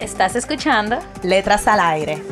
¿Estás 0.00 0.36
escuchando? 0.36 0.98
Letras 1.22 1.66
al 1.66 1.80
aire. 1.80 2.22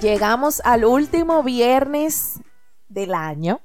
Llegamos 0.00 0.60
al 0.64 0.84
último 0.84 1.44
viernes 1.44 2.40
del 2.88 3.14
año. 3.14 3.60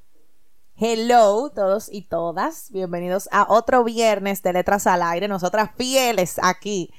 Hello, 0.75 1.49
todos 1.49 1.89
y 1.91 2.03
todas. 2.03 2.69
Bienvenidos 2.71 3.27
a 3.31 3.47
otro 3.49 3.83
viernes 3.83 4.43
de 4.43 4.53
Letras 4.53 4.85
al 4.85 5.01
Aire. 5.01 5.27
Nosotras 5.27 5.71
fieles 5.75 6.39
aquí, 6.43 6.93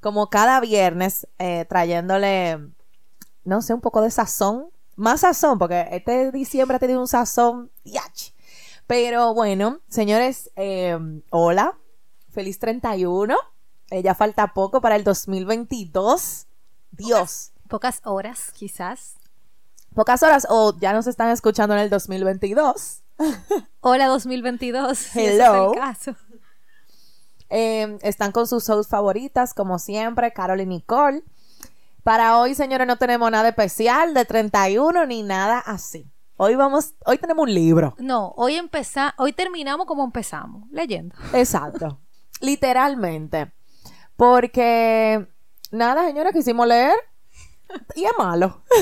como 0.00 0.30
cada 0.30 0.60
viernes, 0.60 1.26
eh, 1.40 1.64
trayéndole, 1.68 2.60
no 3.42 3.60
sé, 3.60 3.74
un 3.74 3.80
poco 3.80 4.02
de 4.02 4.12
sazón. 4.12 4.70
Más 4.94 5.22
sazón, 5.22 5.58
porque 5.58 5.88
este 5.90 6.30
diciembre 6.30 6.76
ha 6.76 6.80
tenido 6.80 7.00
un 7.00 7.08
sazón. 7.08 7.72
¡yach! 7.82 8.37
Pero 8.88 9.34
bueno, 9.34 9.80
señores, 9.90 10.50
eh, 10.56 10.98
hola. 11.28 11.78
Feliz 12.30 12.58
31. 12.58 13.36
Eh, 13.90 14.02
ya 14.02 14.14
falta 14.14 14.54
poco 14.54 14.80
para 14.80 14.96
el 14.96 15.04
2022. 15.04 16.46
Dios. 16.92 17.52
Pocas 17.68 18.00
horas, 18.04 18.50
quizás. 18.54 19.16
Pocas 19.94 20.22
horas 20.22 20.46
o 20.48 20.74
ya 20.80 20.94
nos 20.94 21.06
están 21.06 21.28
escuchando 21.28 21.74
en 21.74 21.80
el 21.80 21.90
2022. 21.90 23.02
Hola 23.80 24.06
2022. 24.06 24.96
si 24.96 25.20
ese 25.20 25.34
Hello. 25.34 25.66
es 25.66 25.72
el 25.72 25.78
caso. 25.78 26.16
Eh, 27.50 27.98
están 28.00 28.32
con 28.32 28.46
sus 28.46 28.66
shows 28.66 28.88
favoritas, 28.88 29.52
como 29.52 29.78
siempre, 29.78 30.32
Carol 30.32 30.62
y 30.62 30.66
Nicole. 30.66 31.22
Para 32.04 32.38
hoy, 32.38 32.54
señores, 32.54 32.86
no 32.86 32.96
tenemos 32.96 33.30
nada 33.30 33.50
especial 33.50 34.14
de 34.14 34.24
31 34.24 35.04
ni 35.04 35.22
nada 35.22 35.58
así. 35.58 36.10
Hoy 36.40 36.54
vamos, 36.54 36.94
hoy 37.04 37.18
tenemos 37.18 37.42
un 37.42 37.52
libro. 37.52 37.96
No, 37.98 38.32
hoy 38.36 38.54
empezamos, 38.54 39.12
hoy 39.18 39.32
terminamos 39.32 39.86
como 39.86 40.04
empezamos, 40.04 40.70
leyendo. 40.70 41.12
Exacto. 41.32 42.00
Literalmente. 42.40 43.52
Porque 44.14 45.26
nada, 45.72 46.06
señores, 46.06 46.32
quisimos 46.32 46.68
leer 46.68 46.94
y 47.96 48.04
es 48.04 48.12
malo. 48.16 48.62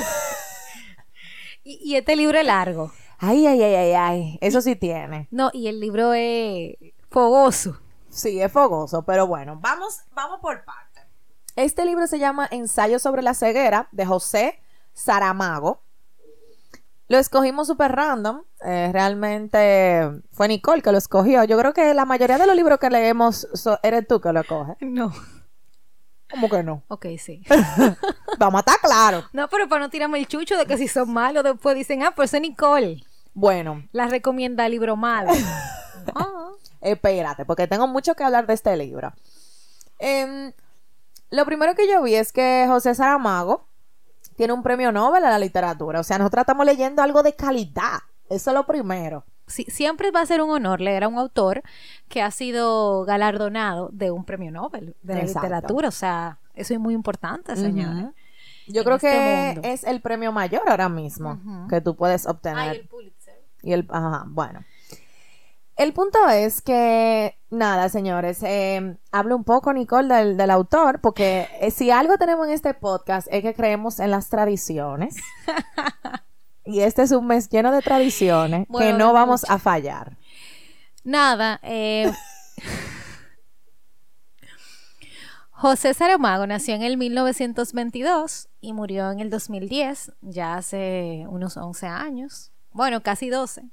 Y, 1.69 1.81
y 1.83 1.97
este 1.97 2.15
libro 2.15 2.39
es 2.39 2.47
largo. 2.47 2.93
Ay, 3.19 3.45
ay, 3.45 3.61
ay, 3.61 3.75
ay, 3.75 3.93
ay. 3.93 4.39
Eso 4.41 4.61
sí 4.61 4.77
tiene. 4.77 5.27
No, 5.33 5.51
y 5.53 5.67
el 5.67 5.81
libro 5.81 6.13
es 6.15 6.77
fogoso. 7.11 7.81
Sí, 8.09 8.41
es 8.41 8.53
fogoso, 8.53 9.05
pero 9.05 9.27
bueno, 9.27 9.59
vamos, 9.61 10.03
vamos 10.13 10.39
por 10.41 10.65
partes. 10.65 11.03
Este 11.57 11.85
libro 11.85 12.07
se 12.07 12.21
llama 12.21 12.47
Ensayo 12.53 13.01
sobre 13.01 13.23
la 13.23 13.35
ceguera 13.35 13.89
de 13.91 14.07
José 14.07 14.63
Saramago. 14.93 15.83
Lo 17.09 17.19
escogimos 17.19 17.67
súper 17.69 17.93
random. 17.93 18.43
eh, 18.65 18.91
realmente 18.93 20.11
fue 20.33 20.49
Nicole 20.49 20.83
que 20.83 20.91
lo 20.93 20.99
escogió. 20.99 21.45
Yo 21.45 21.57
creo 21.59 21.73
que 21.73 21.95
la 21.95 22.05
mayoría 22.05 22.37
de 22.39 22.47
los 22.47 22.57
libros 22.57 22.79
que 22.81 22.91
leemos 22.91 23.47
so- 23.55 23.79
eres 23.83 24.07
tú 24.09 24.21
que 24.21 24.33
lo 24.33 24.43
coges. 24.45 24.77
No. 24.81 25.13
¿Cómo 26.29 26.49
que 26.49 26.65
no? 26.65 26.83
Ok, 26.89 27.07
sí. 27.19 27.43
Vamos 28.39 28.59
a 28.59 28.61
estar 28.61 28.81
claros. 28.81 29.25
No, 29.33 29.49
pero 29.49 29.69
para 29.69 29.83
no 29.83 29.91
tirarme 29.91 30.19
el 30.19 30.27
chucho 30.27 30.57
de 30.57 30.67
que 30.67 30.77
si 30.77 30.89
son 30.89 31.13
malos, 31.13 31.45
después 31.45 31.77
dicen, 31.77 32.03
ah, 32.03 32.13
pues 32.17 32.35
es 32.35 32.41
Nicole. 32.41 33.05
Bueno, 33.33 33.87
La 33.93 34.09
recomienda 34.09 34.69
libro 34.69 34.97
malo. 34.97 35.31
Ah. 36.15 36.51
espérate, 36.81 37.45
porque 37.45 37.67
tengo 37.67 37.89
mucho 37.89 38.15
que 38.15 38.23
hablar 38.23 38.47
de 38.47 38.55
este 38.55 38.77
libro. 38.77 39.13
Em, 39.99 40.53
lo 41.31 41.45
primero 41.45 41.75
que 41.75 41.89
yo 41.89 42.01
vi 42.03 42.15
es 42.15 42.33
que 42.33 42.65
José 42.69 42.95
Saramago 42.95 43.67
tiene 44.37 44.53
un 44.53 44.63
premio 44.63 44.93
Nobel 44.93 45.25
a 45.25 45.31
la 45.31 45.39
literatura. 45.39 46.01
O 46.01 46.03
sea, 46.05 46.19
nosotros 46.19 46.43
estamos 46.43 46.65
leyendo 46.67 47.03
algo 47.03 47.23
de 47.23 47.35
calidad. 47.35 47.99
Eso 48.29 48.51
es 48.51 48.55
lo 48.55 48.67
primero. 48.67 49.25
Sí, 49.47 49.65
siempre 49.69 50.11
va 50.11 50.21
a 50.23 50.27
ser 50.27 50.43
un 50.43 50.51
honor 50.51 50.81
leer 50.81 51.05
a 51.05 51.09
un 51.09 51.19
autor 51.19 51.63
que 52.09 52.21
ha 52.21 52.31
sido 52.33 53.05
galardonado 53.05 53.91
de 53.93 54.11
un 54.11 54.25
premio 54.25 54.51
Nobel 54.51 54.97
de 55.03 55.15
la 55.15 55.21
Exacto. 55.21 55.43
literatura. 55.49 55.89
O 55.89 55.93
sea, 55.93 56.39
eso 56.55 56.75
es 56.75 56.81
muy 56.81 56.95
importante, 56.95 57.55
señores. 57.57 58.05
Ujú. 58.05 58.15
Yo 58.69 58.81
En 58.81 58.85
creo 58.85 58.97
este 58.97 59.11
que 59.13 59.53
mundo. 59.55 59.61
es 59.69 59.85
el 59.85 60.01
premio 60.01 60.33
mayor 60.33 60.63
ahora 60.69 60.89
mismo 60.89 61.41
que 61.71 61.81
tú 61.81 61.95
puedes 61.95 62.27
obtener. 62.27 62.75
El 62.77 62.89
Pulitzer. 62.89 63.41
Y 63.63 63.73
el, 63.73 63.87
ajá, 63.89 64.25
bueno. 64.27 64.65
El 65.77 65.93
punto 65.93 66.27
es 66.31 66.63
que, 66.63 67.39
nada, 67.51 67.91
señores, 67.91 68.43
eh, 68.43 68.97
hablo 69.13 69.37
un 69.37 69.45
poco, 69.45 69.75
Nicole, 69.75 70.15
del, 70.15 70.37
del 70.39 70.51
autor, 70.51 71.01
porque 71.03 71.49
eh, 71.61 71.71
si 71.71 71.91
algo 71.91 72.17
tenemos 72.17 72.47
en 72.47 72.55
este 72.55 72.73
podcast 72.73 73.29
es 73.31 73.43
que 73.43 73.53
creemos 73.53 74.01
en 74.01 74.11
las 74.11 74.31
tradiciones. 74.31 75.17
y 76.65 76.81
este 76.81 77.03
es 77.03 77.13
un 77.13 77.27
mes 77.27 77.51
lleno 77.51 77.73
de 77.73 77.83
tradiciones 77.83 78.67
Bueno, 78.69 78.87
que 78.87 78.99
no 78.99 79.13
vamos 79.13 79.45
a 79.51 79.59
fallar. 79.59 80.17
Nada, 81.05 81.61
eh, 81.63 82.11
José 85.51 85.93
Saramago 85.93 86.47
nació 86.47 86.75
en 86.75 86.83
el 86.83 86.97
1922 86.97 88.49
y 88.63 88.73
murió 88.73 89.11
en 89.11 89.21
el 89.21 89.29
2010, 89.29 90.13
ya 90.23 90.55
hace 90.57 91.27
unos 91.29 91.59
11 91.59 91.87
años, 91.87 92.51
bueno, 92.73 93.03
casi 93.03 93.29
12. 93.29 93.65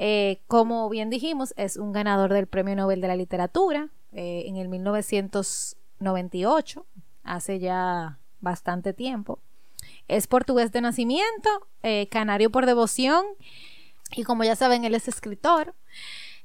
Eh, 0.00 0.42
como 0.46 0.88
bien 0.88 1.10
dijimos, 1.10 1.52
es 1.56 1.76
un 1.76 1.92
ganador 1.92 2.32
del 2.32 2.46
Premio 2.46 2.76
Nobel 2.76 3.00
de 3.00 3.08
la 3.08 3.16
Literatura 3.16 3.88
eh, 4.12 4.44
en 4.46 4.56
el 4.56 4.68
1998, 4.68 6.86
hace 7.24 7.58
ya 7.58 8.20
bastante 8.40 8.92
tiempo. 8.92 9.40
Es 10.06 10.28
portugués 10.28 10.70
de 10.70 10.82
nacimiento, 10.82 11.50
eh, 11.82 12.06
canario 12.12 12.50
por 12.50 12.64
devoción 12.64 13.24
y 14.12 14.22
como 14.22 14.44
ya 14.44 14.54
saben, 14.54 14.84
él 14.84 14.94
es 14.94 15.08
escritor. 15.08 15.74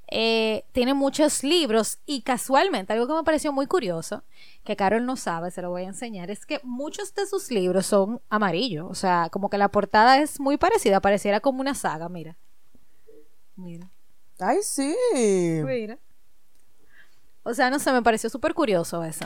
Tiene 0.09 0.96
muchos 0.96 1.44
libros 1.44 2.00
y 2.08 2.22
casualmente, 2.22 2.94
algo 2.94 3.06
que 3.08 3.14
me 3.14 3.24
pareció 3.24 3.52
muy 3.52 3.68
curioso, 3.68 4.24
que 4.64 4.75
Carol 4.75 5.06
no 5.06 5.16
sabe, 5.16 5.52
se 5.52 5.62
lo 5.62 5.70
voy 5.70 5.84
a 5.84 5.88
enseñar, 5.88 6.31
es 6.31 6.46
que 6.46 6.59
muchos 6.64 7.14
de 7.16 7.25
sus 7.25 7.52
libros 7.52 7.85
son 7.88 8.22
amarillos, 8.30 8.88
o 8.90 8.96
sea, 8.96 9.30
como 9.31 9.50
que 9.50 9.58
la 9.58 9.70
portada 9.70 10.20
es 10.20 10.40
muy 10.40 10.58
parecida, 10.58 11.02
pareciera 11.02 11.40
como 11.40 11.62
una 11.62 11.74
saga, 11.74 12.09
mira. 12.09 12.38
Mira, 13.56 13.90
Ay, 14.40 14.58
sí. 14.64 14.96
mira. 15.64 15.97
O 17.44 17.53
sea, 17.53 17.69
no 17.69 17.80
sé, 17.80 17.91
me 17.91 18.02
pareció 18.02 18.30
súper 18.30 18.53
curioso 18.53 19.03
eso. 19.03 19.25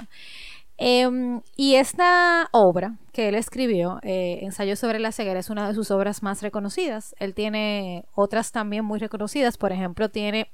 Em, 0.78 1.42
y 1.56 1.76
esta 1.76 2.50
obra 2.52 2.98
que 3.12 3.30
él 3.30 3.36
escribió, 3.36 4.00
eh, 4.04 4.40
Ensayo 4.42 4.76
sobre 4.76 5.00
la 5.00 5.12
ceguera, 5.12 5.40
es 5.40 5.50
una 5.50 5.68
de 5.68 5.74
sus 5.74 5.90
obras 5.92 6.22
más 6.22 6.42
reconocidas. 6.42 7.16
Él 7.20 7.34
tiene 7.34 8.06
otras 8.14 8.52
también 8.52 8.86
muy 8.86 9.00
reconocidas. 9.00 9.58
Por 9.58 9.72
ejemplo, 9.72 10.10
tiene, 10.10 10.52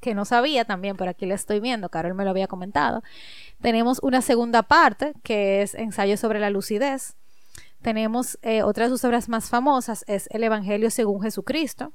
que 0.00 0.14
no 0.14 0.24
sabía 0.26 0.64
también, 0.66 0.96
pero 0.96 1.10
aquí 1.10 1.24
la 1.24 1.34
estoy 1.34 1.60
viendo, 1.60 1.88
Carol 1.88 2.14
me 2.14 2.24
lo 2.24 2.30
había 2.30 2.46
comentado. 2.46 3.02
Tenemos 3.62 4.00
una 4.02 4.20
segunda 4.20 4.62
parte, 4.62 5.14
que 5.22 5.62
es 5.62 5.74
Ensayo 5.74 6.16
sobre 6.18 6.40
la 6.40 6.50
lucidez. 6.50 7.16
Tenemos 7.80 8.38
eh, 8.42 8.62
otra 8.62 8.84
de 8.84 8.90
sus 8.90 9.04
obras 9.04 9.28
más 9.28 9.48
famosas, 9.48 10.04
es 10.08 10.26
El 10.30 10.44
Evangelio 10.44 10.90
según 10.90 11.22
Jesucristo. 11.22 11.92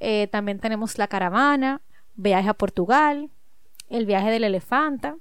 Eh, 0.00 0.26
también 0.32 0.58
tenemos 0.58 0.98
La 0.98 1.06
Caravana, 1.08 1.80
Viaje 2.16 2.48
a 2.48 2.54
Portugal, 2.54 3.30
El 3.88 4.06
viaje 4.06 4.30
del 4.30 4.44
elefanta, 4.44 5.16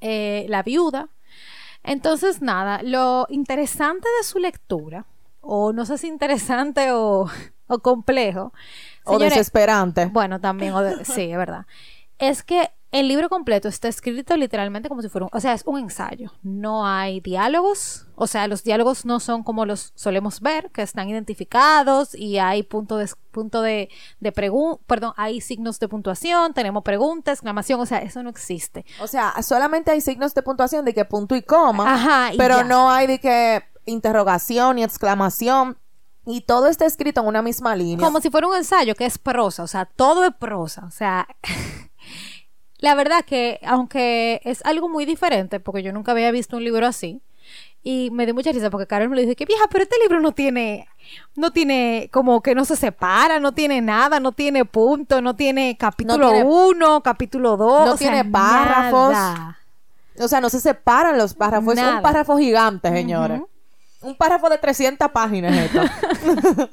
eh, 0.00 0.46
La 0.48 0.62
viuda. 0.62 1.08
Entonces, 1.82 2.42
nada, 2.42 2.82
lo 2.82 3.26
interesante 3.30 4.06
de 4.18 4.24
su 4.24 4.38
lectura, 4.38 5.06
o 5.40 5.72
no 5.72 5.86
sé 5.86 5.96
si 5.98 6.08
interesante 6.08 6.92
o, 6.92 7.26
o 7.66 7.78
complejo, 7.80 8.52
O 9.04 9.18
desesperante. 9.18 10.06
bueno, 10.06 10.40
también, 10.40 10.74
o 10.74 10.82
de- 10.82 11.04
sí, 11.04 11.30
es 11.30 11.36
verdad. 11.38 11.66
Es 12.18 12.42
que 12.42 12.70
el 12.92 13.06
libro 13.06 13.28
completo 13.28 13.68
está 13.68 13.86
escrito 13.88 14.36
literalmente 14.36 14.88
como 14.88 15.00
si 15.00 15.08
fuera 15.08 15.26
un, 15.26 15.30
o 15.32 15.40
sea, 15.40 15.52
es 15.52 15.62
un 15.64 15.78
ensayo. 15.78 16.32
No 16.42 16.86
hay 16.86 17.20
diálogos, 17.20 18.06
o 18.16 18.26
sea, 18.26 18.48
los 18.48 18.64
diálogos 18.64 19.04
no 19.04 19.20
son 19.20 19.44
como 19.44 19.64
los 19.64 19.92
solemos 19.94 20.40
ver, 20.40 20.70
que 20.72 20.82
están 20.82 21.08
identificados 21.08 22.14
y 22.14 22.38
hay 22.38 22.64
punto 22.64 22.96
de, 22.96 23.08
punto 23.30 23.62
de, 23.62 23.90
de 24.18 24.32
perdón, 24.32 25.12
hay 25.16 25.40
signos 25.40 25.78
de 25.78 25.88
puntuación, 25.88 26.52
tenemos 26.52 26.82
pregunta, 26.82 27.30
exclamación, 27.30 27.80
o 27.80 27.86
sea, 27.86 27.98
eso 27.98 28.22
no 28.22 28.30
existe. 28.30 28.84
O 29.00 29.06
sea, 29.06 29.34
solamente 29.42 29.92
hay 29.92 30.00
signos 30.00 30.34
de 30.34 30.42
puntuación 30.42 30.84
de 30.84 30.92
que 30.92 31.04
punto 31.04 31.36
y 31.36 31.42
coma. 31.42 31.94
Ajá, 31.94 32.34
y 32.34 32.38
pero 32.38 32.58
ya. 32.58 32.64
no 32.64 32.90
hay 32.90 33.06
de 33.06 33.20
que 33.20 33.62
interrogación 33.86 34.78
y 34.78 34.84
exclamación. 34.84 35.78
Y 36.26 36.42
todo 36.42 36.66
está 36.66 36.84
escrito 36.84 37.22
en 37.22 37.26
una 37.26 37.40
misma 37.40 37.74
línea. 37.74 38.04
Como 38.04 38.20
si 38.20 38.30
fuera 38.30 38.46
un 38.46 38.54
ensayo 38.54 38.94
que 38.94 39.06
es 39.06 39.16
prosa, 39.16 39.62
o 39.62 39.66
sea, 39.66 39.86
todo 39.86 40.24
es 40.24 40.34
prosa, 40.34 40.84
o 40.84 40.90
sea, 40.90 41.26
la 42.80 42.94
verdad 42.94 43.24
que 43.24 43.60
aunque 43.64 44.40
es 44.44 44.64
algo 44.64 44.88
muy 44.88 45.04
diferente, 45.04 45.60
porque 45.60 45.82
yo 45.82 45.92
nunca 45.92 46.12
había 46.12 46.30
visto 46.30 46.56
un 46.56 46.64
libro 46.64 46.86
así, 46.86 47.22
y 47.82 48.10
me 48.10 48.26
dio 48.26 48.34
mucha 48.34 48.52
risa 48.52 48.68
porque 48.68 48.86
Carol 48.86 49.08
me 49.08 49.16
lo 49.16 49.22
dijo 49.22 49.34
que 49.34 49.46
vieja, 49.46 49.64
pero 49.70 49.84
este 49.84 49.96
libro 50.02 50.20
no 50.20 50.32
tiene, 50.32 50.86
no 51.34 51.50
tiene, 51.50 52.10
como 52.12 52.42
que 52.42 52.54
no 52.54 52.66
se 52.66 52.76
separa, 52.76 53.40
no 53.40 53.52
tiene 53.52 53.80
nada, 53.80 54.20
no 54.20 54.32
tiene 54.32 54.66
punto, 54.66 55.22
no 55.22 55.34
tiene 55.34 55.76
capítulo 55.78 56.30
1, 56.30 57.02
capítulo 57.02 57.56
2. 57.56 57.86
No 57.86 57.96
tiene 57.96 58.24
párrafos. 58.24 59.16
O 60.18 60.28
sea, 60.28 60.42
no 60.42 60.50
se 60.50 60.60
separan 60.60 61.16
los 61.16 61.32
párrafos. 61.32 61.78
Es 61.78 61.82
un 61.82 62.02
párrafo 62.02 62.36
gigante, 62.36 62.90
señores. 62.90 63.40
Un 64.02 64.14
párrafo 64.14 64.50
de 64.50 64.58
300 64.58 65.10
páginas 65.10 65.56
esto. 65.56 65.80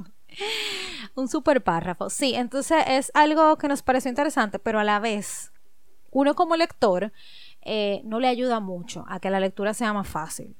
un 1.15 1.27
super 1.27 1.63
párrafo. 1.63 2.09
Sí, 2.09 2.33
entonces 2.35 2.83
es 2.87 3.11
algo 3.13 3.57
que 3.57 3.67
nos 3.67 3.81
pareció 3.81 4.09
interesante, 4.09 4.59
pero 4.59 4.79
a 4.79 4.83
la 4.83 4.99
vez, 4.99 5.51
uno 6.17 6.33
como 6.33 6.55
lector 6.55 7.13
eh, 7.61 8.01
no 8.03 8.19
le 8.19 8.27
ayuda 8.27 8.59
mucho 8.59 9.05
a 9.07 9.19
que 9.19 9.29
la 9.29 9.39
lectura 9.39 9.75
sea 9.75 9.93
más 9.93 10.07
fácil. 10.07 10.55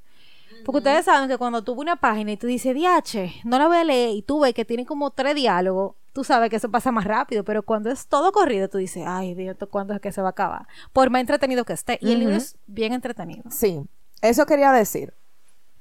Porque 0.64 0.78
ustedes 0.78 1.06
saben 1.06 1.28
que 1.28 1.38
cuando 1.38 1.64
tuve 1.64 1.82
una 1.82 1.96
página 1.96 2.32
y 2.32 2.38
tú 2.38 2.46
dices, 2.46 2.76
diache, 2.76 3.34
no 3.44 3.58
la 3.58 3.68
voy 3.68 3.78
a 3.78 3.84
leer, 3.84 4.12
y 4.12 4.22
tú 4.22 4.40
ves 4.40 4.54
que 4.54 4.66
tiene 4.66 4.86
como 4.86 5.10
tres 5.10 5.34
diálogos, 5.34 5.96
tú 6.14 6.24
sabes 6.24 6.52
que 6.52 6.58
eso 6.58 6.70
pasa 6.70 6.92
más 6.92 7.06
rápido, 7.06 7.44
pero 7.44 7.64
cuando 7.64 7.90
es 7.90 8.08
todo 8.08 8.32
corrido, 8.32 8.70
tú 8.70 8.78
dices, 8.78 9.04
ay, 9.08 9.34
Dios, 9.34 9.58
¿cuándo 9.72 9.96
es 9.96 10.00
que 10.00 10.12
se 10.12 10.22
va 10.22 10.28
a 10.28 10.32
acabar? 10.32 10.68
Por 10.94 11.10
más 11.10 11.22
entretenido 11.22 11.66
que 11.66 11.74
esté. 11.74 11.98
Y 12.02 12.12
el 12.12 12.20
libro 12.20 12.36
es 12.36 12.56
bien 12.68 12.94
entretenido. 12.94 13.50
Sí, 13.50 13.82
eso 14.22 14.46
quería 14.46 14.72
decir. 14.72 15.12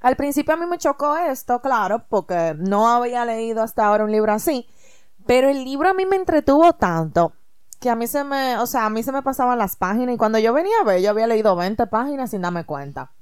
Al 0.01 0.17
principio 0.17 0.55
a 0.55 0.57
mí 0.57 0.65
me 0.65 0.79
chocó 0.79 1.17
esto, 1.19 1.61
claro, 1.61 2.05
porque 2.09 2.55
no 2.57 2.89
había 2.89 3.27
leído 3.27 3.63
hasta 3.63 3.85
ahora 3.85 4.05
un 4.05 4.13
libro 4.13 4.33
así, 4.33 4.67
pero 5.27 5.51
el 5.51 5.65
libro 5.65 5.91
a 5.91 5.95
mí 5.95 6.07
me 6.07 6.17
entretuvo 6.17 6.73
tanto 6.73 7.35
que 7.81 7.91
a 7.91 7.97
mí 7.97 8.07
se 8.07 8.25
me, 8.25 8.59
o 8.59 8.67
sea, 8.67 8.87
a 8.87 8.91
mí 8.91 9.03
se 9.03 9.13
me 9.13 9.23
pasaban 9.23 9.59
las 9.59 9.77
páginas 9.77 10.15
y 10.15 10.19
cuando 10.19 10.39
yo 10.39 10.53
venía 10.53 10.75
a 10.81 10.85
ver, 10.85 11.01
yo 11.03 11.11
había 11.11 11.27
leído 11.27 11.57
20 11.57 11.87
páginas 11.87 12.31
sin 12.31 12.43
darme 12.43 12.65
cuenta. 12.65 13.13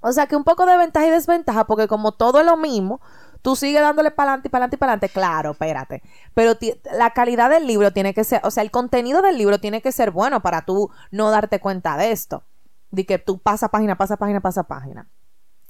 O 0.00 0.12
sea 0.12 0.26
que 0.26 0.36
un 0.36 0.44
poco 0.44 0.66
de 0.66 0.76
ventaja 0.76 1.06
y 1.06 1.10
desventaja, 1.10 1.66
porque 1.66 1.86
como 1.86 2.12
todo 2.12 2.40
es 2.40 2.46
lo 2.46 2.56
mismo, 2.56 3.00
tú 3.42 3.54
sigues 3.54 3.82
dándole 3.82 4.10
para 4.10 4.30
adelante 4.30 4.48
y 4.48 4.50
para 4.50 4.64
adelante 4.64 4.76
y 4.76 4.78
para 4.78 4.92
adelante, 4.92 5.08
claro, 5.12 5.50
espérate. 5.52 6.02
Pero 6.34 6.56
la 6.92 7.10
calidad 7.10 7.50
del 7.50 7.66
libro 7.66 7.92
tiene 7.92 8.14
que 8.14 8.24
ser, 8.24 8.40
o 8.44 8.50
sea, 8.50 8.62
el 8.62 8.70
contenido 8.70 9.22
del 9.22 9.36
libro 9.36 9.58
tiene 9.58 9.82
que 9.82 9.92
ser 9.92 10.10
bueno 10.10 10.40
para 10.40 10.62
tú 10.62 10.90
no 11.10 11.30
darte 11.30 11.60
cuenta 11.60 11.96
de 11.96 12.12
esto. 12.12 12.44
De 12.90 13.06
que 13.06 13.18
tú 13.18 13.38
pasa 13.38 13.68
página, 13.68 13.96
pasa 13.96 14.16
página, 14.16 14.40
pasa 14.40 14.64
página. 14.64 15.08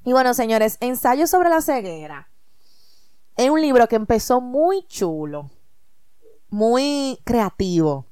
Y 0.05 0.13
bueno, 0.13 0.33
señores, 0.33 0.79
Ensayo 0.81 1.27
sobre 1.27 1.51
la 1.51 1.61
ceguera. 1.61 2.29
Es 3.37 3.51
un 3.51 3.61
libro 3.61 3.89
que 3.89 3.97
empezó 3.97 4.41
muy 4.41 4.87
chulo, 4.87 5.51
muy 6.49 7.21
creativo, 7.25 8.07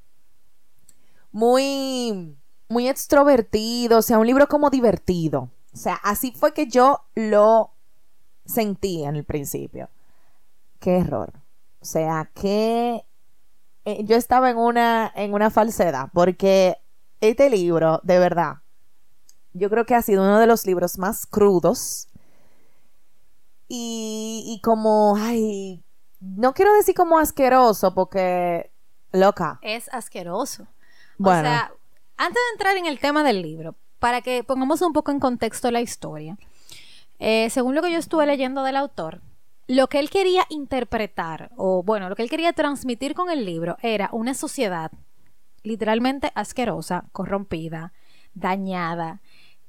muy, 1.32 2.36
muy 2.68 2.88
extrovertido, 2.88 3.98
o 3.98 4.02
sea, 4.02 4.18
un 4.18 4.26
libro 4.26 4.46
como 4.48 4.70
divertido. 4.70 5.50
O 5.72 5.76
sea, 5.76 5.94
así 6.02 6.32
fue 6.32 6.52
que 6.52 6.66
yo 6.66 7.02
lo 7.14 7.72
sentí 8.44 9.04
en 9.04 9.16
el 9.16 9.24
principio. 9.24 9.90
Qué 10.80 10.98
error. 10.98 11.32
O 11.80 11.84
sea, 11.84 12.30
que 12.34 13.04
eh, 13.84 14.04
yo 14.04 14.16
estaba 14.16 14.50
en 14.50 14.56
una, 14.56 15.12
en 15.14 15.34
una 15.34 15.50
falsedad, 15.50 16.08
porque 16.12 16.78
este 17.20 17.50
libro, 17.50 18.00
de 18.02 18.18
verdad, 18.18 18.56
yo 19.52 19.70
creo 19.70 19.86
que 19.86 19.94
ha 19.94 20.02
sido 20.02 20.22
uno 20.22 20.38
de 20.38 20.46
los 20.46 20.66
libros 20.66 20.98
más 20.98 21.26
crudos 21.26 22.08
y, 23.68 24.44
y 24.46 24.60
como, 24.60 25.16
ay, 25.16 25.84
no 26.20 26.54
quiero 26.54 26.74
decir 26.74 26.94
como 26.94 27.18
asqueroso, 27.18 27.94
porque, 27.94 28.72
loca. 29.12 29.58
Es 29.62 29.88
asqueroso. 29.92 30.66
Bueno. 31.18 31.40
O 31.40 31.42
sea, 31.42 31.72
antes 32.16 32.34
de 32.34 32.52
entrar 32.54 32.76
en 32.76 32.86
el 32.86 32.98
tema 32.98 33.22
del 33.22 33.42
libro, 33.42 33.76
para 33.98 34.22
que 34.22 34.44
pongamos 34.44 34.82
un 34.82 34.92
poco 34.92 35.10
en 35.10 35.20
contexto 35.20 35.70
la 35.70 35.80
historia, 35.80 36.38
eh, 37.18 37.50
según 37.50 37.74
lo 37.74 37.82
que 37.82 37.92
yo 37.92 37.98
estuve 37.98 38.26
leyendo 38.26 38.62
del 38.62 38.76
autor, 38.76 39.20
lo 39.66 39.88
que 39.88 39.98
él 39.98 40.08
quería 40.08 40.46
interpretar, 40.48 41.50
o 41.56 41.82
bueno, 41.82 42.08
lo 42.08 42.16
que 42.16 42.22
él 42.22 42.30
quería 42.30 42.52
transmitir 42.52 43.14
con 43.14 43.30
el 43.30 43.44
libro 43.44 43.76
era 43.82 44.08
una 44.12 44.34
sociedad 44.34 44.90
literalmente 45.62 46.32
asquerosa, 46.34 47.04
corrompida, 47.12 47.92
dañada, 48.34 49.20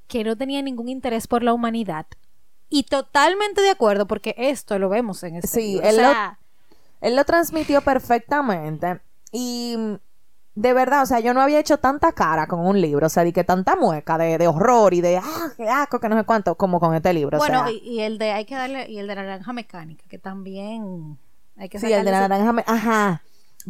que 0.06 0.24
no 0.24 0.36
tenía 0.36 0.62
ningún 0.62 0.88
interés 0.88 1.26
por 1.26 1.42
la 1.42 1.52
humanidad. 1.52 2.06
Y 2.68 2.84
totalmente 2.84 3.60
de 3.60 3.70
acuerdo, 3.70 4.06
porque 4.06 4.34
esto 4.38 4.78
lo 4.78 4.88
vemos 4.88 5.22
en 5.22 5.36
este 5.36 5.48
Sí, 5.48 5.80
él, 5.82 6.00
él 7.00 7.16
lo 7.16 7.24
transmitió 7.24 7.80
perfectamente. 7.82 9.00
Y 9.32 9.76
de 10.54 10.72
verdad, 10.74 11.02
o 11.02 11.06
sea, 11.06 11.20
yo 11.20 11.32
no 11.32 11.40
había 11.40 11.60
hecho 11.60 11.78
tanta 11.78 12.12
cara 12.12 12.46
con 12.46 12.60
un 12.60 12.80
libro, 12.80 13.06
o 13.06 13.10
sea, 13.10 13.24
de 13.24 13.32
que 13.32 13.44
tanta 13.44 13.76
mueca 13.76 14.18
de, 14.18 14.46
horror 14.48 14.92
y 14.94 15.00
de 15.00 15.18
ah, 15.18 15.48
qué 15.56 15.68
asco, 15.68 16.00
que 16.00 16.08
no 16.08 16.18
sé 16.18 16.24
cuánto, 16.24 16.54
como 16.56 16.80
con 16.80 16.94
este 16.94 17.12
libro. 17.12 17.38
Bueno, 17.38 17.64
y, 17.70 18.00
el 18.00 18.18
de 18.18 18.32
hay 18.32 18.44
que 18.44 18.56
darle, 18.56 18.90
y 18.90 18.98
el 18.98 19.06
de 19.06 19.14
la 19.14 19.22
naranja 19.22 19.52
mecánica, 19.52 20.04
que 20.08 20.18
también 20.18 21.18
hay 21.56 21.68
que 21.68 21.78
Sí, 21.78 21.92
el 21.92 22.04
de 22.04 22.10
la 22.10 22.28
naranja 22.28 22.52
mecánica, 22.52 22.90
ajá. 22.90 23.22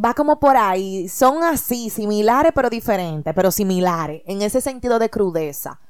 Va 0.02 0.14
como 0.14 0.38
por 0.38 0.56
ahí, 0.56 1.08
son 1.08 1.42
así, 1.42 1.90
similares 1.90 2.52
pero 2.54 2.70
diferentes, 2.70 3.34
pero 3.34 3.50
similares, 3.50 4.22
en 4.24 4.40
ese 4.40 4.60
sentido 4.60 4.98
de 4.98 5.10
crudeza. 5.10 5.80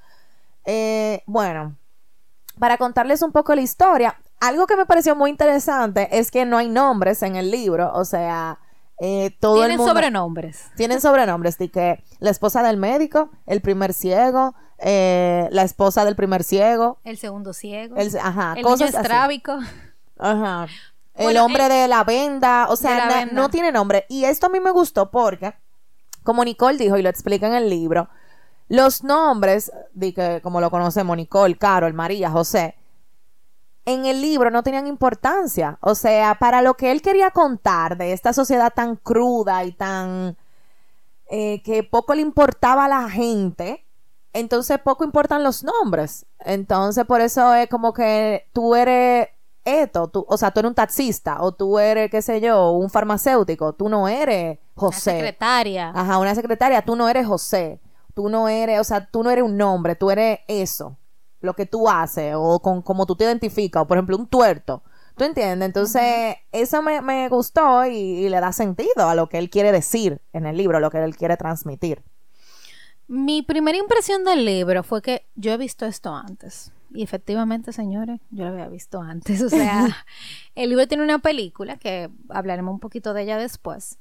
Eh, 0.64 1.22
bueno, 1.26 1.76
para 2.58 2.78
contarles 2.78 3.22
un 3.22 3.30
poco 3.30 3.54
la 3.54 3.60
historia, 3.60 4.16
algo 4.40 4.66
que 4.66 4.76
me 4.76 4.86
pareció 4.86 5.14
muy 5.14 5.30
interesante 5.30 6.08
es 6.18 6.30
que 6.30 6.46
no 6.46 6.58
hay 6.58 6.68
nombres 6.68 7.22
en 7.22 7.36
el 7.36 7.50
libro, 7.50 7.92
o 7.94 8.04
sea, 8.04 8.58
eh, 9.02 9.34
todo 9.40 9.56
tienen 9.56 9.78
sobrenombres. 9.78 10.70
Tienen 10.76 11.00
sobrenombres, 11.00 11.56
de 11.56 11.70
que 11.70 12.04
la 12.18 12.28
esposa 12.28 12.62
del 12.62 12.76
médico, 12.76 13.30
el 13.46 13.62
primer 13.62 13.94
ciego, 13.94 14.54
eh, 14.78 15.48
la 15.52 15.62
esposa 15.62 16.04
del 16.04 16.16
primer 16.16 16.44
ciego. 16.44 16.98
El 17.04 17.16
segundo 17.16 17.54
ciego. 17.54 17.96
El, 17.96 18.14
ajá, 18.18 18.54
el 18.58 18.64
niño 18.64 18.86
estrábico. 18.86 19.58
Ajá. 20.18 20.66
el 21.14 21.38
hombre 21.38 21.70
de 21.70 21.88
la 21.88 22.04
venda, 22.04 22.66
o 22.68 22.76
sea, 22.76 23.24
no 23.32 23.48
tiene 23.48 23.72
nombre. 23.72 24.04
Y 24.10 24.24
esto 24.24 24.46
a 24.46 24.50
mí 24.50 24.60
me 24.60 24.70
gustó 24.70 25.10
porque, 25.10 25.54
como 26.22 26.44
Nicole 26.44 26.76
dijo 26.76 26.98
y 26.98 27.02
lo 27.02 27.08
explica 27.08 27.46
en 27.46 27.54
el 27.54 27.70
libro, 27.70 28.10
los 28.68 29.02
nombres, 29.02 29.72
de 29.94 30.12
que, 30.12 30.40
como 30.42 30.60
lo 30.60 30.70
conocemos, 30.70 31.16
Nicole, 31.16 31.56
Carol, 31.56 31.94
María, 31.94 32.30
José, 32.30 32.76
en 33.84 34.06
el 34.06 34.20
libro 34.20 34.50
no 34.50 34.62
tenían 34.62 34.86
importancia. 34.86 35.78
O 35.80 35.94
sea, 35.94 36.36
para 36.36 36.62
lo 36.62 36.74
que 36.74 36.90
él 36.90 37.02
quería 37.02 37.30
contar 37.30 37.96
de 37.96 38.12
esta 38.12 38.32
sociedad 38.32 38.72
tan 38.74 38.96
cruda 38.96 39.64
y 39.64 39.72
tan... 39.72 40.36
Eh, 41.32 41.62
que 41.62 41.84
poco 41.84 42.14
le 42.14 42.22
importaba 42.22 42.86
a 42.86 42.88
la 42.88 43.08
gente, 43.08 43.86
entonces 44.32 44.80
poco 44.80 45.04
importan 45.04 45.44
los 45.44 45.62
nombres. 45.62 46.26
Entonces 46.40 47.04
por 47.04 47.20
eso 47.20 47.54
es 47.54 47.68
como 47.68 47.92
que 47.92 48.48
tú 48.52 48.74
eres 48.74 49.28
esto, 49.64 50.08
tú, 50.08 50.26
o 50.28 50.36
sea, 50.36 50.50
tú 50.50 50.58
eres 50.58 50.70
un 50.70 50.74
taxista 50.74 51.40
o 51.42 51.52
tú 51.52 51.78
eres, 51.78 52.10
qué 52.10 52.20
sé 52.20 52.40
yo, 52.40 52.72
un 52.72 52.90
farmacéutico, 52.90 53.74
tú 53.74 53.88
no 53.88 54.08
eres 54.08 54.58
José. 54.74 55.10
Una 55.10 55.18
secretaria. 55.20 55.92
Ajá, 55.94 56.18
una 56.18 56.34
secretaria, 56.34 56.82
tú 56.82 56.96
no 56.96 57.08
eres 57.08 57.28
José, 57.28 57.80
tú 58.12 58.28
no 58.28 58.48
eres, 58.48 58.80
o 58.80 58.84
sea, 58.84 59.06
tú 59.06 59.22
no 59.22 59.30
eres 59.30 59.44
un 59.44 59.56
nombre, 59.56 59.94
tú 59.94 60.10
eres 60.10 60.40
eso 60.48 60.96
lo 61.40 61.54
que 61.54 61.66
tú 61.66 61.88
haces 61.88 62.34
o 62.36 62.60
con 62.60 62.82
cómo 62.82 63.06
tú 63.06 63.16
te 63.16 63.24
identificas, 63.24 63.82
o 63.82 63.86
por 63.86 63.96
ejemplo 63.96 64.16
un 64.16 64.26
tuerto. 64.26 64.82
¿Tú 65.16 65.24
entiendes? 65.24 65.66
Entonces, 65.66 66.36
eso 66.50 66.82
me, 66.82 67.28
gustó 67.28 67.84
y, 67.84 68.28
le 68.28 68.40
da 68.40 68.52
sentido 68.52 69.08
a 69.08 69.14
lo 69.14 69.28
que 69.28 69.38
él 69.38 69.50
quiere 69.50 69.70
decir 69.70 70.20
en 70.32 70.46
el 70.46 70.56
libro, 70.56 70.80
lo 70.80 70.90
que 70.90 71.02
él 71.02 71.16
quiere 71.16 71.36
transmitir. 71.36 72.02
Mi 73.06 73.42
primera 73.42 73.76
impresión 73.76 74.24
del 74.24 74.44
libro 74.44 74.82
fue 74.82 75.02
que 75.02 75.26
yo 75.34 75.52
he 75.52 75.56
visto 75.58 75.84
esto 75.84 76.14
antes. 76.14 76.72
Y 76.92 77.02
efectivamente, 77.02 77.72
señores, 77.72 78.20
yo 78.30 78.44
lo 78.44 78.50
había 78.50 78.68
visto 78.68 79.00
antes. 79.00 79.42
O 79.42 79.48
sea, 79.50 80.04
el 80.54 80.70
libro 80.70 80.88
tiene 80.88 81.04
una 81.04 81.18
película 81.18 81.76
que 81.76 82.08
hablaremos 82.28 82.72
un 82.72 82.80
poquito 82.80 83.12
de 83.12 83.22
ella 83.22 83.36
después. 83.36 83.98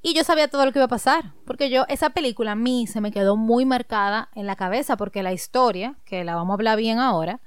Y 0.00 0.14
yo 0.14 0.22
sabía 0.22 0.48
todo 0.48 0.64
lo 0.64 0.72
que 0.72 0.78
iba 0.78 0.86
a 0.86 0.88
pasar, 0.88 1.32
porque 1.44 1.70
yo, 1.70 1.84
esa 1.88 2.10
película 2.10 2.52
a 2.52 2.56
mí 2.56 2.86
se 2.86 3.00
me 3.00 3.10
quedó 3.10 3.36
muy 3.36 3.64
marcada 3.64 4.28
en 4.34 4.46
la 4.46 4.54
cabeza, 4.54 4.96
porque 4.96 5.24
la 5.24 5.32
historia, 5.32 5.96
que 6.04 6.22
la 6.22 6.36
vamos 6.36 6.52
a 6.52 6.54
hablar 6.54 6.78
bien 6.78 7.00
ahora, 7.00 7.40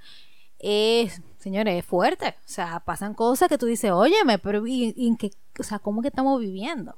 es, 0.60 1.22
señores, 1.40 1.80
es 1.80 1.86
fuerte. 1.86 2.36
O 2.40 2.50
sea, 2.50 2.82
pasan 2.82 3.14
cosas 3.14 3.48
que 3.48 3.58
tú 3.58 3.68
dices, 3.68 3.92
óyeme, 3.92 4.38
pero 4.38 4.64
¿y, 4.68 5.16
qué, 5.18 5.32
o 5.60 5.64
sea, 5.64 5.80
cómo 5.80 6.02
que 6.02 6.10
estamos 6.10 6.42
viviendo? 6.42 6.98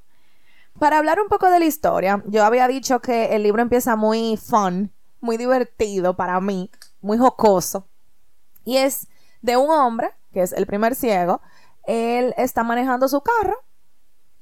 Para 0.78 0.98
hablar 0.98 1.20
un 1.20 1.28
poco 1.28 1.48
de 1.48 1.60
la 1.60 1.66
historia, 1.66 2.22
yo 2.26 2.44
había 2.44 2.66
dicho 2.66 3.00
que 3.00 3.36
el 3.36 3.44
libro 3.44 3.62
empieza 3.62 3.94
muy 3.94 4.36
fun, 4.36 4.92
muy 5.20 5.36
divertido 5.36 6.16
para 6.16 6.40
mí, 6.40 6.68
muy 7.00 7.16
jocoso. 7.16 7.86
Y 8.64 8.78
es 8.78 9.06
de 9.40 9.56
un 9.56 9.70
hombre, 9.70 10.10
que 10.32 10.42
es 10.42 10.52
el 10.52 10.66
primer 10.66 10.96
ciego, 10.96 11.40
él 11.86 12.34
está 12.38 12.64
manejando 12.64 13.06
su 13.06 13.20
carro 13.20 13.62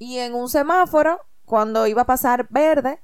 y 0.03 0.19
en 0.19 0.35
un 0.35 0.49
semáforo, 0.49 1.21
cuando 1.45 1.87
iba 1.87 2.03
a 2.03 2.07
pasar 2.07 2.49
verde, 2.51 2.99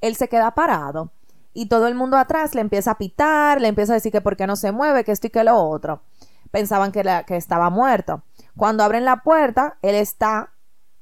él 0.00 0.14
se 0.14 0.28
queda 0.28 0.54
parado. 0.54 1.10
Y 1.52 1.66
todo 1.66 1.88
el 1.88 1.96
mundo 1.96 2.16
atrás 2.16 2.54
le 2.54 2.60
empieza 2.60 2.92
a 2.92 2.98
pitar, 2.98 3.60
le 3.60 3.66
empieza 3.66 3.92
a 3.92 3.96
decir 3.96 4.12
que 4.12 4.20
por 4.20 4.36
qué 4.36 4.46
no 4.46 4.54
se 4.54 4.70
mueve, 4.70 5.02
que 5.02 5.10
esto 5.10 5.26
y 5.26 5.30
que 5.30 5.42
lo 5.42 5.56
otro. 5.56 6.02
Pensaban 6.52 6.92
que, 6.92 7.02
que 7.26 7.36
estaba 7.36 7.70
muerto. 7.70 8.22
Cuando 8.56 8.84
abren 8.84 9.04
la 9.04 9.24
puerta, 9.24 9.78
él 9.82 9.96
está 9.96 10.52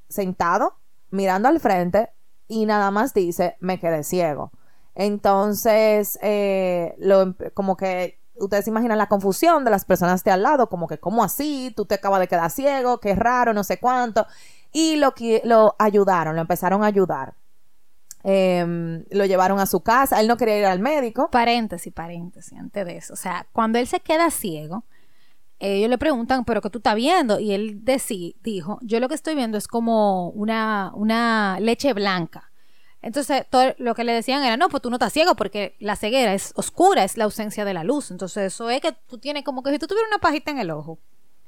sentado, 0.08 0.78
mirando 1.10 1.48
al 1.48 1.60
frente 1.60 2.08
y 2.48 2.64
nada 2.64 2.90
más 2.90 3.12
dice, 3.12 3.56
me 3.60 3.78
quedé 3.78 4.04
ciego. 4.04 4.52
Entonces, 4.94 6.18
eh, 6.22 6.94
lo, 6.96 7.34
como 7.52 7.76
que 7.76 8.22
ustedes 8.36 8.66
imaginan 8.68 8.96
la 8.96 9.08
confusión 9.08 9.66
de 9.66 9.70
las 9.70 9.84
personas 9.84 10.24
de 10.24 10.30
al 10.30 10.42
lado, 10.42 10.70
como 10.70 10.88
que, 10.88 10.98
¿cómo 10.98 11.22
así? 11.22 11.74
Tú 11.76 11.84
te 11.84 11.96
acabas 11.96 12.20
de 12.20 12.28
quedar 12.28 12.50
ciego, 12.50 13.00
qué 13.00 13.14
raro, 13.14 13.52
no 13.52 13.64
sé 13.64 13.78
cuánto. 13.78 14.26
Y 14.72 14.96
lo, 14.96 15.14
lo 15.44 15.76
ayudaron, 15.78 16.34
lo 16.34 16.40
empezaron 16.40 16.82
a 16.82 16.86
ayudar. 16.86 17.34
Em, 18.24 19.04
lo 19.10 19.24
llevaron 19.26 19.58
a 19.58 19.66
su 19.66 19.80
casa, 19.80 20.20
él 20.20 20.28
no 20.28 20.36
quería 20.36 20.58
ir 20.58 20.66
al 20.66 20.78
médico. 20.78 21.28
Paréntesis, 21.30 21.92
paréntesis, 21.92 22.56
antes 22.58 22.86
de 22.86 22.96
eso. 22.96 23.14
O 23.14 23.16
sea, 23.16 23.46
cuando 23.52 23.78
él 23.78 23.86
se 23.86 24.00
queda 24.00 24.30
ciego, 24.30 24.84
ellos 25.58 25.90
le 25.90 25.98
preguntan, 25.98 26.44
¿pero 26.44 26.60
qué 26.60 26.70
tú 26.70 26.78
estás 26.78 26.94
viendo? 26.94 27.38
Y 27.38 27.52
él 27.52 27.84
dijo, 28.42 28.78
yo 28.82 29.00
lo 29.00 29.08
que 29.08 29.14
estoy 29.14 29.34
viendo 29.34 29.58
es 29.58 29.68
como 29.68 30.30
una, 30.30 30.90
una 30.94 31.58
leche 31.60 31.92
blanca. 31.92 32.50
Entonces, 33.00 33.44
todo 33.50 33.74
lo 33.78 33.94
que 33.94 34.04
le 34.04 34.12
decían 34.12 34.44
era, 34.44 34.56
no, 34.56 34.68
pues 34.68 34.82
tú 34.82 34.90
no 34.90 34.96
estás 34.96 35.12
ciego 35.12 35.34
porque 35.34 35.76
la 35.80 35.96
ceguera 35.96 36.34
es 36.34 36.52
oscura, 36.56 37.02
es 37.02 37.16
la 37.16 37.24
ausencia 37.24 37.64
de 37.64 37.74
la 37.74 37.82
luz. 37.84 38.12
Entonces, 38.12 38.52
eso 38.52 38.70
es 38.70 38.80
que 38.80 38.92
tú 38.92 39.18
tienes 39.18 39.42
como 39.42 39.62
que 39.62 39.70
si 39.70 39.78
tú 39.78 39.86
tuvieras 39.86 40.08
una 40.08 40.20
pajita 40.20 40.52
en 40.52 40.58
el 40.58 40.70
ojo. 40.70 40.98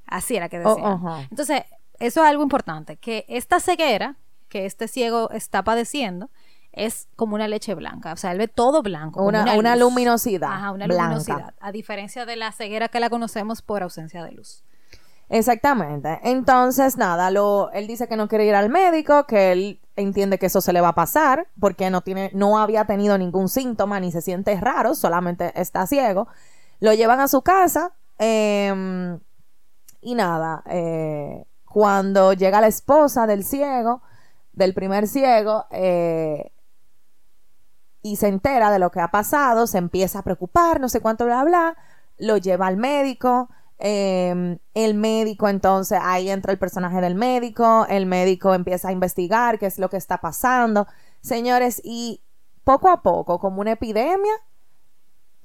Así 0.07 0.37
era 0.37 0.49
que 0.49 0.61
oh, 0.65 0.75
decían. 0.75 1.29
Entonces, 1.31 1.63
eso 1.99 2.23
es 2.23 2.31
algo 2.31 2.43
importante, 2.43 2.97
que 2.97 3.25
esta 3.29 3.61
ceguera 3.61 4.17
que 4.49 4.67
este 4.67 4.87
ciego 4.89 5.31
está 5.31 5.65
padeciendo 5.65 6.31
es 6.73 7.09
como 7.17 7.35
una 7.35 7.49
leche 7.49 7.75
blanca, 7.75 8.13
o 8.13 8.17
sea, 8.17 8.33
él 8.33 8.39
ve 8.39 8.49
todo 8.49 8.83
blanco. 8.83 9.25
Una, 9.25 9.57
una, 9.57 9.77
luminosidad. 9.77 10.53
Ajá, 10.53 10.73
una 10.73 10.87
luminosidad, 10.87 11.55
a 11.61 11.73
diferencia 11.73 12.27
de 12.27 12.37
la 12.37 12.53
ceguera 12.53 12.89
que 12.89 13.01
la 13.01 13.11
conocemos 13.11 13.63
por 13.63 13.83
ausencia 13.83 14.25
de 14.25 14.33
luz. 14.33 14.65
Exactamente. 15.29 16.21
Entonces, 16.23 16.97
nada, 16.97 17.31
lo, 17.31 17.71
él 17.73 17.87
dice 17.87 18.09
que 18.09 18.17
no 18.17 18.29
quiere 18.29 18.47
ir 18.47 18.55
al 18.55 18.71
médico, 18.71 19.27
que 19.27 19.53
él 19.53 19.81
entiende 19.97 20.39
que 20.39 20.47
eso 20.47 20.61
se 20.61 20.73
le 20.73 20.81
va 20.81 20.89
a 20.89 20.95
pasar, 20.95 21.49
porque 21.59 21.91
no 21.91 22.03
tiene, 22.03 22.31
no 22.35 22.59
había 22.59 22.85
tenido 22.85 23.17
ningún 23.17 23.49
síntoma, 23.49 24.01
ni 24.01 24.13
se 24.13 24.21
siente 24.21 24.59
raro, 24.61 24.95
solamente 24.95 25.53
está 25.61 25.87
ciego. 25.87 26.29
Lo 26.81 26.93
llevan 26.93 27.21
a 27.21 27.29
su 27.29 27.43
casa, 27.43 27.95
em, 28.19 29.19
y 30.01 30.15
nada, 30.15 30.63
eh, 30.67 31.47
cuando 31.75 32.35
llega 32.35 32.61
la 32.61 32.69
esposa 32.69 33.27
del 33.27 33.43
ciego, 33.43 34.01
del 34.53 34.75
primer 34.75 35.09
ciego, 35.09 35.67
eh, 35.73 36.53
y 38.01 38.15
se 38.15 38.29
entera 38.29 38.71
de 38.71 38.79
lo 38.79 38.93
que 38.93 39.01
ha 39.01 39.11
pasado, 39.11 39.67
se 39.67 39.79
empieza 39.79 40.21
a 40.21 40.23
preocupar, 40.23 40.79
no 40.79 40.89
sé 40.89 41.01
cuánto, 41.01 41.25
bla, 41.25 41.43
bla, 41.43 41.77
lo 42.17 42.37
lleva 42.37 42.69
al 42.69 42.77
médico, 42.77 43.49
em, 43.79 44.61
el 44.75 44.95
médico 44.95 45.49
entonces, 45.49 45.99
ahí 46.01 46.31
entra 46.31 46.53
el 46.53 46.61
personaje 46.61 47.01
del 47.01 47.17
médico, 47.17 47.87
el 47.89 48.07
médico 48.07 48.55
empieza 48.55 48.91
a 48.91 48.93
investigar 48.93 49.59
qué 49.59 49.67
es 49.67 49.81
lo 49.81 49.91
que 49.91 49.97
está 49.97 50.19
pasando, 50.19 50.87
señores, 51.23 51.81
y 51.83 52.23
poco 52.63 52.89
a 52.89 53.03
poco, 53.03 53.41
como 53.41 53.61
una 53.61 53.73
epidemia, 53.73 54.35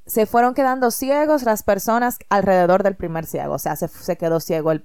se 0.09 0.25
fueron 0.25 0.55
quedando 0.55 0.89
ciegos 0.89 1.43
las 1.43 1.61
personas 1.61 2.17
alrededor 2.29 2.81
del 2.81 2.95
primer 2.95 3.25
ciego. 3.25 3.53
O 3.53 3.59
sea, 3.59 3.75
se, 3.75 4.17
quedó 4.17 4.39
ciego 4.39 4.71
el, 4.71 4.81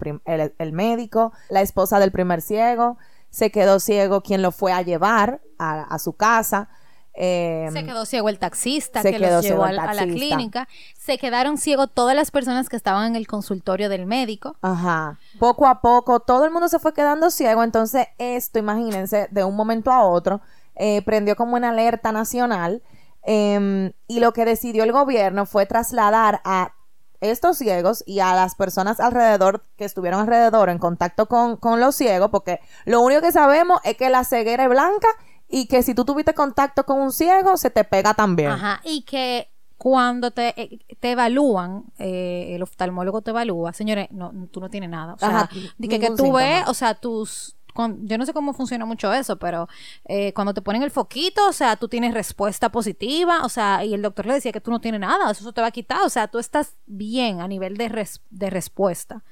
el, 0.59 0.73
médico, 0.73 1.33
la 1.49 1.63
esposa 1.63 1.99
del 1.99 2.13
primer 2.13 2.43
ciego, 2.43 2.99
se 3.31 3.51
quedó 3.51 3.81
ciego 3.81 4.21
quien 4.21 4.43
lo 4.43 4.53
fue 4.53 4.73
a 4.73 4.83
llevar 4.83 5.41
a 5.59 5.99
su 5.99 6.13
casa. 6.13 6.69
Em, 7.17 7.73
se 7.73 7.85
quedó 7.85 8.05
ciego 8.07 8.29
el 8.29 8.41
taxista 8.41 9.01
que 9.01 9.19
los 9.19 9.45
llevó 9.45 9.65
a, 9.65 9.73
la 9.73 10.03
clínica. 10.03 10.69
Se 10.99 11.17
quedaron 11.17 11.59
ciegos 11.59 11.89
todas 11.95 12.15
las 12.17 12.31
personas 12.31 12.69
que 12.69 12.77
estaban 12.77 13.07
en 13.07 13.17
el 13.17 13.27
consultorio 13.27 13.89
del 13.89 14.05
médico. 14.05 14.57
Ajá. 14.61 15.19
Poco 15.39 15.67
a 15.67 15.81
poco, 15.81 16.21
todo 16.21 16.45
el 16.45 16.51
mundo 16.51 16.69
se 16.69 16.79
fue 16.81 16.93
quedando 16.93 17.31
ciego. 17.31 17.63
Entonces, 17.63 18.09
esto, 18.19 18.59
imagínense, 18.59 19.29
de 19.31 19.45
un 19.45 19.57
momento 19.57 19.91
a 19.91 20.05
otro, 20.05 20.41
eh, 20.75 21.03
prendió 21.03 21.37
como 21.37 21.57
una 21.57 21.71
alerta 21.71 22.11
nacional. 22.11 22.83
Em, 23.27 23.93
y 24.07 24.21
lo 24.21 24.33
que 24.33 24.45
decidió 24.45 24.85
el 24.85 24.93
gobierno 24.93 25.47
fue 25.47 25.67
trasladar 25.67 26.41
a 26.45 26.75
estos 27.21 27.57
ciegos 27.57 28.05
y 28.07 28.21
a 28.21 28.35
las 28.35 28.55
personas 28.55 29.01
alrededor 29.01 29.63
que 29.77 29.85
estuvieron 29.85 30.21
alrededor 30.21 30.69
en 30.69 30.79
contacto 30.79 31.27
con, 31.27 31.57
con 31.57 31.81
los 31.81 31.95
ciegos, 31.95 32.31
porque 32.31 32.61
lo 32.85 33.01
único 33.01 33.23
que 33.23 33.33
sabemos 33.33 33.81
es 33.85 33.97
que 33.97 34.11
la 34.11 34.25
ceguera 34.25 34.65
es 34.65 34.69
blanca 34.69 35.09
y 35.49 35.67
que 35.67 35.83
si 35.83 35.95
tú 35.95 36.05
tuviste 36.05 36.35
contacto 36.35 36.85
con 36.85 37.01
un 37.01 37.13
ciego, 37.13 37.57
se 37.57 37.71
te 37.71 37.85
pega 37.85 38.15
también. 38.15 38.51
Ajá, 38.51 38.81
y 38.85 39.03
que 39.03 39.49
cuando 39.79 40.31
te, 40.31 40.61
eh, 40.61 40.79
te 41.01 41.13
evalúan, 41.13 41.85
eh, 41.99 42.53
el 42.55 42.63
oftalmólogo 42.63 43.23
te 43.23 43.31
evalúa, 43.31 43.73
señores, 43.73 44.09
no, 44.11 44.33
tú 44.51 44.61
no 44.61 44.71
tienes 44.71 44.91
nada. 44.91 45.15
O 45.15 45.19
sea, 45.19 45.49
que, 45.81 45.89
que 45.89 46.11
tú 46.11 46.33
ves, 46.33 46.65
o 46.69 46.75
sea, 46.75 46.95
tus 46.95 47.57
yo 48.03 48.19
no 48.19 48.27
sé 48.27 48.33
cómo 48.33 48.53
funciona 48.53 48.85
mucho 48.85 49.13
eso, 49.13 49.37
pero 49.39 49.69
eh, 50.05 50.33
cuando 50.33 50.55
te 50.55 50.63
ponen 50.63 50.83
el 50.83 50.91
foquito, 50.91 51.49
o 51.49 51.53
sea, 51.53 51.77
tú 51.77 51.89
tienes 51.89 52.15
respuesta 52.15 52.71
positiva, 52.71 53.45
o 53.45 53.49
sea, 53.49 53.85
y 53.85 53.95
el 53.95 54.03
doctor 54.03 54.27
le 54.27 54.35
decía 54.35 54.53
que 54.53 54.61
tú 54.61 54.71
no 54.71 54.81
tienes 54.81 55.01
nada, 55.01 55.31
eso, 55.31 55.53
te 55.53 55.61
va 55.61 55.69
a 55.69 55.73
quitar, 55.73 56.03
o 56.03 56.09
sea, 56.09 56.29
tú 56.29 56.39
estás 56.39 56.75
bien 56.87 57.41
a 57.41 57.49
nivel 57.49 57.77
de, 57.77 58.09
de 58.31 58.51
respuesta. 58.51 59.23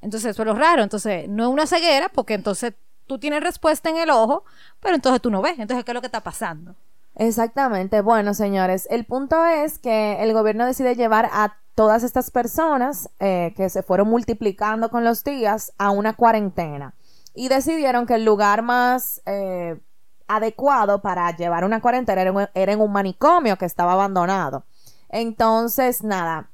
Entonces, 0.00 0.30
eso 0.30 0.42
es 0.42 0.46
lo 0.46 0.54
raro, 0.54 0.82
entonces, 0.82 1.28
no 1.28 1.44
es 1.44 1.50
una 1.50 1.66
ceguera, 1.66 2.08
porque 2.08 2.34
entonces 2.34 2.74
tú 3.06 3.18
tienes 3.18 3.42
respuesta 3.42 3.90
en 3.90 3.98
el 3.98 4.10
ojo, 4.10 4.44
pero 4.80 4.94
entonces 4.94 5.20
tú 5.20 5.30
no 5.30 5.42
ves. 5.42 5.58
Entonces, 5.58 5.84
¿qué 5.84 5.90
es 5.90 5.94
lo 5.94 6.00
que 6.00 6.06
está 6.06 6.22
pasando? 6.22 6.74
Exactamente. 7.14 8.00
Bueno, 8.00 8.34
señores, 8.34 8.88
el 8.90 9.04
punto 9.04 9.44
es 9.44 9.78
que 9.78 10.22
el 10.22 10.32
gobierno 10.32 10.66
decide 10.66 10.94
llevar 10.94 11.28
a 11.32 11.56
todas 11.74 12.02
estas 12.02 12.30
personas 12.30 13.10
eh, 13.20 13.52
que 13.56 13.68
se 13.68 13.82
fueron 13.82 14.08
multiplicando 14.08 14.90
con 14.90 15.04
los 15.04 15.24
días 15.24 15.72
a 15.78 15.90
una 15.90 16.14
cuarentena. 16.14 16.94
Y 17.34 17.48
decidieron 17.48 18.06
que 18.06 18.14
el 18.14 18.24
lugar 18.24 18.62
más 18.62 19.22
eh, 19.26 19.80
adecuado 20.28 21.00
para 21.02 21.34
llevar 21.36 21.64
una 21.64 21.80
cuarentena 21.80 22.22
era, 22.22 22.50
en 22.54 22.80
un 22.80 22.92
manicomio 22.92 23.56
que 23.56 23.64
estaba 23.64 23.92
abandonado. 23.92 24.64
Entonces, 25.08 26.02
nada. 26.02 26.50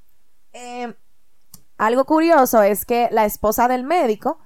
Eh, 0.52 0.94
algo 1.76 2.04
curioso 2.04 2.62
es 2.62 2.84
que 2.84 3.08
la 3.12 3.24
esposa 3.24 3.68
del 3.68 3.84
médico 3.84 4.38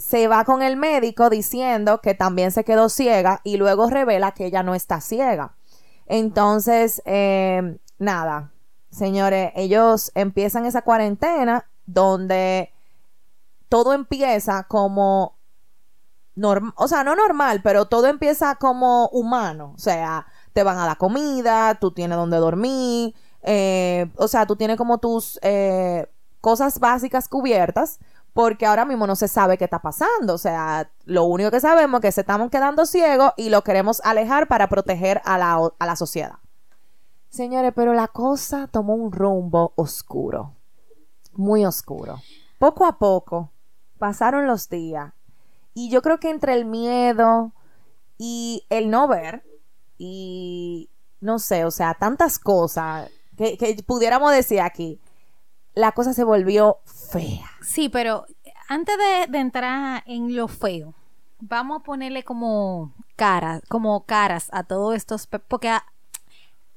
se 0.00 0.28
va 0.28 0.44
con 0.44 0.62
el 0.62 0.76
médico 0.76 1.28
diciendo 1.28 2.00
que 2.00 2.14
también 2.14 2.52
se 2.52 2.64
quedó 2.64 2.88
ciega 2.88 3.40
y 3.44 3.58
luego 3.58 3.88
revela 3.90 4.32
que 4.32 4.46
ella 4.46 4.62
no 4.62 4.74
está 4.74 5.00
ciega. 5.00 5.54
Entonces, 6.06 7.02
em, 7.04 7.78
nada, 7.98 8.50
señores, 8.90 9.52
ellos 9.54 10.10
empiezan 10.14 10.64
esa 10.64 10.82
cuarentena 10.82 11.66
donde 11.86 12.72
todo 13.70 13.94
empieza 13.94 14.64
como 14.64 15.38
normal, 16.34 16.74
o 16.76 16.88
sea, 16.88 17.04
no 17.04 17.14
normal, 17.14 17.60
pero 17.62 17.86
todo 17.86 18.08
empieza 18.08 18.56
como 18.56 19.08
humano. 19.08 19.72
O 19.74 19.78
sea, 19.78 20.26
te 20.52 20.62
van 20.62 20.76
a 20.76 20.84
dar 20.84 20.98
comida, 20.98 21.76
tú 21.76 21.92
tienes 21.92 22.18
donde 22.18 22.36
dormir, 22.36 23.14
eh, 23.42 24.10
o 24.16 24.28
sea, 24.28 24.44
tú 24.46 24.56
tienes 24.56 24.76
como 24.76 24.98
tus 24.98 25.38
eh, 25.42 26.06
cosas 26.40 26.80
básicas 26.80 27.28
cubiertas 27.28 28.00
porque 28.32 28.66
ahora 28.66 28.84
mismo 28.84 29.06
no 29.06 29.16
se 29.16 29.28
sabe 29.28 29.56
qué 29.56 29.64
está 29.64 29.80
pasando. 29.80 30.34
O 30.34 30.38
sea, 30.38 30.90
lo 31.04 31.24
único 31.24 31.50
que 31.50 31.60
sabemos 31.60 32.00
es 32.00 32.02
que 32.02 32.12
se 32.12 32.20
estamos 32.22 32.50
quedando 32.50 32.86
ciegos 32.86 33.32
y 33.36 33.50
lo 33.50 33.62
queremos 33.62 34.00
alejar 34.04 34.48
para 34.48 34.68
proteger 34.68 35.22
a 35.24 35.38
la, 35.38 35.70
a 35.78 35.86
la 35.86 35.96
sociedad. 35.96 36.38
Señores, 37.28 37.72
pero 37.76 37.94
la 37.94 38.08
cosa 38.08 38.66
tomó 38.66 38.94
un 38.94 39.12
rumbo 39.12 39.72
oscuro, 39.76 40.56
muy 41.34 41.64
oscuro. 41.64 42.20
Poco 42.58 42.84
a 42.84 42.98
poco 42.98 43.50
pasaron 44.00 44.48
los 44.48 44.68
días 44.68 45.12
y 45.74 45.90
yo 45.90 46.02
creo 46.02 46.18
que 46.18 46.30
entre 46.30 46.54
el 46.54 46.64
miedo 46.64 47.52
y 48.18 48.64
el 48.70 48.90
no 48.90 49.06
ver 49.06 49.44
y 49.98 50.90
no 51.20 51.38
sé, 51.38 51.64
o 51.64 51.70
sea, 51.70 51.94
tantas 51.94 52.38
cosas 52.38 53.10
que, 53.36 53.56
que 53.56 53.80
pudiéramos 53.86 54.32
decir 54.32 54.60
aquí, 54.60 54.98
la 55.74 55.92
cosa 55.92 56.12
se 56.12 56.24
volvió 56.24 56.78
fea. 56.86 57.50
Sí, 57.62 57.88
pero 57.88 58.26
antes 58.68 58.96
de, 59.28 59.38
entrar 59.38 60.02
en 60.06 60.34
lo 60.34 60.48
feo, 60.48 60.94
vamos 61.40 61.80
a 61.80 61.84
ponerle 61.84 62.22
como 62.22 62.94
caras, 63.16 63.62
como 63.68 64.04
caras 64.04 64.48
a 64.52 64.64
todos 64.64 64.94
estos, 64.94 65.26
porque 65.26 65.70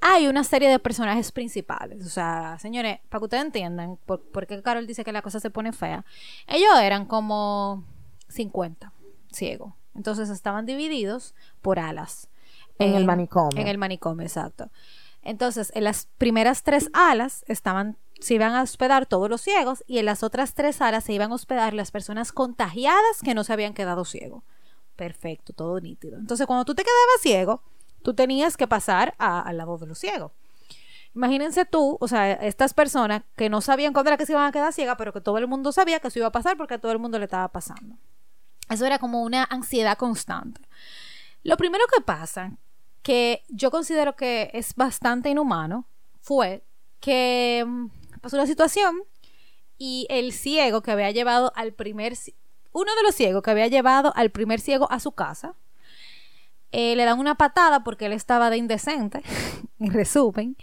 hay 0.05 0.27
una 0.27 0.43
serie 0.43 0.69
de 0.69 0.79
personajes 0.79 1.31
principales. 1.31 2.05
O 2.05 2.09
sea, 2.09 2.57
señores, 2.59 2.99
para 3.09 3.19
que 3.19 3.25
ustedes 3.25 3.45
entiendan 3.45 3.97
por, 4.05 4.45
qué 4.45 4.61
Carol 4.61 4.85
dice 4.85 5.05
que 5.05 5.13
la 5.13 5.21
cosa 5.21 5.39
se 5.39 5.49
pone 5.49 5.71
fea, 5.71 6.03
ellos 6.45 6.77
eran 6.81 7.05
como 7.05 7.85
50 8.27 8.91
ciegos. 9.31 9.73
Entonces 9.95 10.29
estaban 10.29 10.65
divididos 10.65 11.33
por 11.61 11.79
alas. 11.79 12.27
En, 12.79 12.95
el 12.95 13.05
manicomio. 13.05 13.61
En 13.61 13.67
el 13.67 13.77
manicomio, 13.77 14.25
exacto. 14.25 14.69
Entonces, 15.21 15.71
en 15.73 15.85
las 15.85 16.09
primeras 16.17 16.63
tres 16.63 16.89
alas 16.93 17.45
estaban 17.47 17.97
se 18.19 18.35
iban 18.35 18.53
a 18.53 18.61
hospedar 18.61 19.05
todos 19.05 19.29
los 19.29 19.41
ciegos 19.41 19.83
y 19.85 19.97
en 19.97 20.05
las 20.05 20.23
otras 20.23 20.53
tres 20.53 20.77
salas 20.77 21.03
se 21.03 21.11
iban 21.11 21.31
a 21.31 21.35
hospedar 21.35 21.73
las 21.73 21.91
personas 21.91 22.31
contagiadas 22.31 23.21
que 23.21 23.33
no 23.33 23.43
se 23.43 23.51
habían 23.51 23.73
quedado 23.73 24.05
ciegos. 24.05 24.43
Perfecto, 24.95 25.51
todo 25.53 25.79
nítido. 25.81 26.17
Entonces, 26.17 26.47
cuando 26.47 26.63
tú 26.63 26.73
te 26.73 26.83
quedabas 26.83 27.21
ciego, 27.21 27.63
tú 28.03 28.13
tenías 28.13 28.57
que 28.57 28.67
pasar 28.67 29.15
al 29.17 29.57
lado 29.57 29.77
de 29.77 29.87
los 29.87 29.97
ciegos. 29.97 30.31
Imagínense 31.15 31.65
tú, 31.65 31.97
o 31.99 32.07
sea, 32.07 32.31
estas 32.33 32.73
personas 32.73 33.21
que 33.35 33.49
no 33.49 33.61
sabían 33.61 33.93
cuándo 33.93 34.09
era 34.09 34.17
que 34.17 34.25
se 34.25 34.33
iban 34.33 34.45
a 34.45 34.51
quedar 34.51 34.73
ciegas, 34.73 34.95
pero 34.97 35.13
que 35.13 35.21
todo 35.21 35.37
el 35.37 35.47
mundo 35.47 35.71
sabía 35.71 35.99
que 35.99 36.07
eso 36.07 36.19
iba 36.19 36.27
a 36.27 36.31
pasar 36.31 36.57
porque 36.57 36.73
a 36.73 36.79
todo 36.79 36.91
el 36.91 36.99
mundo 36.99 37.19
le 37.19 37.25
estaba 37.25 37.47
pasando. 37.49 37.95
Eso 38.69 38.85
era 38.85 38.97
como 38.97 39.21
una 39.21 39.43
ansiedad 39.43 39.97
constante. 39.97 40.61
Lo 41.43 41.57
primero 41.57 41.83
que 41.93 42.01
pasa, 42.01 42.53
que 43.03 43.43
yo 43.49 43.69
considero 43.69 44.15
que 44.15 44.49
es 44.53 44.73
bastante 44.75 45.29
inhumano, 45.29 45.85
fue 46.21 46.63
que 46.99 47.63
mm, 47.67 47.87
pasó 48.21 48.37
la 48.37 48.47
situación 48.47 49.03
y 49.77 50.07
el 50.09 50.31
ciego 50.31 50.81
que 50.81 50.91
había 50.91 51.11
llevado 51.11 51.51
al 51.55 51.73
primer, 51.73 52.13
uno 52.71 52.95
de 52.95 53.03
los 53.03 53.13
ciegos 53.13 53.43
que 53.43 53.51
había 53.51 53.67
llevado 53.67 54.13
al 54.15 54.31
primer 54.31 54.61
ciego 54.61 54.89
a 54.89 54.99
su 54.99 55.11
casa, 55.11 55.55
eh, 56.73 56.95
le 56.95 57.05
dan 57.05 57.19
una 57.19 57.35
patada 57.35 57.83
porque 57.83 58.07
él 58.07 58.13
estaba 58.13 58.49
de 58.49 58.57
indecente, 58.57 59.21
en 59.79 59.93
resumen, 59.93 60.57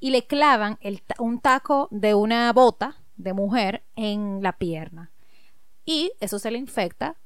y 0.00 0.10
le 0.10 0.26
clavan 0.26 0.78
un 1.18 1.40
taco 1.40 1.88
de 1.90 2.14
una 2.14 2.52
bota 2.52 2.96
de 3.16 3.32
mujer 3.32 3.84
en 3.94 4.42
la 4.42 4.58
pierna. 4.58 5.12
Y 5.84 6.12
eso 6.20 6.38
se 6.38 6.50
le 6.50 6.58
infecta 6.58 7.16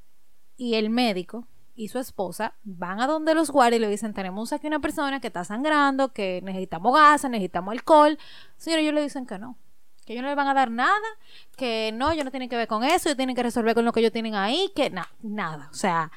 y 0.57 0.75
el 0.75 0.91
médico 0.91 1.49
y 1.75 1.89
su 1.89 1.99
esposa 1.99 2.55
van 2.65 3.01
a 3.01 3.07
donde 3.07 3.35
los 3.35 3.51
guardias 3.51 3.79
y 3.79 3.83
le 3.83 3.89
dicen, 3.89 4.13
tenemos 4.13 4.53
aquí 4.53 4.67
una 4.67 4.81
persona 4.81 5.21
que 5.21 5.29
está 5.29 5.45
sangrando, 5.45 6.13
que 6.13 6.41
necesitamos 6.43 6.95
gas, 6.95 7.25
necesitamos 7.31 7.73
alcohol. 7.73 8.19
Señor, 8.59 8.81
ellos 8.81 8.95
le 8.95 9.03
dicen 9.03 9.25
que 9.25 9.39
no, 9.39 9.57
que 10.05 10.13
ellos 10.13 10.23
no 10.23 10.29
le 10.29 10.35
van 10.35 10.49
a 10.49 10.55
dar 10.55 10.71
nada, 10.71 11.09
que 11.57 11.93
no, 11.95 12.11
ellos 12.11 12.27
no 12.27 12.31
tienen 12.31 12.51
que 12.51 12.57
ver 12.57 12.69
con 12.69 12.85
eso, 12.85 13.09
ellos 13.09 13.17
tienen 13.17 13.35
que 13.35 13.43
resolver 13.43 13.75
con 13.75 13.87
lo 13.87 13.93
que 13.93 14.01
ellos 14.01 14.13
tienen 14.13 14.35
ahí, 14.35 14.71
que 14.77 14.91
nada. 15.23 15.69
O 15.71 15.75
sea, 15.75 16.11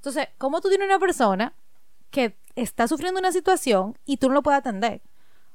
entonces, 0.00 0.28
¿cómo 0.38 0.62
tú 0.62 0.70
tienes 0.70 0.86
una 0.86 0.98
persona 0.98 1.52
que 2.10 2.34
está 2.56 2.88
sufriendo 2.88 3.20
una 3.20 3.32
situación 3.32 3.98
y 4.06 4.16
tú 4.16 4.28
no 4.28 4.34
lo 4.34 4.42
puedes 4.42 4.60
atender? 4.60 5.02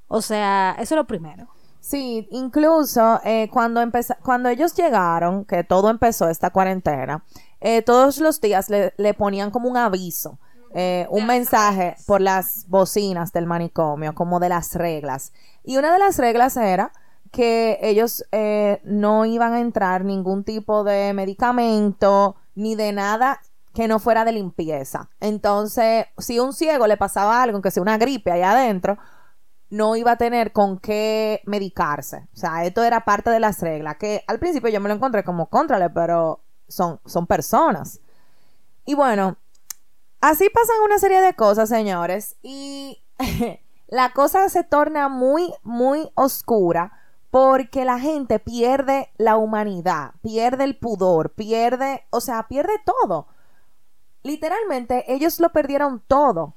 O 0.08 0.22
sea, 0.22 0.76
eso 0.78 0.94
es 0.94 0.98
lo 0.98 1.08
primero. 1.08 1.48
Sí, 1.80 2.28
incluso 2.30 3.20
eh, 3.24 3.50
cuando, 3.52 3.82
cuando 4.24 4.50
ellos 4.50 4.76
llegaron, 4.76 5.46
que 5.46 5.64
todo 5.64 5.90
empezó 5.90 6.30
esta 6.30 6.52
cuarentena, 6.52 7.26
eh, 7.60 7.82
todos 7.82 8.20
los 8.20 8.40
días 8.40 8.70
le, 8.70 9.14
ponían 9.16 9.50
como 9.50 9.68
un 9.68 9.78
aviso, 9.78 10.38
eh, 10.76 11.08
un 11.10 11.26
mensaje 11.26 11.96
por 12.06 12.22
las 12.22 12.70
bocinas 12.70 13.34
del 13.34 13.48
manicomio, 13.48 14.14
como 14.14 14.40
de 14.40 14.50
las 14.50 14.76
reglas. 14.76 15.34
Y 15.64 15.78
una 15.78 15.92
de 15.92 15.98
las 15.98 16.20
reglas 16.20 16.56
era 16.56 16.92
que 17.32 17.80
ellos 17.82 18.24
eh, 18.32 18.80
no 18.84 19.26
iban 19.26 19.54
a 19.54 19.60
entrar 19.60 20.06
ningún 20.06 20.44
tipo 20.44 20.84
de 20.84 21.14
medicamento 21.14 22.36
ni 22.54 22.76
de 22.76 22.92
nada 22.94 23.42
que 23.76 23.88
no 23.90 24.00
fuera 24.00 24.26
de 24.26 24.32
limpieza. 24.32 25.10
Entonces, 25.20 26.06
si 26.18 26.40
un 26.40 26.54
ciego 26.54 26.88
le 26.88 26.98
pasaba 26.98 27.44
algo, 27.44 27.62
que 27.62 27.70
sea 27.70 27.84
una 27.84 27.98
gripe 27.98 28.32
allá 28.32 28.52
adentro, 28.52 28.98
no 29.70 29.98
iba 29.98 30.12
a 30.12 30.18
tener 30.18 30.54
con 30.54 30.80
qué 30.80 31.42
medicarse. 31.46 32.28
O 32.34 32.38
sea, 32.38 32.64
esto 32.64 32.84
era 32.84 33.04
parte 33.04 33.30
de 33.30 33.42
las 33.42 33.62
reglas, 33.62 33.98
que 33.98 34.24
al 34.28 34.40
principio 34.40 34.70
yo 34.70 34.80
me 34.80 34.88
lo 34.88 34.96
encontré 34.96 35.26
como 35.26 35.50
contrale, 35.50 35.90
pero 35.90 36.40
son, 36.70 37.02
son 37.06 37.28
personas. 37.28 38.00
Y 38.86 38.96
bueno, 38.96 39.36
así 40.22 40.50
pasan 40.50 40.78
una 40.86 40.98
serie 40.98 41.20
de 41.20 41.34
cosas, 41.34 41.68
señores, 41.68 42.38
y 42.42 43.04
la 43.88 44.14
cosa 44.14 44.48
se 44.48 44.64
torna 44.64 45.10
muy, 45.10 45.54
muy 45.64 46.10
oscura 46.16 46.94
porque 47.30 47.84
la 47.84 48.00
gente 48.00 48.40
pierde 48.40 49.10
la 49.18 49.36
humanidad, 49.36 50.12
pierde 50.22 50.64
el 50.64 50.78
pudor, 50.78 51.34
pierde, 51.34 52.06
o 52.10 52.22
sea, 52.22 52.48
pierde 52.48 52.72
todo. 52.86 53.28
Literalmente, 54.26 55.06
ellos 55.08 55.40
lo 55.40 55.50
perdieron 55.50 56.02
todo. 56.08 56.56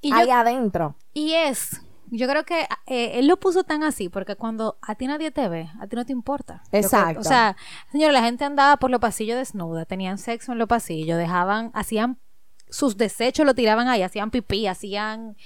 Y 0.00 0.12
ahí 0.12 0.30
adentro. 0.30 0.96
Y 1.14 1.32
es 1.32 1.80
yo 2.10 2.28
creo 2.28 2.44
que 2.44 2.68
eh, 2.86 3.18
él 3.18 3.26
lo 3.26 3.38
puso 3.38 3.64
tan 3.64 3.82
así 3.82 4.08
porque 4.08 4.36
cuando 4.36 4.78
a 4.82 4.94
ti 4.94 5.06
nadie 5.06 5.30
te 5.30 5.48
ve, 5.48 5.70
a 5.80 5.86
ti 5.86 5.96
no 5.96 6.04
te 6.04 6.12
importa. 6.12 6.62
Exacto. 6.70 7.20
o 7.20 7.24
sea, 7.24 7.56
señor, 7.90 8.12
la 8.12 8.22
gente 8.22 8.44
andaba 8.44 8.76
por 8.76 8.90
los 8.90 9.00
pasillos 9.00 9.36
desnuda, 9.36 9.84
tenían 9.84 10.18
sexo 10.18 10.52
en 10.52 10.58
los 10.58 10.68
pasillos, 10.68 11.18
dejaban, 11.18 11.70
hacían 11.74 12.18
sus 12.68 12.96
desechos, 12.96 13.46
lo 13.46 13.54
tiraban 13.54 13.88
ahí, 13.88 14.02
hacían 14.02 14.30
pipí, 14.30 14.66
hacían 14.66 15.36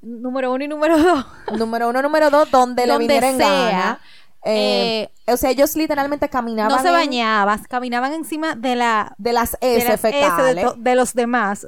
número 0.00 0.52
uno 0.52 0.64
y 0.64 0.68
número 0.68 0.98
dos. 1.02 1.26
Número 1.58 1.88
uno, 1.88 2.02
número 2.02 2.30
dos, 2.30 2.50
donde, 2.50 2.86
le 2.86 2.98
viniera 2.98 3.30
en 3.30 3.38
gana. 3.38 4.00
Eh, 4.44 5.10
eh, 5.26 5.32
o 5.32 5.36
sea, 5.36 5.50
ellos 5.50 5.74
literalmente 5.74 6.28
caminaban. 6.28 6.70
No 6.70 6.82
se 6.82 6.90
bañaban, 6.90 7.62
caminaban 7.64 8.12
encima 8.12 8.54
de 8.54 8.76
la 8.76 9.14
de 9.18 9.32
las 9.32 9.56
S 9.60 9.96
fecales. 9.98 10.66
de, 10.76 10.94
los 10.94 11.14
demás. 11.14 11.66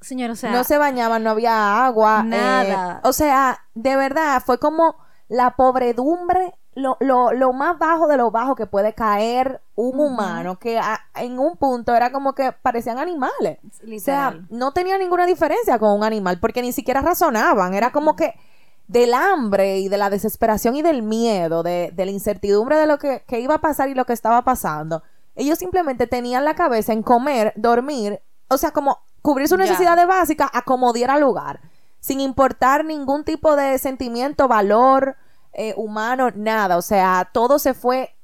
Señor, 0.00 0.30
o 0.30 0.36
sea. 0.36 0.50
No 0.50 0.64
se 0.64 0.78
bañaban, 0.78 1.22
no 1.22 1.30
había 1.30 1.84
agua. 1.84 2.22
Nada. 2.24 3.00
o 3.04 3.12
sea, 3.12 3.60
de 3.74 3.96
verdad, 3.96 4.42
fue 4.44 4.58
como 4.58 4.96
la 5.28 5.56
pobredumbre, 5.56 6.54
lo, 6.74 6.96
lo, 7.00 7.32
lo 7.32 7.52
más 7.52 7.78
bajo 7.78 8.08
de 8.08 8.16
lo 8.16 8.30
bajo 8.30 8.54
que 8.54 8.66
puede 8.66 8.94
caer 8.94 9.60
un 9.74 10.00
humano, 10.00 10.58
que 10.58 10.80
en 11.16 11.38
un 11.38 11.56
punto 11.56 11.94
era 11.94 12.10
como 12.10 12.34
que 12.34 12.52
parecían 12.52 12.98
animales. 12.98 13.58
O 13.84 14.00
sea, 14.00 14.40
no 14.48 14.72
tenía 14.72 14.98
ninguna 14.98 15.26
diferencia 15.26 15.78
con 15.78 15.96
un 15.96 16.04
animal, 16.04 16.38
porque 16.40 16.62
ni 16.62 16.72
siquiera 16.72 17.00
razonaban. 17.00 17.74
Era 17.74 17.90
como 17.90 18.16
que 18.16 18.34
del 18.88 19.14
hambre 19.14 19.78
y 19.78 19.88
de 19.88 19.98
la 19.98 20.10
desesperación 20.10 20.74
y 20.74 20.82
del 20.82 21.02
miedo, 21.02 21.62
de, 21.62 21.92
de 21.94 22.04
la 22.04 22.10
incertidumbre 22.10 22.76
de 22.76 22.86
lo 22.86 22.98
que, 22.98 23.22
que 23.28 23.38
iba 23.40 23.54
a 23.54 23.60
pasar 23.60 23.88
y 23.88 23.94
lo 23.94 24.06
que 24.06 24.14
estaba 24.14 24.42
pasando. 24.42 25.02
Ellos 25.36 25.58
simplemente 25.58 26.06
tenían 26.06 26.44
la 26.44 26.54
cabeza 26.54 26.92
en 26.92 27.02
comer, 27.02 27.52
dormir, 27.54 28.20
o 28.48 28.58
sea, 28.58 28.72
como 28.72 28.98
cubrir 29.22 29.46
sus 29.46 29.58
necesidades 29.58 30.06
básicas 30.06 30.50
a 30.52 30.62
como 30.62 30.92
diera 30.92 31.18
lugar, 31.18 31.60
sin 32.00 32.20
importar 32.20 32.84
ningún 32.84 33.24
tipo 33.24 33.54
de 33.56 33.78
sentimiento, 33.78 34.48
valor 34.48 35.16
eh, 35.52 35.74
humano, 35.76 36.30
nada. 36.34 36.76
O 36.76 36.82
sea, 36.82 37.28
todo 37.32 37.58
se 37.58 37.74
fue 37.74 38.16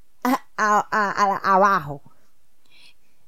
abajo. 0.56 2.02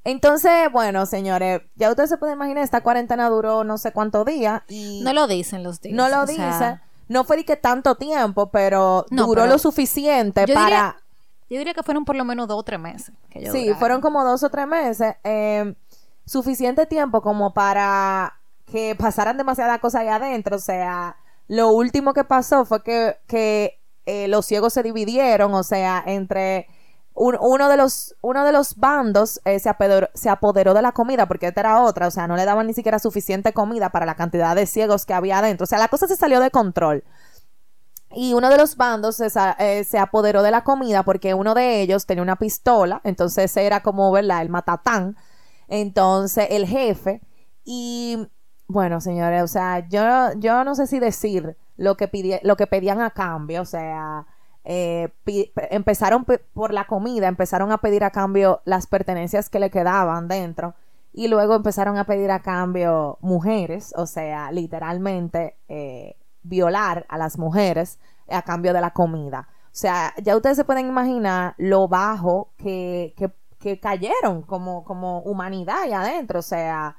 Entonces, 0.04 0.70
bueno, 0.72 1.04
señores, 1.04 1.62
ya 1.74 1.90
ustedes 1.90 2.08
se 2.08 2.16
pueden 2.16 2.36
imaginar, 2.36 2.62
esta 2.62 2.80
cuarentena 2.80 3.28
duró 3.28 3.64
no 3.64 3.76
sé 3.76 3.92
cuántos 3.92 4.24
días 4.24 4.62
y... 4.68 5.02
No 5.02 5.12
lo 5.12 5.26
dicen 5.26 5.64
los 5.64 5.80
días. 5.80 5.96
No 5.96 6.08
lo 6.08 6.24
dicen. 6.24 6.80
No 7.08 7.24
fue 7.24 7.44
que 7.44 7.56
tanto 7.56 7.94
tiempo, 7.94 8.50
pero 8.50 9.06
duró 9.10 9.46
lo 9.46 9.58
suficiente 9.58 10.46
para... 10.48 10.96
yo 11.48 11.58
diría 11.58 11.74
que 11.74 11.82
fueron 11.82 12.04
por 12.04 12.16
lo 12.16 12.24
menos 12.24 12.48
dos 12.48 12.58
o 12.58 12.62
tres 12.62 12.80
meses. 12.80 13.12
sí, 13.52 13.72
fueron 13.78 14.00
como 14.00 14.24
dos 14.24 14.42
o 14.42 14.50
tres 14.50 14.66
meses. 14.66 15.14
Eh, 15.24 15.74
suficiente 16.24 16.86
tiempo 16.86 17.22
como 17.22 17.54
para 17.54 18.34
que 18.66 18.96
pasaran 18.96 19.36
demasiadas 19.36 19.78
cosas 19.78 20.02
ahí 20.02 20.08
adentro. 20.08 20.56
O 20.56 20.60
sea, 20.60 21.16
lo 21.48 21.70
último 21.70 22.12
que 22.12 22.24
pasó 22.24 22.64
fue 22.64 22.82
que, 22.82 23.16
que 23.26 23.78
eh, 24.06 24.28
los 24.28 24.46
ciegos 24.46 24.72
se 24.72 24.82
dividieron, 24.82 25.54
o 25.54 25.62
sea, 25.62 26.02
entre 26.06 26.68
uno, 27.16 27.68
de 27.68 27.76
los, 27.76 28.14
uno 28.20 28.44
de 28.44 28.52
los 28.52 28.76
bandos 28.76 29.40
eh, 29.44 29.58
se, 29.58 29.68
apoderó, 29.68 30.08
se 30.14 30.28
apoderó 30.28 30.74
de 30.74 30.82
la 30.82 30.92
comida, 30.92 31.26
porque 31.26 31.48
esta 31.48 31.60
era 31.60 31.82
otra, 31.82 32.06
o 32.06 32.10
sea, 32.10 32.28
no 32.28 32.36
le 32.36 32.44
daban 32.44 32.66
ni 32.66 32.74
siquiera 32.74 32.98
suficiente 32.98 33.52
comida 33.52 33.90
para 33.90 34.06
la 34.06 34.14
cantidad 34.14 34.54
de 34.54 34.66
ciegos 34.66 35.06
que 35.06 35.14
había 35.14 35.38
adentro. 35.38 35.64
O 35.64 35.66
sea, 35.66 35.78
la 35.78 35.88
cosa 35.88 36.06
se 36.06 36.16
salió 36.16 36.40
de 36.40 36.50
control. 36.50 37.04
Y 38.10 38.34
uno 38.34 38.48
de 38.50 38.56
los 38.56 38.76
bandos 38.76 39.16
se, 39.16 39.28
eh, 39.58 39.84
se, 39.84 39.98
apoderó 39.98 40.42
de 40.42 40.50
la 40.50 40.62
comida 40.62 41.02
porque 41.02 41.34
uno 41.34 41.54
de 41.54 41.82
ellos 41.82 42.06
tenía 42.06 42.22
una 42.22 42.36
pistola, 42.36 43.00
entonces 43.04 43.56
era 43.56 43.80
como, 43.82 44.12
¿verdad? 44.12 44.42
El 44.42 44.48
matatán 44.48 45.16
entonces 45.68 46.46
el 46.50 46.66
jefe 46.66 47.20
y 47.64 48.28
bueno, 48.68 49.00
señores, 49.00 49.42
o 49.42 49.48
sea, 49.48 49.86
yo, 49.88 50.38
yo 50.38 50.64
no 50.64 50.74
sé 50.74 50.86
si 50.86 50.98
decir 50.98 51.56
lo 51.76 51.96
que, 51.96 52.40
lo 52.42 52.56
que 52.56 52.66
pedían 52.66 53.00
a 53.00 53.10
cambio, 53.10 53.62
o 53.62 53.64
sea, 53.64 54.26
eh, 54.66 55.08
empezaron 55.70 56.26
por 56.52 56.72
la 56.72 56.86
comida, 56.86 57.28
empezaron 57.28 57.70
a 57.72 57.78
pedir 57.78 58.04
a 58.04 58.10
cambio 58.10 58.60
las 58.64 58.86
pertenencias 58.86 59.48
que 59.48 59.60
le 59.60 59.70
quedaban 59.70 60.28
dentro 60.28 60.74
y 61.12 61.28
luego 61.28 61.54
empezaron 61.54 61.96
a 61.96 62.04
pedir 62.04 62.30
a 62.30 62.40
cambio 62.40 63.18
mujeres, 63.20 63.94
o 63.96 64.06
sea, 64.06 64.50
literalmente 64.52 65.56
eh, 65.68 66.16
violar 66.42 67.06
a 67.08 67.16
las 67.16 67.38
mujeres 67.38 67.98
a 68.28 68.42
cambio 68.42 68.72
de 68.72 68.80
la 68.80 68.90
comida. 68.90 69.48
O 69.66 69.78
sea, 69.78 70.12
ya 70.22 70.36
ustedes 70.36 70.56
se 70.56 70.64
pueden 70.64 70.88
imaginar 70.88 71.54
lo 71.58 71.86
bajo 71.88 72.50
que, 72.58 73.14
que 73.58 73.80
cayeron 73.80 74.42
como, 74.42 74.84
como 74.84 75.20
humanidad 75.20 75.82
ahí 75.82 75.92
adentro, 75.92 76.40
o 76.40 76.42
sea, 76.42 76.96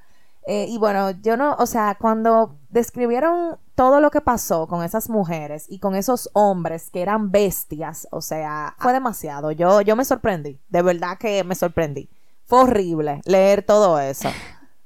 eh, 0.48 0.66
y 0.70 0.78
bueno, 0.78 1.12
yo 1.12 1.36
no, 1.36 1.56
o 1.60 1.66
sea, 1.66 1.98
cuando 2.00 2.56
describieron 2.70 3.58
todo 3.78 4.00
lo 4.00 4.10
que 4.10 4.22
pasó 4.22 4.66
con 4.66 4.84
esas 4.84 5.08
mujeres 5.08 5.68
y 5.70 5.78
con 5.78 5.96
esos 5.96 6.32
hombres 6.34 6.90
que 6.90 7.00
eran 7.00 7.30
bestias, 7.30 8.08
o 8.10 8.22
sea, 8.22 8.74
fue 8.80 8.92
demasiado. 8.92 9.52
Yo, 9.52 9.82
yo 9.82 9.96
me 9.96 10.04
sorprendí, 10.04 10.60
de 10.68 10.82
verdad 10.82 11.20
que 11.20 11.44
me 11.44 11.54
sorprendí. 11.54 12.10
Fue 12.46 12.62
horrible 12.62 13.22
leer 13.26 13.62
todo 13.62 14.00
eso. 14.00 14.32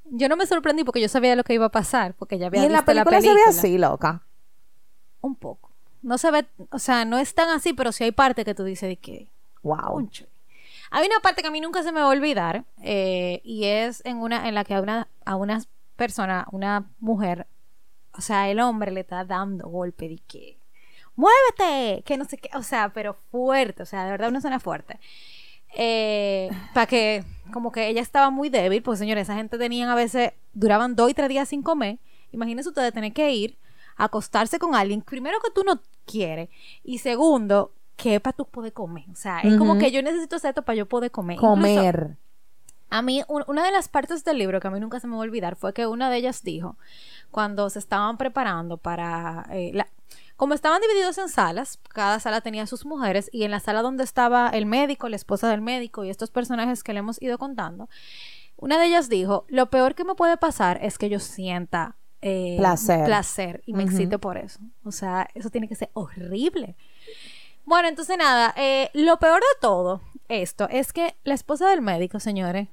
Yo 0.10 0.28
no 0.28 0.36
me 0.36 0.46
sorprendí 0.46 0.84
porque 0.84 1.00
yo 1.00 1.08
sabía 1.08 1.38
lo 1.38 1.46
que 1.46 1.54
iba 1.54 1.68
a 1.68 1.70
pasar, 1.70 2.16
porque 2.16 2.38
ya 2.38 2.48
había 2.48 2.64
¿Y 2.64 2.66
en 2.66 2.74
la 2.74 2.84
película, 2.84 3.22
se 3.22 3.34
ve 3.34 3.40
así, 3.48 3.78
loca. 3.78 4.24
Un 5.22 5.36
poco. 5.36 5.72
No 6.02 6.18
se 6.18 6.30
ve, 6.30 6.46
o 6.70 6.80
sea, 6.80 7.06
no 7.06 7.18
es 7.18 7.34
tan 7.34 7.48
así, 7.48 7.72
pero 7.72 7.94
sí 7.94 8.04
hay 8.04 8.12
parte 8.12 8.44
que 8.44 8.56
tú 8.56 8.66
dices 8.66 8.90
de 8.90 8.98
que, 8.98 9.30
wow. 9.64 10.06
Hay 10.90 11.08
una 11.08 11.22
parte 11.22 11.42
que 11.42 11.48
a 11.48 11.52
mí 11.52 11.62
nunca 11.62 11.82
se 11.82 11.94
me 11.94 12.02
va 12.02 12.08
a 12.08 12.10
olvidar 12.10 12.66
eh, 12.82 13.40
y 13.46 13.64
es 13.64 14.02
en 14.04 14.18
una 14.18 14.50
en 14.50 14.56
la 14.56 14.66
que 14.66 14.74
a 14.74 14.82
una, 14.82 15.08
a 15.24 15.38
una 15.38 15.64
persona, 15.96 16.46
una 16.52 16.90
mujer, 17.00 17.48
o 18.18 18.22
sea, 18.22 18.50
el 18.50 18.60
hombre 18.60 18.92
le 18.92 19.02
está 19.02 19.24
dando 19.26 19.68
golpe 19.68 20.10
de 20.10 20.20
que, 20.28 20.58
muévete, 21.16 22.04
que 22.04 22.18
no 22.18 22.26
sé 22.26 22.38
qué, 22.38 22.50
o 22.56 22.64
sea, 22.64 22.92
pero 22.94 23.14
fuerte, 23.14 23.84
o 23.84 23.86
sea, 23.86 24.06
de 24.06 24.12
verdad 24.12 24.30
una 24.30 24.40
escena 24.40 24.60
fuerte. 24.60 25.00
Eh, 25.74 26.50
para 26.74 26.86
que, 26.86 27.24
como 27.54 27.72
que 27.72 27.88
ella 27.88 28.02
estaba 28.02 28.30
muy 28.30 28.50
débil, 28.50 28.84
pues 28.84 29.00
señores, 29.00 29.24
esa 29.24 29.36
gente 29.36 29.58
tenían 29.58 29.90
a 29.90 29.96
veces, 29.96 30.34
duraban 30.54 30.96
dos 30.96 31.10
y 31.10 31.14
tres 31.14 31.30
días 31.30 31.48
sin 31.48 31.64
comer. 31.64 32.00
Imagínense 32.32 32.70
ustedes 32.70 32.94
tener 32.94 33.14
que 33.14 33.32
ir 33.32 33.58
a 33.96 34.06
acostarse 34.06 34.60
con 34.60 34.76
alguien, 34.76 35.02
primero 35.02 35.40
que 35.40 35.52
tú 35.52 35.64
no 35.64 35.82
quieres, 36.06 36.50
y 36.84 36.98
segundo, 36.98 37.72
que 37.96 38.20
para 38.20 38.36
tú 38.36 38.46
poder 38.46 38.74
comer. 38.74 39.06
O 39.12 39.16
sea, 39.16 39.40
es 39.42 39.58
como 39.58 39.78
que 39.78 39.92
yo 39.92 40.02
necesito 40.02 40.36
hacer 40.36 40.50
esto 40.50 40.64
para 40.64 40.76
yo 40.76 40.88
poder 40.88 41.12
comer. 41.12 41.36
Incluso, 41.36 41.56
Comer. 41.56 42.18
A 42.92 43.02
mí, 43.02 43.24
un- 43.28 43.44
una 43.48 43.64
de 43.64 43.72
las 43.72 43.88
partes 43.90 44.24
del 44.24 44.38
libro 44.38 44.60
que 44.60 44.68
a 44.68 44.72
mí 44.72 44.80
nunca 44.80 45.00
se 45.00 45.08
me 45.08 45.14
va 45.16 45.20
a 45.22 45.24
olvidar 45.24 45.56
fue 45.56 45.74
que 45.74 45.88
una 45.88 46.10
de 46.12 46.18
ellas 46.18 46.44
dijo, 46.44 46.78
cuando 47.32 47.70
se 47.70 47.80
estaban 47.80 48.18
preparando 48.18 48.78
para... 48.78 49.48
eh, 49.52 49.72
la- 49.74 49.88
como 50.36 50.54
estaban 50.56 50.82
divididos 50.82 51.18
en 51.20 51.30
salas, 51.30 51.80
cada 51.90 52.20
sala 52.20 52.42
tenía 52.42 52.66
sus 52.68 52.86
mujeres 52.86 53.30
y 53.32 53.44
en 53.44 53.52
la 53.52 53.60
sala 53.60 53.82
donde 53.84 54.04
estaba 54.04 54.50
el 54.50 54.66
médico, 54.66 55.08
la 55.08 55.16
esposa 55.16 55.50
del 55.50 55.62
médico 55.62 56.04
y 56.04 56.10
estos 56.10 56.32
personajes 56.32 56.84
que 56.84 56.94
le 56.94 57.00
hemos 57.00 57.22
ido 57.22 57.38
contando, 57.38 57.90
una 58.58 58.80
de 58.80 58.88
ellas 58.88 59.08
dijo, 59.08 59.46
lo 59.50 59.70
peor 59.70 59.94
que 59.96 60.04
me 60.04 60.16
puede 60.16 60.38
pasar 60.38 60.80
es 60.84 60.98
que 60.98 61.10
yo 61.10 61.20
sienta 61.20 61.96
eh, 62.24 62.56
Placer. 62.60 63.06
placer 63.06 63.64
y 63.66 63.74
me 63.74 63.84
Ujú. 63.84 63.94
excite 63.94 64.18
por 64.20 64.38
eso. 64.38 64.60
O 64.84 64.92
sea, 64.92 65.28
eso 65.34 65.50
tiene 65.50 65.68
que 65.68 65.76
ser 65.76 65.90
horrible. 65.94 66.76
Bueno, 67.66 67.88
entonces 67.88 68.18
nada, 68.18 68.54
eh, 68.58 68.90
lo 68.94 69.18
peor 69.18 69.40
de 69.40 69.60
todo 69.62 70.02
esto 70.28 70.68
es 70.70 70.92
que 70.94 71.16
la 71.24 71.34
esposa 71.36 71.70
del 71.70 71.82
médico, 71.82 72.20
señores, 72.20 72.68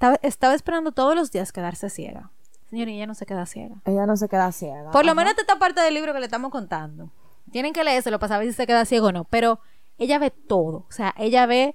estaba, 0.00 0.18
estaba 0.22 0.54
esperando 0.54 0.92
todos 0.92 1.14
los 1.14 1.30
días 1.30 1.52
quedarse 1.52 1.90
ciega. 1.90 2.30
Señores, 2.70 2.94
ella 2.94 3.06
no 3.06 3.14
se 3.14 3.26
queda 3.26 3.44
ciega. 3.44 3.82
Ella 3.84 4.06
no 4.06 4.16
se 4.16 4.30
queda 4.30 4.50
ciega. 4.50 4.90
Por 4.92 5.04
lo 5.04 5.12
Ajá. 5.12 5.20
menos 5.20 5.34
esta 5.36 5.58
parte 5.58 5.82
del 5.82 5.92
libro 5.92 6.14
que 6.14 6.20
le 6.20 6.24
estamos 6.24 6.50
contando. 6.50 7.10
Tienen 7.52 7.74
que 7.74 7.84
leérselo 7.84 8.18
para 8.18 8.28
saber 8.28 8.46
si 8.46 8.54
se 8.54 8.66
queda 8.66 8.86
ciego 8.86 9.08
o 9.08 9.12
no. 9.12 9.24
Pero 9.24 9.60
ella 9.98 10.18
ve 10.18 10.30
todo. 10.30 10.86
O 10.88 10.92
sea, 10.92 11.14
ella 11.18 11.44
ve 11.44 11.74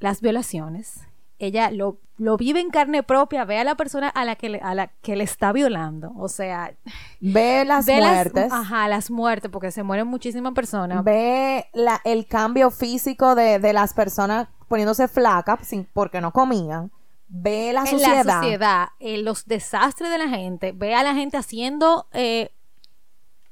las 0.00 0.20
violaciones. 0.20 1.00
Ella 1.38 1.70
lo, 1.70 1.98
lo 2.18 2.36
vive 2.36 2.60
en 2.60 2.68
carne 2.68 3.02
propia. 3.02 3.46
Ve 3.46 3.58
a 3.58 3.64
la 3.64 3.76
persona 3.76 4.10
a 4.10 4.26
la 4.26 4.36
que 4.36 4.50
le, 4.50 4.58
a 4.60 4.74
la 4.74 4.88
que 4.88 5.16
le 5.16 5.24
está 5.24 5.52
violando. 5.52 6.12
O 6.18 6.28
sea, 6.28 6.74
Ve 7.20 7.64
las 7.64 7.86
ve 7.86 7.96
muertes. 8.00 8.50
Las, 8.50 8.52
ajá, 8.52 8.86
las 8.88 9.10
muertes, 9.10 9.50
porque 9.50 9.70
se 9.70 9.82
mueren 9.82 10.08
muchísimas 10.08 10.52
personas. 10.52 11.02
Ve 11.04 11.70
la, 11.72 12.02
el 12.04 12.26
cambio 12.26 12.70
físico 12.70 13.34
de, 13.34 13.60
de 13.60 13.72
las 13.72 13.94
personas 13.94 14.48
poniéndose 14.68 15.08
flacas 15.08 15.66
sin, 15.66 15.84
porque 15.92 16.20
no 16.20 16.32
comían. 16.32 16.90
Ve 17.28 17.72
la 17.72 17.80
en 17.80 17.86
sociedad. 17.88 18.24
la 18.24 18.34
sociedad, 18.40 18.88
eh, 19.00 19.18
los 19.18 19.46
desastres 19.46 20.10
de 20.10 20.18
la 20.18 20.28
gente, 20.28 20.72
ve 20.72 20.94
a 20.94 21.02
la 21.02 21.14
gente 21.14 21.36
haciendo 21.36 22.06
eh, 22.12 22.52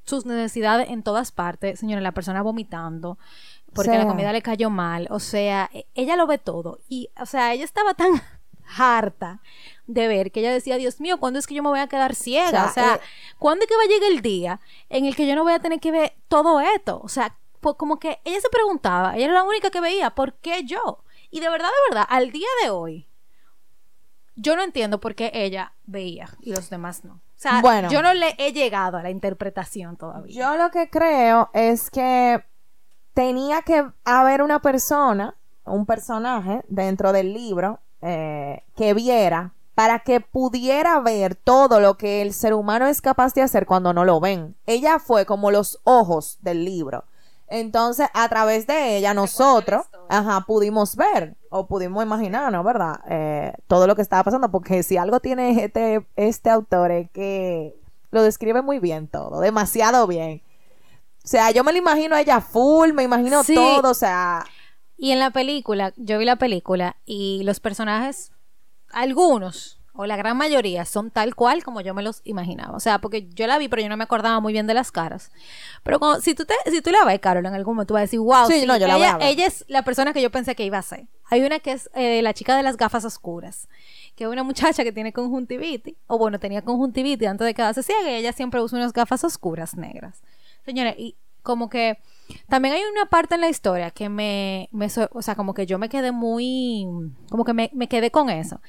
sus 0.05 0.27
necesidades 0.27 0.90
en 0.90 1.03
todas 1.03 1.33
partes, 1.33 1.81
señora, 1.81 2.00
la 2.00 2.12
persona 2.12 2.42
vomitando 2.42 3.18
porque 3.74 3.90
Sí. 3.90 3.98
la 3.98 4.07
comida 4.07 4.33
le 4.33 4.42
cayó 4.42 4.70
mal, 4.70 5.09
o 5.11 5.18
sea, 5.18 5.68
e- 5.72 5.87
ella 5.94 6.14
lo 6.14 6.29
ve 6.29 6.38
todo 6.38 6.79
y, 6.88 7.11
o 7.20 7.27
sea, 7.27 7.53
ella 7.53 7.64
estaba 7.64 7.94
tan 7.94 8.11
harta 8.79 9.40
de 9.88 10.07
ver 10.07 10.31
que 10.31 10.40
ella 10.40 10.53
decía, 10.53 10.77
Dios 10.77 11.00
mío, 11.00 11.18
¿cuándo 11.18 11.38
es 11.40 11.46
que 11.48 11.55
yo 11.55 11.62
me 11.64 11.70
voy 11.70 11.81
a 11.81 11.88
quedar 11.88 12.14
ciega? 12.14 12.46
O 12.48 12.50
sea, 12.53 12.66
O 12.66 12.72
sea, 12.72 12.94
eh, 12.96 13.00
¿cuándo 13.38 13.64
es 13.64 13.68
que 13.68 13.77
va 13.77 13.83
a 13.83 13.87
llegar 13.87 14.11
el 14.12 14.22
día 14.22 14.61
en 14.88 15.07
el 15.07 15.16
que 15.16 15.27
yo 15.27 15.35
no 15.35 15.42
voy 15.42 15.53
a 15.55 15.59
tener 15.59 15.81
que 15.81 15.90
ver 15.90 16.14
todo 16.29 16.61
esto? 16.61 17.00
O 17.03 17.09
sea, 17.09 17.37
como 17.61 17.98
que 17.98 18.20
ella 18.24 18.40
se 18.40 18.48
preguntaba, 18.50 19.16
ella 19.16 19.24
era 19.24 19.35
la 19.35 19.42
única 19.42 19.70
que 19.70 19.81
veía, 19.81 20.11
¿por 20.11 20.35
qué 20.35 20.62
yo? 20.64 21.03
Y 21.34 21.40
de 21.40 21.48
verdad, 21.48 21.66
de 21.66 21.94
verdad, 21.96 22.06
al 22.10 22.30
día 22.30 22.46
de 22.62 22.70
hoy, 22.70 23.08
yo 24.36 24.54
no 24.54 24.62
entiendo 24.62 25.00
por 25.00 25.16
qué 25.16 25.32
ella 25.34 25.72
veía 25.84 26.28
y 26.40 26.52
los 26.52 26.70
demás 26.70 27.04
no. 27.04 27.14
O 27.14 27.20
sea, 27.34 27.60
Bueno. 27.60 27.88
yo 27.90 28.02
no 28.02 28.14
le 28.14 28.36
he 28.38 28.52
llegado 28.52 28.98
a 28.98 29.02
la 29.02 29.10
interpretación 29.10 29.96
todavía. 29.96 30.32
Yo 30.32 30.56
lo 30.56 30.70
que 30.70 30.88
creo 30.88 31.50
es 31.52 31.90
que 31.90 32.44
tenía 33.14 33.62
que 33.62 33.84
haber 34.04 34.42
una 34.42 34.60
persona, 34.62 35.34
un 35.64 35.86
personaje 35.86 36.62
dentro 36.68 37.12
del 37.12 37.34
libro 37.34 37.80
eh, 38.00 38.62
que 38.76 38.94
viera 38.94 39.54
para 39.74 39.98
que 39.98 40.20
pudiera 40.20 41.00
ver 41.00 41.34
todo 41.34 41.80
lo 41.80 41.96
que 41.98 42.22
el 42.22 42.32
ser 42.32 42.54
humano 42.54 42.86
es 42.86 43.00
capaz 43.02 43.34
de 43.34 43.42
hacer 43.42 43.66
cuando 43.66 43.92
no 43.92 44.04
lo 44.04 44.20
ven. 44.20 44.54
Ella 44.66 45.00
fue 45.00 45.26
como 45.26 45.50
los 45.50 45.80
ojos 45.82 46.38
del 46.42 46.64
libro. 46.64 47.06
Entonces, 47.48 48.09
a 48.14 48.28
través 48.28 48.66
de 48.66 48.96
ella, 48.96 49.14
nosotros, 49.14 49.87
ajá, 50.09 50.44
pudimos 50.46 50.96
ver 50.96 51.37
o 51.50 51.66
pudimos 51.66 52.02
imaginarnos, 52.02 52.64
¿verdad? 52.64 53.00
Eh, 53.09 53.52
todo 53.66 53.87
lo 53.87 53.94
que 53.94 54.02
estaba 54.02 54.24
pasando, 54.24 54.50
porque 54.50 54.83
si 54.83 54.96
algo 54.96 55.20
tiene 55.20 55.64
este, 55.64 56.07
este 56.16 56.50
autor 56.50 56.90
es 56.90 57.11
que 57.11 57.74
lo 58.11 58.22
describe 58.22 58.62
muy 58.62 58.78
bien 58.78 59.09
todo, 59.09 59.40
demasiado 59.40 60.07
bien. 60.07 60.42
O 61.24 61.26
sea, 61.28 61.50
yo 61.50 61.64
me 61.64 61.72
lo 61.72 61.78
imagino 61.78 62.16
a 62.16 62.20
ella 62.20 62.40
full, 62.40 62.92
me 62.92 63.02
imagino 63.02 63.42
Sí. 63.44 63.54
todo, 63.54 63.90
o 63.90 63.94
sea, 63.94 64.44
Y 64.96 65.11
en 65.11 65.18
la 65.18 65.30
película, 65.30 65.92
yo 65.96 66.18
vi 66.18 66.24
la 66.24 66.37
película 66.37 66.96
y 67.04 67.42
los 67.44 67.61
personajes, 67.61 68.30
algunos 68.90 69.73
o 69.96 70.07
la 70.07 70.16
gran 70.16 70.37
mayoría 70.37 70.85
son 70.85 71.11
tal 71.11 71.35
cual 71.37 71.62
como 71.62 71.80
yo 71.80 71.94
me 71.94 72.02
los 72.02 72.20
imaginaba. 72.24 72.76
O 72.76 72.80
sea, 72.80 72.98
porque 72.98 73.28
yo 73.30 73.46
la 73.46 73.59
vi, 73.59 73.68
pero 73.68 73.80
yo 73.83 73.88
no 73.88 73.96
me 73.96 74.04
acordaba 74.04 74.40
muy 74.40 74.52
bien 74.52 74.66
de 74.66 74.74
las 74.74 74.90
caras. 74.90 75.30
Pero 75.85 75.98
cuando- 76.00 76.20
si 76.20 76.35
tú 76.35 76.44
te, 76.44 76.54
si 76.70 76.83
tú 76.83 76.90
la 76.90 77.04
ves, 77.04 77.20
Carol, 77.20 77.46
en 77.46 77.54
algún 77.54 77.76
momento 77.76 77.88
tú 77.88 77.94
vas 77.94 78.00
a 78.00 78.02
decir, 78.02 78.18
wow, 78.20 78.46
Sí, 78.48 78.61
sí, 78.61 78.66
no, 78.66 78.76
yo 78.76 78.87
la 78.88 78.94
voy 78.96 79.04
ella, 79.04 79.14
a 79.14 79.18
ver. 79.18 79.26
ella 79.28 79.46
es 79.46 79.64
la 79.68 79.83
persona 79.83 80.12
que 80.12 80.20
yo 80.20 80.30
pensé 80.30 80.54
que 80.57 80.64
iba 80.64 80.78
a 80.78 80.83
ser. 80.83 81.07
Hay 81.30 81.42
una 81.42 81.59
que 81.61 81.72
es 81.72 81.88
eh, 81.94 82.22
la 82.22 82.35
chica 82.35 82.57
de 82.57 82.62
las 82.62 82.76
gafas 82.76 83.04
oscuras, 83.04 83.68
que 84.16 84.24
es 84.24 84.30
una 84.30 84.42
muchacha 84.42 84.83
que 84.85 84.92
tiene 84.92 85.12
conjuntivitis, 85.12 85.94
o 86.07 86.18
bueno, 86.18 86.38
tenía 86.40 86.62
conjuntivitis 86.62 87.28
antes 87.28 87.44
de 87.46 87.54
quedarse 87.54 87.83
ciega 87.83 88.11
y 88.11 88.14
ella 88.16 88.33
siempre 88.33 88.61
usa 88.61 88.78
unas 88.78 88.92
gafas 88.92 89.22
oscuras 89.24 89.76
negras. 89.76 90.22
Señores, 90.64 90.94
y 90.98 91.16
como 91.42 91.68
que 91.68 91.98
también 92.48 92.74
hay 92.74 92.83
una 92.90 93.07
parte 93.07 93.35
en 93.35 93.42
la 93.42 93.48
historia 93.48 93.90
que 93.90 94.09
me, 94.09 94.68
me 94.72 94.88
o 95.11 95.22
sea, 95.22 95.35
como 95.35 95.52
que 95.54 95.66
yo 95.66 95.78
me 95.78 95.88
quedé 95.90 96.11
muy, 96.11 96.87
como 97.28 97.44
que 97.44 97.52
me, 97.52 97.70
me 97.74 97.87
quedé 97.88 98.11
con 98.11 98.30
eso. 98.30 98.61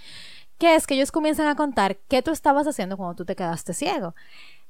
Que 0.57 0.75
es 0.75 0.87
que 0.87 0.95
ellos 0.95 1.11
comienzan 1.11 1.47
a 1.47 1.55
contar 1.55 1.97
qué 2.07 2.21
tú 2.21 2.31
estabas 2.31 2.65
haciendo 2.67 2.95
cuando 2.97 3.15
tú 3.15 3.25
te 3.25 3.35
quedaste 3.35 3.73
ciego. 3.73 4.15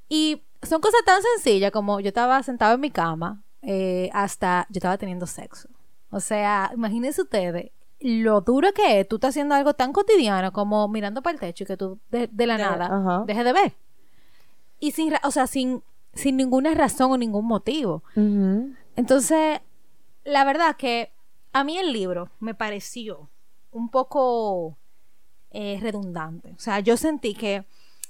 Y 0.10 0.42
son 0.64 0.82
cosas 0.82 1.02
tan 1.06 1.22
sencillas 1.22 1.72
como 1.72 2.00
yo 2.00 2.08
estaba 2.10 2.42
sentado 2.44 2.74
en 2.76 2.82
mi 2.82 2.92
cama 2.92 3.42
eh, 3.62 4.10
hasta 4.14 4.66
yo 4.70 4.78
estaba 4.80 4.98
teniendo 4.98 5.28
sexo. 5.28 5.70
O 6.12 6.20
sea, 6.20 6.72
imagínense 6.74 7.22
ustedes 7.22 7.72
lo 8.00 8.42
duro 8.42 8.72
que 8.74 9.00
es 9.00 9.08
tú 9.08 9.16
estás 9.16 9.30
haciendo 9.30 9.56
algo 9.56 9.74
tan 9.74 9.94
cotidiano 9.94 10.52
como 10.54 10.88
mirando 10.88 11.22
para 11.24 11.34
el 11.34 11.40
techo 11.40 11.64
y 11.64 11.68
que 11.68 11.78
tú 11.78 11.98
de, 12.12 12.28
de 12.32 12.46
la 12.48 12.58
De- 12.58 12.64
nada 12.64 12.86
ajá. 12.86 13.24
dejes 13.26 13.46
de 13.46 13.54
ver. 13.54 13.74
Y 14.80 14.92
sin, 14.92 15.14
o 15.24 15.32
sea, 15.32 15.48
sin, 15.48 15.82
sin 16.14 16.36
ninguna 16.38 16.74
razón 16.76 17.12
o 17.12 17.18
ningún 17.18 17.46
motivo. 17.46 18.04
Entonces, 18.96 19.62
la 20.24 20.44
verdad 20.44 20.76
que 20.76 21.12
a 21.54 21.64
mí 21.64 21.78
el 21.78 21.94
libro 21.94 22.30
me 22.40 22.54
pareció 22.54 23.30
un 23.72 23.90
poco 23.90 24.78
eh, 25.58 25.80
redundante. 25.82 26.52
O 26.52 26.60
sea, 26.60 26.82
yo 26.82 26.98
sentí 26.98 27.34
que 27.34 27.66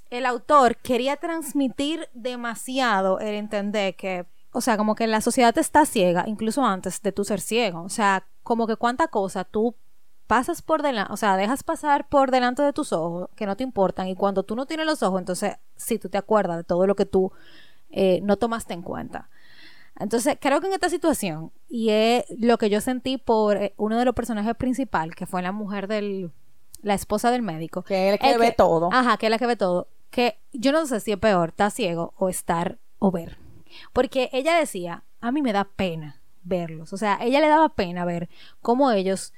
el 0.09 0.25
autor 0.25 0.77
quería 0.77 1.15
transmitir 1.17 2.09
demasiado 2.15 3.19
el 3.19 3.35
entender 3.35 3.95
que, 3.95 4.25
o 4.51 4.61
sea, 4.61 4.77
como 4.77 4.95
que 4.95 5.05
la 5.05 5.21
sociedad 5.21 5.55
está 5.59 5.85
ciega, 5.85 6.23
incluso 6.25 6.65
antes 6.65 7.03
de 7.03 7.11
tú 7.11 7.23
ser 7.23 7.39
ciego. 7.39 7.83
O 7.83 7.89
sea, 7.89 8.25
como 8.41 8.65
que 8.65 8.77
cuánta 8.77 9.09
cosa 9.09 9.43
tú 9.43 9.75
pasas 10.25 10.63
por 10.63 10.81
delante, 10.81 11.13
o 11.13 11.17
sea, 11.17 11.37
dejas 11.37 11.61
pasar 11.61 12.09
por 12.09 12.31
delante 12.31 12.63
de 12.63 12.73
tus 12.73 12.91
ojos 12.91 13.29
que 13.35 13.45
no 13.45 13.55
te 13.55 13.63
importan 13.63 14.07
y 14.07 14.15
cuando 14.15 14.41
tú 14.41 14.55
no 14.55 14.65
tienes 14.65 14.87
los 14.87 15.03
ojos, 15.03 15.19
entonces 15.19 15.53
sí, 15.75 15.99
tú 15.99 16.09
te 16.09 16.17
acuerdas 16.17 16.57
de 16.57 16.63
todo 16.63 16.87
lo 16.87 16.95
que 16.95 17.05
tú 17.05 17.31
eh, 17.91 18.21
no 18.23 18.37
tomaste 18.37 18.73
en 18.73 18.81
cuenta. 18.81 19.29
Entonces, 19.99 20.35
creo 20.41 20.61
que 20.61 20.67
en 20.67 20.73
esta 20.73 20.89
situación, 20.89 21.51
y 21.69 21.91
es 21.91 22.25
lo 22.39 22.57
que 22.57 22.71
yo 22.71 22.81
sentí 22.81 23.19
por 23.19 23.57
eh, 23.57 23.73
uno 23.77 23.99
de 23.99 24.05
los 24.05 24.15
personajes 24.15 24.55
principales, 24.55 25.15
que 25.15 25.27
fue 25.27 25.43
la 25.43 25.51
mujer 25.51 25.87
del, 25.87 26.31
la 26.85 26.93
esposa 26.93 27.31
del 27.31 27.41
médico. 27.41 27.81
Que 27.81 28.09
es 28.09 28.13
el 28.13 28.19
que 28.19 28.37
ve 28.37 28.51
todo. 28.51 28.89
Ajá, 28.93 29.17
que 29.17 29.25
es 29.25 29.29
la 29.31 29.39
que 29.39 29.47
ve 29.47 29.55
todo. 29.55 29.87
Que 30.11 30.37
yo 30.53 30.71
no 30.71 30.85
sé 30.85 30.99
si 30.99 31.11
es 31.11 31.17
peor, 31.17 31.49
estar 31.49 31.71
ciego 31.71 32.13
o 32.15 32.29
estar 32.29 32.77
o 32.99 33.09
ver. 33.09 33.39
Porque 33.91 34.29
ella 34.31 34.55
decía, 34.55 35.03
a 35.19 35.31
mí 35.31 35.41
me 35.41 35.51
da 35.51 35.63
pena 35.63 36.21
verlos. 36.43 36.93
O 36.93 36.97
sea, 36.97 37.17
ella 37.21 37.41
le 37.41 37.47
daba 37.47 37.69
pena 37.69 38.05
ver 38.05 38.29
cómo 38.61 38.91
ellos, 38.91 39.33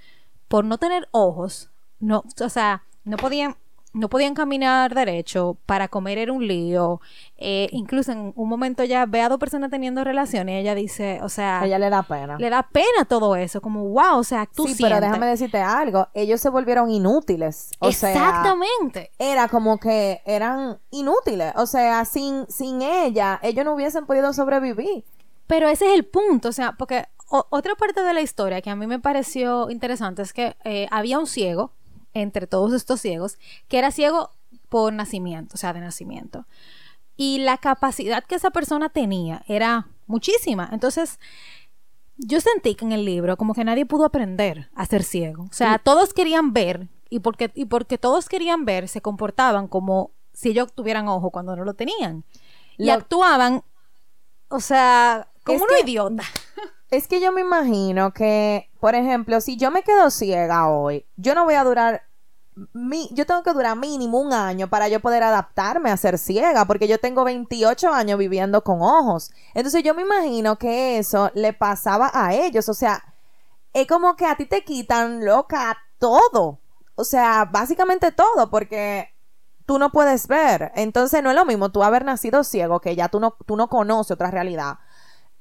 por 0.50 0.66
no 0.66 0.78
tener 0.78 1.08
ojos, 1.12 1.72
no, 2.00 2.26
o 2.44 2.50
sea, 2.50 2.84
no 3.06 3.16
podían, 3.16 3.56
no 3.94 4.10
podían 4.10 4.36
caminar 4.36 4.94
derecho, 4.94 5.58
para 5.66 5.88
comer 5.88 6.18
era 6.20 6.32
un 6.34 6.46
lío. 6.46 7.02
Eh, 7.38 7.68
incluso 7.72 8.12
en 8.12 8.32
un 8.36 8.50
momento 8.50 8.84
ya 8.84 9.06
ve 9.08 9.22
a 9.22 9.30
dos 9.30 9.40
personas 9.40 9.72
teniendo 9.72 10.04
relaciones 10.04 10.54
y 10.56 10.58
ella 10.60 10.76
dice, 10.76 11.20
o 11.24 11.30
sea, 11.30 11.62
ella 11.66 11.80
le 11.80 11.90
da 11.90 12.04
pena. 12.04 12.38
le 12.38 12.50
da 12.50 12.64
pena 12.64 13.06
todo 13.08 13.36
eso, 13.36 13.60
como 13.62 13.84
wow, 13.90 14.18
o 14.20 14.24
sea, 14.24 14.46
tú 14.46 14.68
sí, 14.68 14.76
pero 14.84 15.00
déjame 15.02 15.26
decirte 15.28 15.60
algo, 15.60 16.08
ellos 16.14 16.40
se 16.42 16.50
volvieron 16.50 16.92
inútiles. 16.92 17.72
O 17.80 17.92
sea, 17.92 18.12
Exactamente. 18.12 19.12
era 19.18 19.48
como 19.48 19.80
que 19.80 20.22
eran 20.26 20.78
inútiles. 20.92 21.54
O 21.56 21.66
sea, 21.66 22.06
sin, 22.06 22.46
sin 22.50 22.82
ella, 22.82 23.40
ellos 23.42 23.66
no 23.66 23.74
hubiesen 23.74 24.06
podido 24.06 24.32
sobrevivir. 24.34 25.04
Pero 25.48 25.70
ese 25.70 25.88
es 25.88 25.96
el 25.96 26.06
punto, 26.06 26.50
o 26.50 26.52
sea, 26.52 26.74
porque 26.74 27.06
o- 27.30 27.46
otra 27.50 27.76
parte 27.76 28.04
de 28.04 28.14
la 28.14 28.22
historia 28.22 28.62
que 28.62 28.70
a 28.70 28.76
mí 28.76 28.86
me 28.86 29.00
pareció 29.00 29.70
interesante 29.70 30.22
es 30.22 30.34
que 30.34 30.56
eh, 30.66 30.88
había 30.92 31.20
un 31.20 31.28
ciego, 31.28 31.72
entre 32.22 32.48
todos 32.48 32.74
estos 32.74 33.02
ciegos, 33.02 33.38
que 33.68 33.78
era 33.78 33.92
ciego 33.92 34.32
por 34.70 34.94
nacimiento, 34.94 35.56
o 35.56 35.58
sea, 35.58 35.74
de 35.74 35.80
nacimiento. 35.80 36.46
y 37.18 37.40
la 37.40 37.58
capacidad 37.58 38.24
que 38.24 38.36
esa 38.36 38.52
persona 38.52 38.90
tenía 38.90 39.44
era 39.48 39.88
muchísima. 40.06 40.70
Entonces, 40.72 41.20
yo 42.18 42.40
sentí 42.42 42.76
que 42.76 42.86
en 42.86 42.92
el 42.92 43.06
libro 43.06 43.38
como 43.38 43.54
que 43.54 43.64
nadie 43.64 43.86
pudo 43.86 44.06
aprender 44.06 44.70
a 44.76 44.86
ser 44.86 45.04
ciego. 45.04 45.44
O 45.50 45.54
sea, 45.54 45.80
todos 45.80 46.14
querían 46.14 46.54
ver 46.54 46.88
y 47.10 47.20
porque, 47.20 47.52
y 47.56 47.66
porque 47.66 47.98
todos 47.98 48.30
querían 48.30 48.66
ver, 48.66 48.88
se 48.88 49.02
comportaban 49.02 49.68
como 49.68 50.12
si 50.34 50.50
ellos 50.50 50.72
tuvieran 50.74 51.08
ojo 51.08 51.32
cuando 51.32 51.56
no 51.56 51.64
lo 51.66 51.74
tenían. 51.74 52.24
Y 52.78 52.90
actuaban, 52.90 53.64
o 54.50 54.60
sea, 54.60 55.28
como 55.44 55.64
un 55.64 55.70
idiota. 55.84 56.24
Es 56.90 57.08
que 57.08 57.20
yo 57.20 57.32
me 57.32 57.42
imagino 57.42 58.14
que, 58.14 58.70
por 58.80 58.96
ejemplo, 58.96 59.42
si 59.42 59.58
yo 59.58 59.72
me 59.72 59.84
quedo 59.84 60.10
ciega 60.10 60.70
hoy, 60.70 61.06
yo 61.18 61.36
no 61.36 61.44
voy 61.44 61.56
a 61.56 61.64
durar 61.64 62.04
mi, 62.74 63.08
yo 63.14 63.26
tengo 63.26 63.44
que 63.44 63.54
durar 63.54 63.78
mínimo 63.78 64.20
un 64.20 64.34
año 64.34 64.68
para 64.68 64.88
yo 64.88 65.00
poder 65.00 65.22
adaptarme 65.22 65.92
a 65.92 65.98
ser 65.98 66.18
ciega, 66.18 66.66
porque 66.66 66.88
yo 66.88 67.00
tengo 67.00 67.24
28 67.24 67.94
años 67.94 68.18
viviendo 68.18 68.64
con 68.64 68.82
ojos. 68.82 69.32
Entonces 69.54 69.84
yo 69.84 69.94
me 69.94 70.02
imagino 70.02 70.58
que 70.58 70.98
eso 70.98 71.32
le 71.36 71.54
pasaba 71.54 72.10
a 72.14 72.34
ellos. 72.34 72.68
O 72.70 72.74
sea, 72.74 73.04
es 73.74 73.88
como 73.88 74.16
que 74.16 74.26
a 74.26 74.36
ti 74.36 74.46
te 74.46 74.64
quitan, 74.64 75.24
loca, 75.24 75.78
todo. 76.00 76.60
O 76.96 77.04
sea, 77.04 77.46
básicamente 77.46 78.12
todo, 78.12 78.50
porque 78.50 79.14
tú 79.66 79.78
no 79.78 79.92
puedes 79.92 80.28
ver. 80.28 80.72
Entonces 80.76 81.22
no 81.22 81.30
es 81.30 81.36
lo 81.36 81.46
mismo 81.46 81.70
tú 81.72 81.84
haber 81.84 82.06
nacido 82.06 82.44
ciego, 82.44 82.80
que 82.80 82.96
ya 82.96 83.10
tú 83.10 83.20
no, 83.20 83.36
tú 83.46 83.56
no 83.56 83.70
conoces 83.70 84.12
otra 84.12 84.32
realidad, 84.32 84.80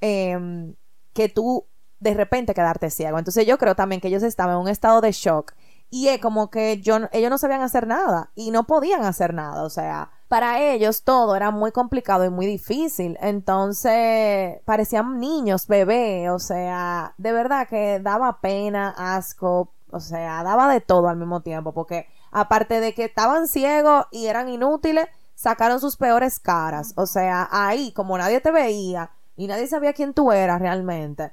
em, 0.00 0.74
que 1.16 1.30
tú 1.30 1.66
de 1.98 2.14
repente 2.14 2.54
quedarte 2.54 2.90
ciego. 2.90 3.18
Entonces 3.18 3.46
yo 3.46 3.56
creo 3.58 3.74
también 3.74 4.00
que 4.00 4.08
ellos 4.08 4.22
estaban 4.22 4.54
en 4.54 4.60
un 4.60 4.68
estado 4.68 5.00
de 5.00 5.12
shock 5.12 5.54
y 5.88 6.08
es 6.08 6.20
como 6.20 6.50
que 6.50 6.80
yo, 6.80 6.98
ellos 7.12 7.30
no 7.30 7.38
sabían 7.38 7.62
hacer 7.62 7.86
nada 7.86 8.30
y 8.34 8.50
no 8.50 8.64
podían 8.64 9.04
hacer 9.04 9.32
nada. 9.32 9.62
O 9.62 9.70
sea, 9.70 10.10
para 10.28 10.60
ellos 10.60 11.04
todo 11.04 11.36
era 11.36 11.50
muy 11.50 11.72
complicado 11.72 12.24
y 12.24 12.30
muy 12.30 12.44
difícil. 12.46 13.16
Entonces, 13.20 14.60
parecían 14.66 15.18
niños, 15.20 15.66
bebés. 15.66 16.28
O 16.30 16.38
sea, 16.38 17.14
de 17.16 17.32
verdad 17.32 17.66
que 17.68 18.00
daba 18.00 18.40
pena, 18.40 18.94
asco. 18.96 19.72
O 19.90 20.00
sea, 20.00 20.42
daba 20.42 20.68
de 20.68 20.80
todo 20.80 21.08
al 21.08 21.16
mismo 21.16 21.40
tiempo. 21.40 21.72
Porque 21.72 22.06
aparte 22.30 22.80
de 22.80 22.92
que 22.92 23.04
estaban 23.04 23.48
ciegos 23.48 24.06
y 24.10 24.26
eran 24.26 24.48
inútiles, 24.48 25.06
sacaron 25.34 25.80
sus 25.80 25.96
peores 25.96 26.40
caras. 26.40 26.92
O 26.96 27.06
sea, 27.06 27.48
ahí, 27.50 27.92
como 27.92 28.18
nadie 28.18 28.40
te 28.40 28.50
veía 28.50 29.12
y 29.36 29.46
nadie 29.46 29.66
sabía 29.66 29.92
quién 29.92 30.14
tú 30.14 30.32
eras 30.32 30.60
realmente 30.60 31.32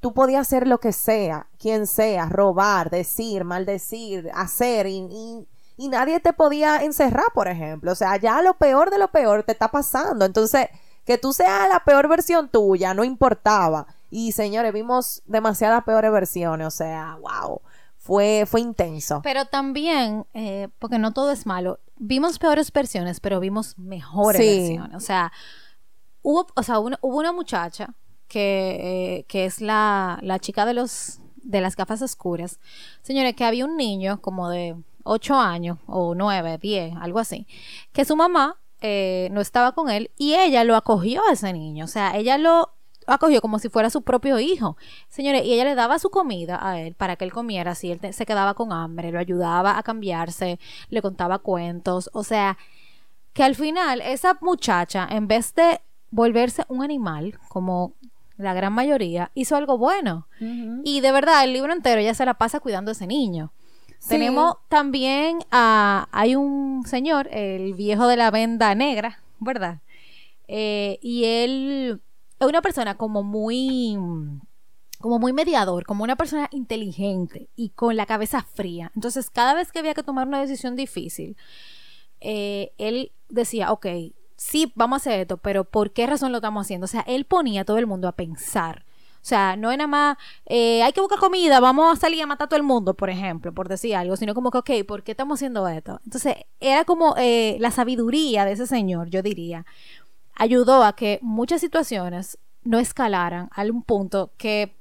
tú 0.00 0.12
podías 0.12 0.42
hacer 0.42 0.68
lo 0.68 0.78
que 0.78 0.92
sea, 0.92 1.48
quien 1.58 1.88
sea, 1.88 2.28
robar, 2.28 2.90
decir, 2.90 3.44
maldecir, 3.44 4.30
hacer 4.34 4.86
y, 4.86 5.48
y, 5.76 5.88
nadie 5.88 6.20
te 6.20 6.32
podía 6.32 6.84
encerrar, 6.84 7.26
por 7.34 7.48
ejemplo. 7.48 7.90
O 7.90 7.94
sea, 7.96 8.16
ya 8.16 8.40
lo 8.40 8.54
peor 8.54 8.90
de 8.90 8.98
lo 8.98 9.08
peor 9.08 9.42
te 9.42 9.50
está 9.50 9.70
pasando. 9.72 10.24
Entonces, 10.24 10.68
que 11.04 11.18
tú 11.18 11.32
seas 11.32 11.68
la 11.68 11.80
peor 11.80 12.08
versión 12.08 12.48
tuya 12.48 12.94
no 12.94 13.02
importaba. 13.02 13.88
Y 14.08 14.30
señores, 14.30 14.72
vimos 14.72 15.22
demasiadas 15.26 15.82
peores 15.82 16.12
versiones. 16.12 16.66
O 16.68 16.70
sea, 16.70 17.18
wow. 17.20 17.60
Fue, 17.96 18.44
fue 18.46 18.60
intenso. 18.60 19.20
Pero 19.24 19.46
también, 19.46 20.24
eh, 20.32 20.68
porque 20.78 21.00
no 21.00 21.12
todo 21.12 21.32
es 21.32 21.44
malo, 21.46 21.80
vimos 21.96 22.38
peores 22.38 22.72
versiones, 22.72 23.18
pero 23.18 23.40
vimos 23.40 23.76
mejores 23.76 24.40
versiones. 24.40 24.94
O 24.94 25.00
sea, 25.00 25.32
hubo, 26.26 26.48
o 26.56 26.62
sea, 26.64 26.80
hubo 26.80 26.96
una 27.00 27.32
muchacha 27.32 27.94
que, 28.26 29.18
eh, 29.18 29.24
que 29.28 29.44
es 29.44 29.60
la, 29.60 30.18
la, 30.22 30.40
chica 30.40 30.66
de 30.66 30.74
los 30.74 31.20
de 31.36 31.60
las 31.60 31.76
gafas 31.76 32.02
oscuras. 32.02 32.58
Señores, 33.02 33.36
que 33.36 33.44
había 33.44 33.64
un 33.64 33.76
niño 33.76 34.20
como 34.20 34.48
de 34.48 34.74
8 35.04 35.34
años 35.36 35.78
o 35.86 36.16
9, 36.16 36.58
10, 36.60 36.96
algo 37.00 37.20
así, 37.20 37.46
que 37.92 38.04
su 38.04 38.16
mamá 38.16 38.56
eh, 38.80 39.28
no 39.30 39.40
estaba 39.40 39.70
con 39.70 39.88
él 39.88 40.10
y 40.18 40.34
ella 40.34 40.64
lo 40.64 40.74
acogió 40.74 41.22
a 41.28 41.32
ese 41.32 41.52
niño. 41.52 41.84
O 41.84 41.88
sea, 41.88 42.16
ella 42.16 42.38
lo 42.38 42.72
acogió 43.06 43.40
como 43.40 43.60
si 43.60 43.68
fuera 43.68 43.88
su 43.88 44.02
propio 44.02 44.40
hijo. 44.40 44.76
Señores, 45.08 45.44
y 45.44 45.52
ella 45.52 45.62
le 45.62 45.76
daba 45.76 46.00
su 46.00 46.10
comida 46.10 46.58
a 46.60 46.80
él 46.80 46.96
para 46.96 47.14
que 47.14 47.24
él 47.24 47.32
comiera, 47.32 47.76
si 47.76 47.92
él 47.92 48.00
se 48.12 48.26
quedaba 48.26 48.54
con 48.54 48.72
hambre, 48.72 49.12
lo 49.12 49.20
ayudaba 49.20 49.78
a 49.78 49.84
cambiarse, 49.84 50.58
le 50.88 51.02
contaba 51.02 51.38
cuentos. 51.38 52.10
O 52.12 52.24
sea, 52.24 52.58
que 53.32 53.44
al 53.44 53.54
final 53.54 54.00
esa 54.00 54.36
muchacha, 54.40 55.06
en 55.08 55.28
vez 55.28 55.54
de 55.54 55.80
volverse 56.10 56.64
un 56.68 56.82
animal, 56.82 57.38
como 57.48 57.94
la 58.36 58.54
gran 58.54 58.72
mayoría, 58.72 59.30
hizo 59.34 59.56
algo 59.56 59.78
bueno. 59.78 60.28
Y 60.84 61.00
de 61.00 61.12
verdad, 61.12 61.44
el 61.44 61.52
libro 61.52 61.72
entero 61.72 62.00
ya 62.00 62.14
se 62.14 62.26
la 62.26 62.34
pasa 62.34 62.60
cuidando 62.60 62.90
a 62.90 62.92
ese 62.92 63.06
niño. 63.06 63.52
Tenemos 64.08 64.56
también 64.68 65.38
a, 65.50 66.08
hay 66.12 66.36
un 66.36 66.84
señor, 66.86 67.28
el 67.32 67.74
viejo 67.74 68.06
de 68.06 68.16
la 68.16 68.30
venda 68.30 68.74
negra, 68.74 69.22
¿verdad? 69.40 69.80
Eh, 70.48 70.98
y 71.02 71.24
él 71.24 72.00
es 72.38 72.46
una 72.46 72.62
persona 72.62 72.96
como 72.96 73.22
muy, 73.22 73.96
como 75.00 75.18
muy 75.18 75.32
mediador, 75.32 75.84
como 75.84 76.04
una 76.04 76.16
persona 76.16 76.48
inteligente 76.52 77.48
y 77.56 77.70
con 77.70 77.96
la 77.96 78.06
cabeza 78.06 78.42
fría. 78.42 78.92
Entonces, 78.94 79.30
cada 79.30 79.54
vez 79.54 79.72
que 79.72 79.80
había 79.80 79.94
que 79.94 80.02
tomar 80.02 80.28
una 80.28 80.40
decisión 80.40 80.76
difícil, 80.76 81.36
eh, 82.20 82.72
él 82.78 83.12
decía, 83.28 83.72
ok, 83.72 83.86
sí, 84.36 84.72
vamos 84.74 84.96
a 84.96 85.00
hacer 85.00 85.20
esto, 85.20 85.36
pero 85.38 85.64
¿por 85.64 85.92
qué 85.92 86.06
razón 86.06 86.32
lo 86.32 86.38
estamos 86.38 86.66
haciendo? 86.66 86.84
O 86.84 86.88
sea, 86.88 87.02
él 87.02 87.24
ponía 87.24 87.62
a 87.62 87.64
todo 87.64 87.78
el 87.78 87.86
mundo 87.86 88.08
a 88.08 88.12
pensar. 88.12 88.84
O 89.26 89.28
sea, 89.28 89.56
no 89.56 89.72
es 89.72 89.78
nada 89.78 89.88
más, 89.88 90.18
eh, 90.44 90.84
hay 90.84 90.92
que 90.92 91.00
buscar 91.00 91.18
comida, 91.18 91.58
vamos 91.58 91.92
a 91.92 92.00
salir 92.00 92.22
a 92.22 92.26
matar 92.26 92.44
a 92.44 92.48
todo 92.48 92.58
el 92.58 92.62
mundo, 92.62 92.94
por 92.94 93.10
ejemplo, 93.10 93.52
por 93.52 93.68
decir 93.68 93.96
algo, 93.96 94.16
sino 94.16 94.34
como 94.34 94.52
que, 94.52 94.58
ok, 94.58 94.70
¿por 94.86 95.02
qué 95.02 95.10
estamos 95.10 95.38
haciendo 95.38 95.66
esto? 95.66 96.00
Entonces, 96.04 96.36
era 96.60 96.84
como 96.84 97.16
eh, 97.18 97.56
la 97.58 97.72
sabiduría 97.72 98.44
de 98.44 98.52
ese 98.52 98.68
señor, 98.68 99.08
yo 99.08 99.22
diría, 99.22 99.66
ayudó 100.36 100.84
a 100.84 100.94
que 100.94 101.18
muchas 101.22 101.60
situaciones 101.60 102.38
no 102.62 102.78
escalaran 102.78 103.48
a 103.52 103.62
un 103.62 103.82
punto 103.82 104.30
que 104.36 104.76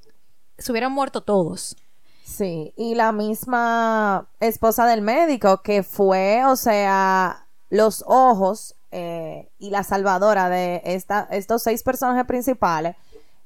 se 0.60 0.72
hubieran 0.72 0.92
muerto 0.92 1.22
todos. 1.22 1.76
Sí, 2.24 2.72
y 2.76 2.94
la 2.94 3.12
misma 3.12 4.28
esposa 4.40 4.86
del 4.86 5.02
médico 5.02 5.64
que 5.64 5.82
fue, 5.82 6.46
o 6.46 6.56
sea, 6.56 7.48
los 7.70 8.04
ojos 8.08 8.76
eh, 8.98 9.52
y 9.58 9.72
la 9.72 9.84
salvadora 9.84 10.48
de 10.48 10.82
esta, 10.86 11.28
estos 11.30 11.64
seis 11.64 11.84
personajes 11.84 12.24
principales, 12.24 12.96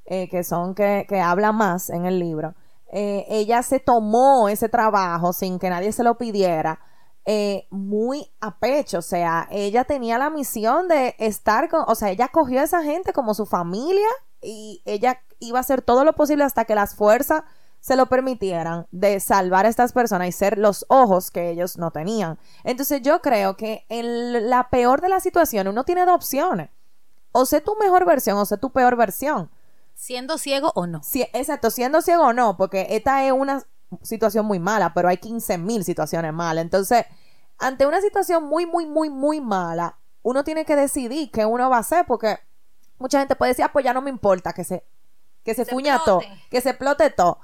eh, 0.06 0.30
que 0.30 0.44
son 0.44 0.76
que, 0.76 1.08
que 1.10 1.20
hablan 1.20 1.56
más 1.56 1.90
en 1.90 2.06
el 2.06 2.20
libro, 2.20 2.54
eh, 2.92 3.26
ella 3.30 3.64
se 3.64 3.80
tomó 3.80 4.48
ese 4.48 4.70
trabajo 4.70 5.34
sin 5.34 5.58
que 5.58 5.72
nadie 5.72 5.92
se 5.92 6.04
lo 6.04 6.20
pidiera. 6.20 6.80
muy 7.72 8.32
a 8.42 8.60
pecho, 8.60 9.00
o 9.00 9.02
sea, 9.02 9.48
ella 9.50 9.86
tenía 9.86 10.20
la 10.20 10.30
misión 10.30 10.88
de 10.88 11.16
estar 11.18 11.68
con, 11.68 11.84
o 11.88 11.96
sea, 11.96 12.12
ella 12.12 12.28
cogió 12.28 12.60
a 12.60 12.64
esa 12.64 12.84
gente 12.84 13.12
como 13.12 13.34
su 13.34 13.48
familia 13.48 14.08
y 14.44 14.84
ella 14.86 15.20
iba 15.40 15.58
a 15.58 15.62
hacer 15.62 15.82
todo 15.82 16.04
lo 16.04 16.14
posible 16.14 16.44
hasta 16.44 16.66
que 16.66 16.76
las 16.76 16.96
fuerzas 16.96 17.44
se 17.80 17.96
lo 17.96 18.08
permitieran 18.08 18.88
de 18.92 19.20
salvar 19.20 19.66
a 19.66 19.70
estas 19.70 19.94
personas 19.94 20.28
y 20.28 20.32
ser 20.32 20.58
los 20.58 20.86
ojos 20.90 21.32
que 21.32 21.50
ellos 21.50 21.78
no 21.78 21.92
tenían. 21.92 22.38
Entonces 22.64 23.02
yo 23.02 23.22
creo 23.22 23.56
que 23.56 23.86
en 23.90 24.50
la 24.50 24.70
peor 24.70 25.02
de 25.02 25.10
las 25.10 25.24
situaciones 25.24 25.72
uno 25.72 25.86
tiene 25.86 26.06
dos 26.06 26.16
opciones. 26.16 26.70
O 27.32 27.46
sé 27.46 27.62
tu 27.62 27.76
mejor 27.76 28.06
versión 28.06 28.38
o 28.38 28.46
sé 28.46 28.58
tu 28.58 28.72
peor 28.72 28.96
versión. 28.96 29.50
Siendo 29.94 30.38
ciego 30.38 30.72
o 30.76 30.88
no. 30.88 31.02
Sí, 31.04 31.28
exacto, 31.34 31.70
siendo 31.70 32.02
ciego 32.02 32.24
o 32.24 32.34
no, 32.34 32.58
porque 32.58 32.88
esta 32.92 33.26
es 33.26 33.32
una 33.32 33.64
situación 34.02 34.46
muy 34.46 34.60
mala, 34.60 34.94
pero 34.94 35.08
hay 35.08 35.18
15 35.18 35.58
mil 35.58 35.84
situaciones 35.84 36.34
malas. 36.34 36.64
Entonces, 36.64 37.06
ante 37.58 37.86
una 37.86 38.02
situación 38.02 38.44
muy, 38.44 38.66
muy, 38.66 38.86
muy, 38.86 39.10
muy 39.10 39.42
mala, 39.42 39.98
uno 40.22 40.44
tiene 40.44 40.66
que 40.66 40.76
decidir 40.76 41.32
qué 41.32 41.46
uno 41.46 41.70
va 41.70 41.78
a 41.78 41.82
hacer, 41.82 42.06
porque 42.08 42.40
mucha 42.98 43.20
gente 43.20 43.36
puede 43.36 43.52
decir, 43.52 43.66
ah, 43.66 43.72
pues 43.72 43.86
ya 43.86 43.94
no 43.94 44.02
me 44.02 44.10
importa 44.10 44.54
que 44.54 44.64
se, 44.64 44.86
que 45.44 45.54
se, 45.54 45.66
fuña 45.66 46.00
todo, 46.04 46.22
que 46.50 46.62
se 46.62 46.70
explote 46.70 47.10
todo. 47.10 47.40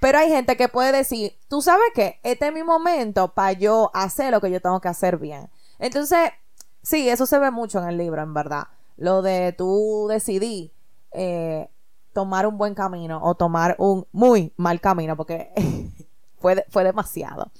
Pero 0.00 0.18
hay 0.18 0.28
gente 0.28 0.56
que 0.56 0.68
puede 0.68 0.92
decir, 0.92 1.36
tú 1.48 1.60
sabes 1.60 1.86
qué, 1.94 2.20
este 2.22 2.48
es 2.48 2.52
mi 2.52 2.62
momento 2.62 3.34
para 3.34 3.52
yo 3.52 3.90
hacer 3.94 4.30
lo 4.30 4.40
que 4.40 4.50
yo 4.50 4.60
tengo 4.60 4.80
que 4.80 4.88
hacer 4.88 5.18
bien. 5.18 5.50
Entonces, 5.78 6.30
sí, 6.82 7.08
eso 7.08 7.26
se 7.26 7.38
ve 7.38 7.50
mucho 7.50 7.80
en 7.80 7.88
el 7.88 7.98
libro, 7.98 8.22
en 8.22 8.34
verdad. 8.34 8.68
Lo 8.96 9.22
de 9.22 9.52
tú 9.52 10.06
decidí 10.08 10.72
eh, 11.12 11.68
tomar 12.12 12.46
un 12.46 12.58
buen 12.58 12.74
camino 12.74 13.20
o 13.22 13.34
tomar 13.34 13.76
un 13.78 14.06
muy 14.12 14.52
mal 14.56 14.80
camino, 14.80 15.16
porque 15.16 15.52
fue, 16.38 16.64
fue 16.70 16.84
demasiado. 16.84 17.50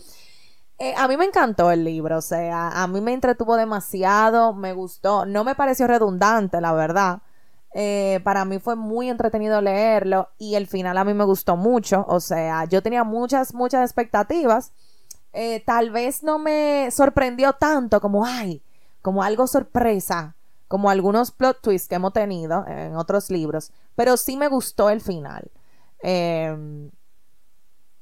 Eh, 0.79 0.95
a 0.97 1.09
mí 1.09 1.17
me 1.17 1.25
encantó 1.25 1.73
el 1.73 1.83
libro, 1.83 2.19
o 2.19 2.21
sea, 2.21 2.69
a 2.69 2.87
mí 2.87 3.01
me 3.01 3.13
entretuvo 3.13 3.57
demasiado, 3.57 4.55
me 4.55 4.73
gustó, 4.73 5.27
no 5.27 5.43
me 5.43 5.57
pareció 5.57 5.89
redundante, 5.89 6.61
la 6.61 6.73
verdad. 6.73 7.23
Eh, 7.81 8.19
para 8.25 8.45
mí 8.45 8.59
fue 8.59 8.75
muy 8.75 9.09
entretenido 9.09 9.61
leerlo 9.61 10.31
y 10.37 10.57
el 10.57 10.67
final 10.67 10.99
a 10.99 11.05
mí 11.05 11.15
me 11.15 11.23
gustó 11.23 11.57
mucho. 11.57 12.05
O 12.09 12.19
sea, 12.19 12.65
yo 12.65 12.83
tenía 12.83 13.05
muchas, 13.05 13.55
muchas 13.55 13.89
expectativas. 13.89 14.73
Eh, 15.33 15.63
tal 15.65 15.93
vez 15.93 16.25
no 16.25 16.41
me 16.41 16.91
sorprendió 16.91 17.53
tanto 17.53 18.01
como, 18.01 18.27
ay, 18.27 18.65
como 19.01 19.23
algo 19.23 19.47
sorpresa, 19.47 20.35
como 20.67 20.91
algunos 20.91 21.31
plot 21.31 21.61
twists 21.63 21.87
que 21.89 21.95
hemos 21.95 22.13
tenido 22.13 22.67
en 22.67 22.97
otros 22.97 23.31
libros, 23.31 23.71
pero 23.95 24.17
sí 24.17 24.37
me 24.37 24.49
gustó 24.49 24.91
el 24.91 25.01
final. 25.01 25.49
Em, 26.03 26.91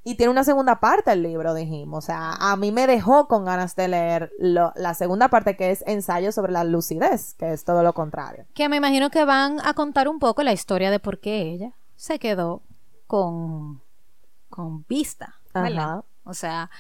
Y 0.09 0.15
tiene 0.15 0.31
una 0.31 0.45
segunda 0.45 0.79
parte 0.79 1.11
el 1.11 1.25
libro, 1.25 1.53
dijimos. 1.53 2.05
O 2.05 2.07
sea, 2.07 2.35
a 2.35 2.55
mí 2.57 2.71
me 2.71 2.87
dejó 2.87 3.27
con 3.27 3.45
ganas 3.45 3.75
de 3.75 3.89
leer 3.89 4.31
lo- 4.39 4.73
la 4.77 4.95
segunda 4.95 5.27
parte 5.29 5.57
que 5.57 5.73
es 5.73 5.83
ensayo 5.85 6.31
sobre 6.31 6.53
la 6.53 6.63
lucidez, 6.63 7.35
que 7.35 7.53
es 7.53 7.65
todo 7.65 7.83
lo 7.83 7.93
contrario. 7.93 8.47
Que 8.55 8.69
me 8.69 8.77
imagino 8.77 9.11
que 9.11 9.25
van 9.25 9.59
a 9.67 9.75
contar 9.75 10.07
un 10.09 10.21
poco 10.21 10.45
la 10.45 10.53
historia 10.53 10.93
de 10.93 11.01
por 11.01 11.19
qué 11.19 11.43
ella 11.43 11.73
se 11.97 12.21
quedó 12.21 12.63
con, 13.09 13.81
con 14.49 14.85
vista. 14.89 15.35
¿verdad? 15.53 15.83
Ajá. 15.91 16.05
O 16.25 16.35
sea, 16.35 16.71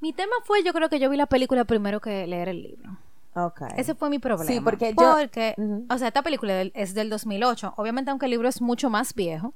mi 0.00 0.12
tema 0.12 0.34
fue, 0.44 0.62
yo 0.62 0.74
creo 0.74 0.90
que 0.90 0.98
yo 1.00 1.08
vi 1.08 1.16
la 1.16 1.26
película 1.26 1.64
primero 1.64 2.00
que 2.00 2.26
leer 2.26 2.50
el 2.50 2.62
libro. 2.62 2.98
Ok. 3.36 3.62
Ese 3.76 3.94
fue 3.94 4.10
mi 4.10 4.18
problema. 4.18 4.44
Sí, 4.52 4.60
porque 4.60 4.90
yo- 4.98 5.16
Porque, 5.18 5.54
Ujú. 5.56 5.86
o 5.88 5.96
sea, 5.96 6.08
esta 6.08 6.22
película 6.22 6.52
del- 6.54 6.72
es 6.74 6.92
del 6.92 7.08
2008. 7.08 7.72
Obviamente, 7.78 8.10
aunque 8.10 8.26
el 8.26 8.32
libro 8.32 8.48
es 8.48 8.60
mucho 8.60 8.90
más 8.90 9.14
viejo, 9.14 9.54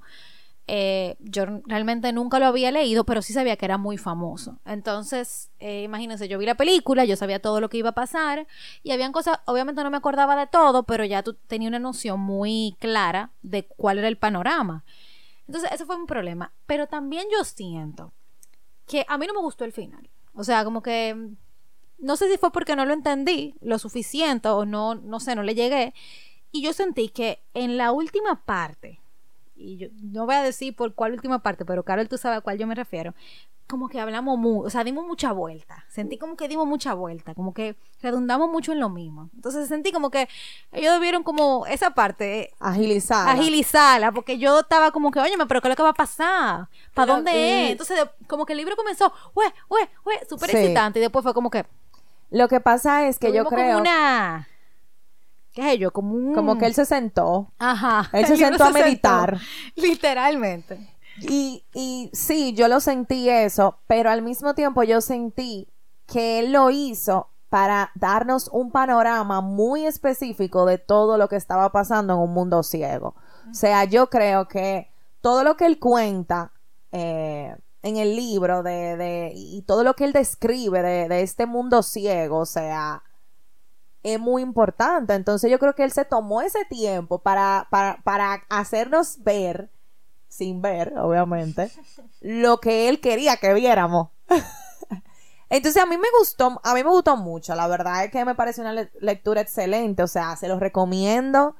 eh, 0.66 1.16
yo 1.18 1.44
realmente 1.66 2.12
nunca 2.12 2.38
lo 2.38 2.46
había 2.46 2.70
leído, 2.70 3.04
pero 3.04 3.22
sí 3.22 3.32
sabía 3.32 3.56
que 3.56 3.64
era 3.64 3.78
muy 3.78 3.98
famoso. 3.98 4.60
Entonces, 4.64 5.50
eh, 5.58 5.82
imagínense, 5.82 6.28
yo 6.28 6.38
vi 6.38 6.46
la 6.46 6.56
película, 6.56 7.04
yo 7.04 7.16
sabía 7.16 7.42
todo 7.42 7.60
lo 7.60 7.68
que 7.68 7.78
iba 7.78 7.90
a 7.90 7.94
pasar 7.94 8.46
y 8.82 8.92
habían 8.92 9.12
cosas, 9.12 9.40
obviamente 9.46 9.82
no 9.82 9.90
me 9.90 9.96
acordaba 9.96 10.36
de 10.36 10.46
todo, 10.46 10.84
pero 10.84 11.04
ya 11.04 11.22
tú 11.22 11.34
tenía 11.34 11.68
una 11.68 11.78
noción 11.78 12.20
muy 12.20 12.76
clara 12.78 13.32
de 13.42 13.66
cuál 13.66 13.98
era 13.98 14.08
el 14.08 14.18
panorama. 14.18 14.84
Entonces, 15.46 15.70
ese 15.72 15.84
fue 15.84 15.98
mi 15.98 16.06
problema. 16.06 16.52
Pero 16.66 16.86
también 16.86 17.26
yo 17.30 17.44
siento 17.44 18.12
que 18.86 19.04
a 19.08 19.18
mí 19.18 19.26
no 19.26 19.34
me 19.34 19.40
gustó 19.40 19.64
el 19.64 19.72
final. 19.72 20.08
O 20.34 20.44
sea, 20.44 20.64
como 20.64 20.82
que 20.82 21.14
mm, 21.14 21.36
no 21.98 22.16
sé 22.16 22.30
si 22.30 22.38
fue 22.38 22.50
porque 22.52 22.76
no 22.76 22.86
lo 22.86 22.94
entendí 22.94 23.54
lo 23.60 23.78
suficiente 23.78 24.48
o 24.48 24.64
no, 24.64 24.94
no 24.94 25.20
sé, 25.20 25.34
no 25.34 25.42
le 25.42 25.54
llegué. 25.54 25.92
Y 26.50 26.62
yo 26.62 26.72
sentí 26.72 27.08
que 27.08 27.42
en 27.54 27.76
la 27.76 27.92
última 27.92 28.44
parte, 28.44 29.01
y 29.62 29.76
yo 29.78 29.88
no 30.02 30.26
voy 30.26 30.34
a 30.34 30.42
decir 30.42 30.74
por 30.74 30.94
cuál 30.94 31.12
última 31.12 31.38
parte, 31.40 31.64
pero 31.64 31.82
Carol, 31.84 32.08
tú 32.08 32.18
sabes 32.18 32.38
a 32.38 32.40
cuál 32.40 32.58
yo 32.58 32.66
me 32.66 32.74
refiero, 32.74 33.14
como 33.68 33.88
que 33.88 34.00
hablamos 34.00 34.38
mucho, 34.38 34.66
o 34.66 34.70
sea, 34.70 34.84
dimos 34.84 35.06
mucha 35.06 35.32
vuelta. 35.32 35.84
Sentí 35.88 36.18
como 36.18 36.36
que 36.36 36.46
dimos 36.48 36.66
mucha 36.66 36.92
vuelta, 36.92 37.34
como 37.34 37.54
que 37.54 37.76
redundamos 38.02 38.50
mucho 38.50 38.72
en 38.72 38.80
lo 38.80 38.90
mismo. 38.90 39.30
Entonces 39.34 39.66
sentí 39.68 39.92
como 39.92 40.10
que 40.10 40.28
ellos 40.72 40.92
debieron 40.92 41.22
como 41.22 41.64
esa 41.66 41.90
parte 41.92 42.50
Agilizada. 42.60 43.30
agilizarla, 43.30 44.12
porque 44.12 44.36
yo 44.36 44.60
estaba 44.60 44.90
como 44.90 45.10
que, 45.10 45.20
oye, 45.20 45.34
pero 45.48 45.62
¿qué 45.62 45.68
es 45.68 45.72
lo 45.72 45.76
que 45.76 45.82
va 45.84 45.90
a 45.90 45.94
pasar? 45.94 46.68
¿Para 46.92 47.14
dónde 47.14 47.30
y- 47.32 47.64
es? 47.66 47.70
Entonces, 47.72 47.96
de- 47.98 48.26
como 48.26 48.44
que 48.44 48.52
el 48.52 48.58
libro 48.58 48.76
comenzó, 48.76 49.10
ue, 49.34 49.46
ue, 49.70 49.88
ue, 50.04 50.20
súper 50.28 50.50
Sí. 50.50 50.56
excitante, 50.58 50.98
y 50.98 51.02
después 51.02 51.22
fue 51.22 51.32
como 51.32 51.48
que, 51.48 51.64
Lo 52.30 52.48
que 52.48 52.60
pasa 52.60 53.06
es 53.08 53.18
que 53.18 53.28
yo 53.32 53.44
creo 53.44 53.66
como 53.68 53.78
una, 53.80 54.48
¿qué 55.52 55.74
es 55.74 55.78
yo? 55.78 55.92
Como 55.92 56.14
un... 56.14 56.34
como 56.34 56.58
que 56.58 56.66
él 56.66 56.74
se 56.74 56.84
sentó 56.84 57.52
Ajá. 57.58 58.08
él 58.12 58.26
se 58.26 58.36
sentó 58.36 58.64
a 58.64 58.70
meditar. 58.70 59.38
literalmente. 59.76 60.88
Y, 61.20 61.64
y 61.74 62.10
sí, 62.14 62.54
yo 62.54 62.68
lo 62.68 62.80
sentí 62.80 63.28
eso, 63.28 63.78
pero 63.86 64.10
al 64.10 64.22
mismo 64.22 64.54
tiempo 64.54 64.82
yo 64.82 65.00
sentí 65.00 65.68
que 66.06 66.38
él 66.38 66.52
lo 66.52 66.70
hizo 66.70 67.28
para 67.50 67.90
darnos 67.94 68.48
un 68.48 68.70
panorama 68.72 69.42
muy 69.42 69.84
específico 69.84 70.64
de 70.64 70.78
todo 70.78 71.18
lo 71.18 71.28
que 71.28 71.36
estaba 71.36 71.70
pasando 71.70 72.14
en 72.14 72.20
un 72.20 72.32
mundo 72.32 72.62
ciego. 72.62 73.14
O 73.50 73.54
sea, 73.54 73.84
yo 73.84 74.08
creo 74.08 74.48
que 74.48 74.90
todo 75.20 75.44
lo 75.44 75.56
que 75.58 75.66
él 75.66 75.78
cuenta 75.78 76.52
eh, 76.92 77.54
en 77.82 77.96
el 77.98 78.16
libro 78.16 78.62
de, 78.62 78.96
de- 78.96 79.32
y 79.34 79.62
todo 79.62 79.84
lo 79.84 79.92
que 79.94 80.04
él 80.04 80.12
describe 80.14 80.80
de, 80.82 81.08
de 81.08 81.20
este 81.20 81.44
mundo 81.44 81.82
ciego, 81.82 82.38
o 82.38 82.46
sea, 82.46 83.02
es 84.02 84.18
muy 84.20 84.42
importante. 84.42 85.14
Entonces 85.14 85.50
yo 85.50 85.58
creo 85.58 85.74
que 85.74 85.84
él 85.84 85.92
se 85.92 86.04
tomó 86.04 86.42
ese 86.42 86.64
tiempo 86.66 87.18
para, 87.20 87.66
para, 87.70 87.98
para 88.04 88.42
hacernos 88.48 89.22
ver 89.24 89.70
sin 90.28 90.62
ver, 90.62 90.94
obviamente, 90.98 91.70
lo 92.20 92.58
que 92.60 92.88
él 92.88 93.00
quería 93.00 93.36
que 93.36 93.54
viéramos. 93.54 94.08
Entonces 95.50 95.82
a 95.82 95.86
mí 95.86 95.96
me 95.98 96.08
gustó, 96.18 96.60
a 96.64 96.74
mí 96.74 96.82
me 96.82 96.90
gustó 96.90 97.16
mucho, 97.16 97.54
la 97.54 97.68
verdad 97.68 98.04
es 98.04 98.10
que 98.10 98.24
me 98.24 98.34
parece 98.34 98.62
una 98.62 98.72
le- 98.72 98.90
lectura 99.00 99.42
excelente, 99.42 100.02
o 100.02 100.06
sea, 100.06 100.34
se 100.36 100.48
los 100.48 100.60
recomiendo 100.60 101.56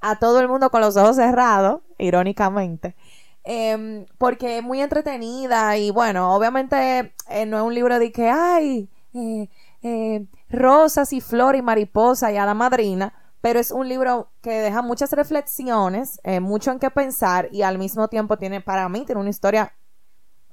a 0.00 0.18
todo 0.18 0.40
el 0.40 0.48
mundo 0.48 0.70
con 0.70 0.80
los 0.82 0.96
ojos 0.96 1.16
cerrados, 1.16 1.82
irónicamente, 1.98 2.96
em, 3.44 4.06
porque 4.18 4.58
es 4.58 4.62
muy 4.64 4.80
entretenida 4.82 5.76
y 5.78 5.90
bueno, 5.90 6.34
obviamente 6.36 7.14
eh, 7.30 7.46
no 7.46 7.58
es 7.58 7.64
un 7.64 7.74
libro 7.74 7.98
de 7.98 8.12
que, 8.12 8.28
ay, 8.30 8.88
eh, 9.14 9.48
eh, 9.82 10.26
rosas 10.48 11.12
y 11.12 11.20
flor 11.20 11.56
y 11.56 11.62
mariposa 11.62 12.32
y 12.32 12.36
hada 12.36 12.54
madrina, 12.54 13.12
pero 13.40 13.60
es 13.60 13.70
un 13.70 13.88
libro 13.88 14.30
que 14.42 14.50
deja 14.50 14.82
muchas 14.82 15.12
reflexiones, 15.12 16.20
eh, 16.24 16.40
mucho 16.40 16.70
en 16.70 16.78
qué 16.78 16.90
pensar 16.90 17.48
y 17.52 17.62
al 17.62 17.78
mismo 17.78 18.08
tiempo 18.08 18.36
tiene, 18.36 18.60
para 18.60 18.88
mí, 18.88 19.04
tiene 19.04 19.20
una 19.20 19.30
historia 19.30 19.72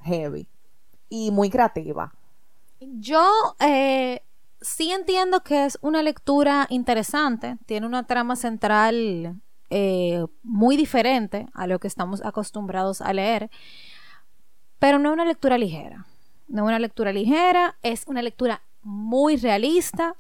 heavy 0.01 0.47
y 1.09 1.31
muy 1.31 1.49
creativa. 1.49 2.13
Yo 2.79 3.25
eh, 3.59 4.21
sí 4.61 4.91
entiendo 4.91 5.41
que 5.41 5.65
es 5.65 5.77
una 5.81 6.03
lectura 6.03 6.67
interesante, 6.69 7.57
tiene 7.65 7.87
una 7.87 8.05
trama 8.05 8.35
central 8.35 9.39
eh, 9.69 10.25
muy 10.43 10.77
diferente 10.77 11.47
a 11.53 11.65
lo 11.65 11.79
que 11.79 11.87
estamos 11.87 12.23
acostumbrados 12.23 13.01
a 13.01 13.13
leer, 13.13 13.49
pero 14.79 14.99
no 14.99 15.09
es 15.09 15.13
una 15.13 15.25
lectura 15.25 15.57
ligera. 15.57 16.05
No 16.47 16.63
es 16.63 16.67
una 16.67 16.79
lectura 16.79 17.11
ligera, 17.13 17.77
es 17.81 18.03
una 18.05 18.21
lectura 18.21 18.61
muy 18.83 19.37
realista. 19.37 20.15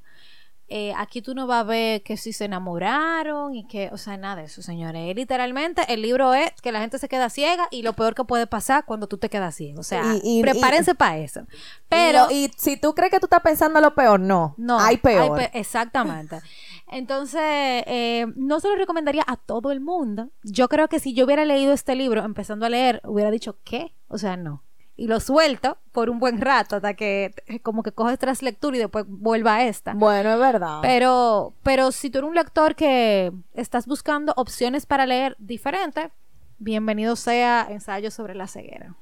Eh, 0.69 0.93
aquí 0.97 1.21
tú 1.21 1.35
no 1.35 1.45
vas 1.45 1.59
a 1.59 1.63
ver 1.63 2.01
que 2.03 2.17
si 2.17 2.33
se 2.33 2.45
enamoraron 2.45 3.53
y 3.53 3.67
que, 3.67 3.89
o 3.91 3.97
sea, 3.97 4.17
nada 4.17 4.37
de 4.37 4.43
eso, 4.45 4.61
señores. 4.63 5.13
Literalmente, 5.15 5.83
el 5.93 6.01
libro 6.01 6.33
es 6.33 6.51
que 6.63 6.71
la 6.71 6.79
gente 6.79 6.97
se 6.97 7.07
queda 7.09 7.29
ciega 7.29 7.67
y 7.69 7.83
lo 7.83 7.93
peor 7.93 8.15
que 8.15 8.23
puede 8.23 8.47
pasar 8.47 8.85
cuando 8.85 9.05
tú 9.07 9.17
te 9.17 9.29
quedas 9.29 9.53
ciego. 9.55 9.81
O 9.81 9.83
sea, 9.83 10.15
Y- 10.15 10.39
y- 10.39 10.41
prepárense 10.41 10.95
para 10.95 11.17
eso. 11.17 11.45
Pero, 11.89 12.27
y, 12.31 12.45
y 12.45 12.51
si 12.57 12.77
tú 12.77 12.95
crees 12.95 13.11
que 13.11 13.19
tú 13.19 13.25
estás 13.27 13.41
pensando 13.41 13.81
lo 13.81 13.93
peor, 13.93 14.19
no, 14.19 14.55
no, 14.57 14.79
hay 14.79 14.97
peor. 14.97 15.37
pe- 15.37 15.51
exactamente. 15.53 16.39
Entonces, 16.87 17.41
eh, 17.85 18.25
no 18.35 18.59
se 18.59 18.69
lo 18.69 18.75
recomendaría 18.75 19.23
a 19.27 19.35
todo 19.37 19.71
el 19.71 19.79
mundo. 19.81 20.29
Yo 20.43 20.69
creo 20.69 20.87
que 20.87 20.99
si 20.99 21.13
yo 21.13 21.25
hubiera 21.25 21.45
leído 21.45 21.73
este 21.73 21.93
libro 21.95 22.23
empezando 22.23 22.65
a 22.65 22.69
leer, 22.69 23.01
hubiera 23.03 23.29
dicho, 23.31 23.57
¿qué? 23.63 23.93
O 24.07 24.17
sea, 24.17 24.37
no. 24.37 24.63
Y 24.95 25.07
lo 25.07 25.19
suelto 25.19 25.77
por 25.91 26.09
un 26.09 26.19
buen 26.19 26.39
rato 26.39 26.75
hasta 26.75 26.93
que 26.93 27.33
eh, 27.47 27.59
como 27.59 27.81
que 27.81 27.91
coges 27.91 28.19
tras 28.19 28.43
lectura 28.43 28.77
y 28.77 28.79
después 28.79 29.05
vuelva 29.07 29.55
a 29.55 29.63
esta. 29.63 29.93
Bueno, 29.93 30.33
es 30.33 30.39
verdad. 30.39 30.79
Pero, 30.81 31.53
pero 31.63 31.91
si 31.91 32.09
tú 32.11 32.19
eres 32.19 32.29
un 32.29 32.35
lector 32.35 32.75
que 32.75 33.31
estás 33.53 33.87
buscando 33.87 34.33
opciones 34.35 34.85
para 34.85 35.07
leer 35.07 35.35
diferentes, 35.39 36.11
bienvenido 36.59 37.15
sea 37.15 37.65
Ensayo 37.69 38.11
sobre 38.11 38.35
la 38.35 38.47
ceguera. 38.47 38.95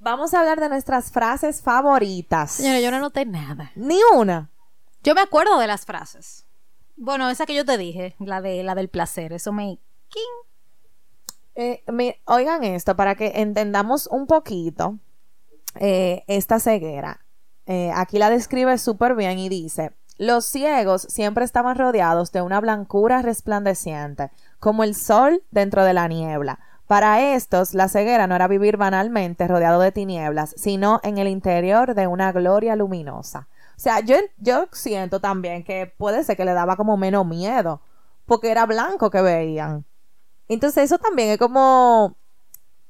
Vamos 0.00 0.34
a 0.34 0.40
hablar 0.40 0.60
de 0.60 0.68
nuestras 0.68 1.10
frases 1.10 1.62
favoritas. 1.62 2.52
Señora, 2.52 2.80
yo 2.80 2.90
no 2.90 2.98
noté 2.98 3.24
nada. 3.24 3.70
Ni 3.74 3.98
una. 4.14 4.50
Yo 5.02 5.14
me 5.14 5.22
acuerdo 5.22 5.58
de 5.58 5.66
las 5.66 5.86
frases. 5.86 6.46
Bueno, 6.96 7.30
esa 7.30 7.46
que 7.46 7.54
yo 7.54 7.64
te 7.64 7.78
dije, 7.78 8.14
la 8.18 8.40
de 8.40 8.62
la 8.62 8.74
del 8.74 8.88
placer, 8.88 9.32
eso 9.32 9.52
me. 9.52 9.78
Eh, 11.54 11.82
mi- 11.86 12.14
oigan 12.26 12.64
esto 12.64 12.96
para 12.96 13.14
que 13.14 13.32
entendamos 13.36 14.08
un 14.08 14.26
poquito 14.26 14.98
eh, 15.80 16.24
esta 16.26 16.58
ceguera. 16.58 17.20
Eh, 17.66 17.90
aquí 17.94 18.18
la 18.18 18.30
describe 18.30 18.76
súper 18.78 19.14
bien 19.14 19.38
y 19.38 19.48
dice, 19.48 19.92
los 20.18 20.44
ciegos 20.46 21.02
siempre 21.02 21.44
estaban 21.44 21.76
rodeados 21.76 22.32
de 22.32 22.42
una 22.42 22.60
blancura 22.60 23.22
resplandeciente, 23.22 24.30
como 24.58 24.84
el 24.84 24.94
sol 24.94 25.42
dentro 25.50 25.84
de 25.84 25.94
la 25.94 26.08
niebla. 26.08 26.58
Para 26.86 27.34
estos, 27.34 27.72
la 27.72 27.88
ceguera 27.88 28.26
no 28.26 28.34
era 28.36 28.46
vivir 28.46 28.76
banalmente 28.76 29.48
rodeado 29.48 29.80
de 29.80 29.90
tinieblas, 29.92 30.54
sino 30.56 31.00
en 31.02 31.18
el 31.18 31.28
interior 31.28 31.94
de 31.94 32.06
una 32.06 32.30
gloria 32.32 32.76
luminosa. 32.76 33.48
O 33.76 33.80
sea, 33.80 34.00
yo, 34.00 34.16
yo 34.36 34.68
siento 34.72 35.18
también 35.20 35.64
que 35.64 35.92
puede 35.96 36.22
ser 36.24 36.36
que 36.36 36.44
le 36.44 36.52
daba 36.52 36.76
como 36.76 36.96
menos 36.96 37.26
miedo, 37.26 37.80
porque 38.26 38.50
era 38.50 38.66
blanco 38.66 39.10
que 39.10 39.22
veían. 39.22 39.84
Entonces 40.48 40.84
eso 40.84 40.98
también 40.98 41.30
es 41.30 41.38
como, 41.38 42.16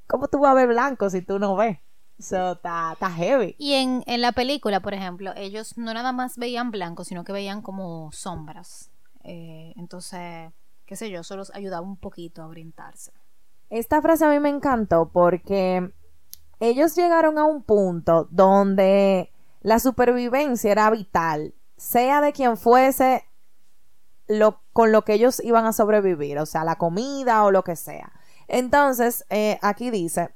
¿cómo 0.06 0.28
tú 0.28 0.40
vas 0.40 0.52
a 0.52 0.54
ver 0.54 0.68
blanco 0.68 1.10
si 1.10 1.22
tú 1.22 1.38
no 1.38 1.56
ves? 1.56 1.78
Eso 2.18 2.52
está 2.52 2.96
heavy. 3.10 3.56
Y 3.58 3.74
en, 3.74 4.04
en 4.06 4.20
la 4.20 4.32
película, 4.32 4.80
por 4.80 4.94
ejemplo, 4.94 5.32
ellos 5.36 5.76
no 5.76 5.92
nada 5.92 6.12
más 6.12 6.36
veían 6.36 6.70
blanco, 6.70 7.04
sino 7.04 7.24
que 7.24 7.32
veían 7.32 7.60
como 7.60 8.10
sombras. 8.12 8.90
Eh, 9.24 9.72
entonces, 9.76 10.52
qué 10.86 10.96
sé 10.96 11.10
yo, 11.10 11.20
eso 11.20 11.36
los 11.36 11.52
ayudaba 11.54 11.86
un 11.86 11.96
poquito 11.96 12.42
a 12.42 12.46
orientarse. 12.46 13.12
Esta 13.70 14.00
frase 14.00 14.24
a 14.24 14.30
mí 14.30 14.38
me 14.38 14.50
encantó 14.50 15.10
porque 15.12 15.92
ellos 16.60 16.94
llegaron 16.94 17.38
a 17.38 17.44
un 17.44 17.62
punto 17.62 18.28
donde 18.30 19.32
la 19.62 19.78
supervivencia 19.78 20.70
era 20.70 20.90
vital, 20.90 21.54
sea 21.76 22.20
de 22.20 22.32
quien 22.32 22.56
fuese 22.56 23.24
lo, 24.28 24.60
con 24.72 24.92
lo 24.92 25.02
que 25.02 25.14
ellos 25.14 25.40
iban 25.44 25.66
a 25.66 25.72
sobrevivir, 25.72 26.38
o 26.38 26.46
sea, 26.46 26.64
la 26.64 26.76
comida 26.76 27.44
o 27.44 27.50
lo 27.50 27.64
que 27.64 27.76
sea. 27.76 28.12
Entonces, 28.48 29.24
eh, 29.30 29.58
aquí 29.62 29.90
dice, 29.90 30.34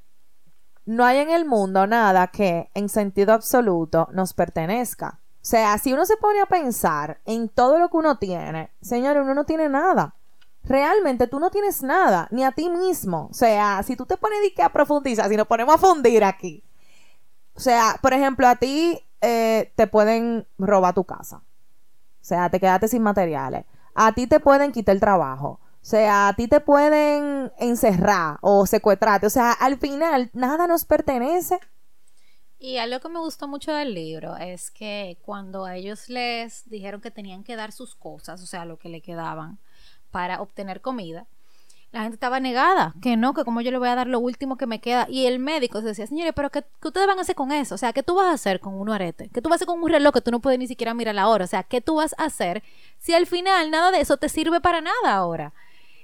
no 0.85 1.05
hay 1.05 1.19
en 1.19 1.29
el 1.29 1.45
mundo 1.45 1.85
nada 1.87 2.27
que 2.27 2.69
en 2.73 2.89
sentido 2.89 3.33
absoluto 3.33 4.07
nos 4.11 4.33
pertenezca. 4.33 5.19
O 5.41 5.45
sea, 5.45 5.77
si 5.77 5.93
uno 5.93 6.05
se 6.05 6.17
pone 6.17 6.41
a 6.41 6.45
pensar 6.45 7.21
en 7.25 7.47
todo 7.49 7.79
lo 7.79 7.89
que 7.89 7.97
uno 7.97 8.17
tiene, 8.17 8.71
señor, 8.81 9.17
uno 9.17 9.33
no 9.33 9.45
tiene 9.45 9.69
nada. 9.69 10.15
realmente 10.63 11.27
tú 11.27 11.39
no 11.39 11.49
tienes 11.49 11.81
nada, 11.83 12.27
ni 12.31 12.43
a 12.43 12.51
ti 12.51 12.69
mismo. 12.69 13.27
O 13.31 13.33
sea, 13.33 13.81
si 13.83 13.95
tú 13.95 14.05
te 14.05 14.17
pones 14.17 14.39
que 14.55 14.61
a 14.61 14.69
profundizar, 14.69 15.29
si 15.29 15.37
nos 15.37 15.47
ponemos 15.47 15.75
a 15.75 15.77
fundir 15.77 16.23
aquí. 16.23 16.63
O 17.55 17.59
sea, 17.59 17.97
por 18.01 18.13
ejemplo, 18.13 18.47
a 18.47 18.55
ti 18.55 18.99
eh, 19.21 19.71
te 19.75 19.87
pueden 19.87 20.47
robar 20.57 20.93
tu 20.93 21.03
casa. 21.03 21.37
O 21.37 22.25
sea, 22.29 22.49
te 22.49 22.59
quedaste 22.59 22.87
sin 22.87 23.01
materiales. 23.01 23.65
A 24.01 24.13
ti 24.13 24.27
te 24.27 24.39
pueden 24.39 24.71
quitar 24.71 24.95
el 24.95 25.01
trabajo. 25.01 25.59
O 25.81 25.85
sea, 25.85 26.29
a 26.29 26.33
ti 26.33 26.47
te 26.47 26.61
pueden 26.61 27.51
encerrar 27.59 28.37
o 28.41 28.65
secuestrarte. 28.65 29.27
O 29.27 29.29
sea, 29.29 29.51
al 29.51 29.77
final 29.77 30.29
nada 30.31 30.67
nos 30.67 30.85
pertenece. 30.85 31.59
Y 32.57 32.77
algo 32.77 33.01
que 33.01 33.09
me 33.09 33.19
gustó 33.19 33.49
mucho 33.49 33.73
del 33.73 33.93
libro 33.93 34.37
es 34.37 34.71
que 34.71 35.17
cuando 35.21 35.65
a 35.65 35.75
ellos 35.75 36.07
les 36.07 36.69
dijeron 36.69 37.01
que 37.01 37.11
tenían 37.11 37.43
que 37.43 37.57
dar 37.57 37.73
sus 37.73 37.93
cosas, 37.93 38.41
o 38.41 38.45
sea, 38.45 38.63
lo 38.63 38.79
que 38.79 38.87
le 38.87 39.01
quedaban 39.01 39.59
para 40.11 40.41
obtener 40.41 40.79
comida, 40.79 41.27
la 41.91 42.03
gente 42.03 42.15
estaba 42.15 42.39
negada, 42.39 42.93
que 43.01 43.17
no, 43.17 43.33
que 43.33 43.43
como 43.43 43.61
yo 43.61 43.71
le 43.71 43.79
voy 43.79 43.89
a 43.89 43.95
dar 43.95 44.07
lo 44.07 44.19
último 44.19 44.57
que 44.57 44.67
me 44.67 44.79
queda. 44.79 45.07
Y 45.09 45.25
el 45.25 45.39
médico 45.39 45.81
se 45.81 45.87
decía, 45.87 46.05
señores, 46.05 46.33
pero 46.35 46.51
¿qué, 46.51 46.63
ustedes 46.83 47.07
van 47.07 47.17
a 47.17 47.21
hacer 47.21 47.35
con 47.35 47.51
eso? 47.51 47.75
O 47.75 47.77
sea, 47.79 47.93
¿qué 47.93 48.03
tú 48.03 48.15
vas 48.15 48.27
a 48.27 48.33
hacer 48.33 48.59
con 48.59 48.75
un 48.75 48.89
arete? 48.89 49.29
¿Qué 49.33 49.41
tú 49.41 49.49
vas 49.49 49.55
a 49.55 49.57
hacer 49.57 49.67
con 49.67 49.81
un 49.81 49.89
reloj 49.89 50.13
que 50.13 50.21
tú 50.21 50.29
no 50.29 50.39
puedes 50.39 50.59
ni 50.59 50.67
siquiera 50.67 50.93
mirar 50.93 51.15
la 51.15 51.27
hora? 51.27 51.45
O 51.45 51.47
sea, 51.47 51.63
¿qué 51.63 51.81
tú 51.81 51.95
vas 51.95 52.13
a 52.19 52.25
hacer 52.25 52.61
si 52.99 53.13
al 53.13 53.25
final 53.25 53.71
nada 53.71 53.91
de 53.91 54.01
eso 54.01 54.17
te 54.17 54.29
sirve 54.29 54.61
para 54.61 54.81
nada 54.81 55.15
ahora? 55.15 55.53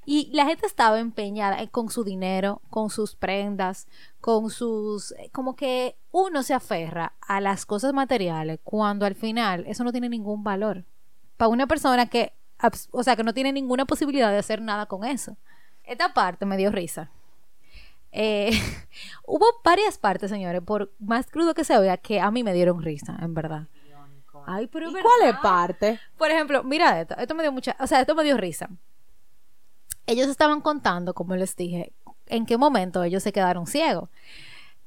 Y 0.06 0.30
la 0.34 0.46
gente 0.46 0.68
estaba 0.68 1.00
empeñada 1.00 1.66
con 1.68 1.90
su 1.90 2.04
dinero, 2.04 2.62
con 2.70 2.92
sus 2.92 3.16
prendas, 3.16 3.88
con 4.22 4.52
sus... 4.52 5.14
Eh, 5.14 5.30
como 5.32 5.56
que 5.56 5.98
uno 6.12 6.44
se 6.44 6.54
aferra 6.54 7.14
a 7.22 7.42
las 7.42 7.66
cosas 7.66 7.92
materiales 7.92 8.60
cuando 8.64 9.06
al 9.08 9.16
final 9.16 9.66
eso 9.68 9.84
no 9.84 9.92
tiene 9.92 10.10
ningún 10.10 10.44
valor. 10.44 10.86
Para 11.38 11.50
una 11.50 11.66
persona 11.66 12.06
que, 12.06 12.34
o 12.92 13.04
sea, 13.04 13.16
que 13.16 13.24
no 13.24 13.34
tiene 13.34 13.52
ninguna 13.52 13.86
posibilidad 13.86 14.30
de 14.30 14.38
hacer 14.38 14.62
nada 14.62 14.86
con 14.86 15.06
eso. 15.06 15.38
Esta 15.84 16.14
parte 16.14 16.46
me 16.46 16.58
dio 16.58 16.72
risa. 16.72 17.10
Eh, 18.12 18.52
hubo 19.26 19.46
varias 19.64 19.98
partes, 19.98 20.30
señores, 20.30 20.62
por 20.62 20.94
más 21.00 21.26
crudo 21.32 21.56
que 21.56 21.64
se 21.64 21.78
vea, 21.80 21.98
que 21.98 22.20
a 22.20 22.30
mí 22.30 22.44
me 22.44 22.54
dieron 22.54 22.82
risa, 22.84 23.18
en 23.22 23.34
verdad. 23.34 23.68
Ay, 24.48 24.68
pero 24.68 24.90
¿Y 24.90 24.94
cuál 24.94 25.30
es 25.30 25.36
parte? 25.38 26.00
Por 26.18 26.32
ejemplo, 26.32 26.64
mira 26.64 27.00
esto, 27.02 27.16
esto 27.18 27.36
me 27.36 27.44
dio 27.44 27.52
mucha, 27.52 27.76
o 27.80 27.88
sea, 27.88 28.02
esto 28.02 28.16
me 28.16 28.24
dio 28.24 28.38
risa 28.38 28.70
ellos 30.08 30.28
estaban 30.28 30.62
contando, 30.62 31.14
como 31.14 31.36
les 31.36 31.56
dije, 31.56 31.94
en 32.28 32.46
qué 32.46 32.58
momento 32.58 33.04
ellos 33.04 33.24
se 33.24 33.32
quedaron 33.32 33.68
ciegos. 33.68 34.10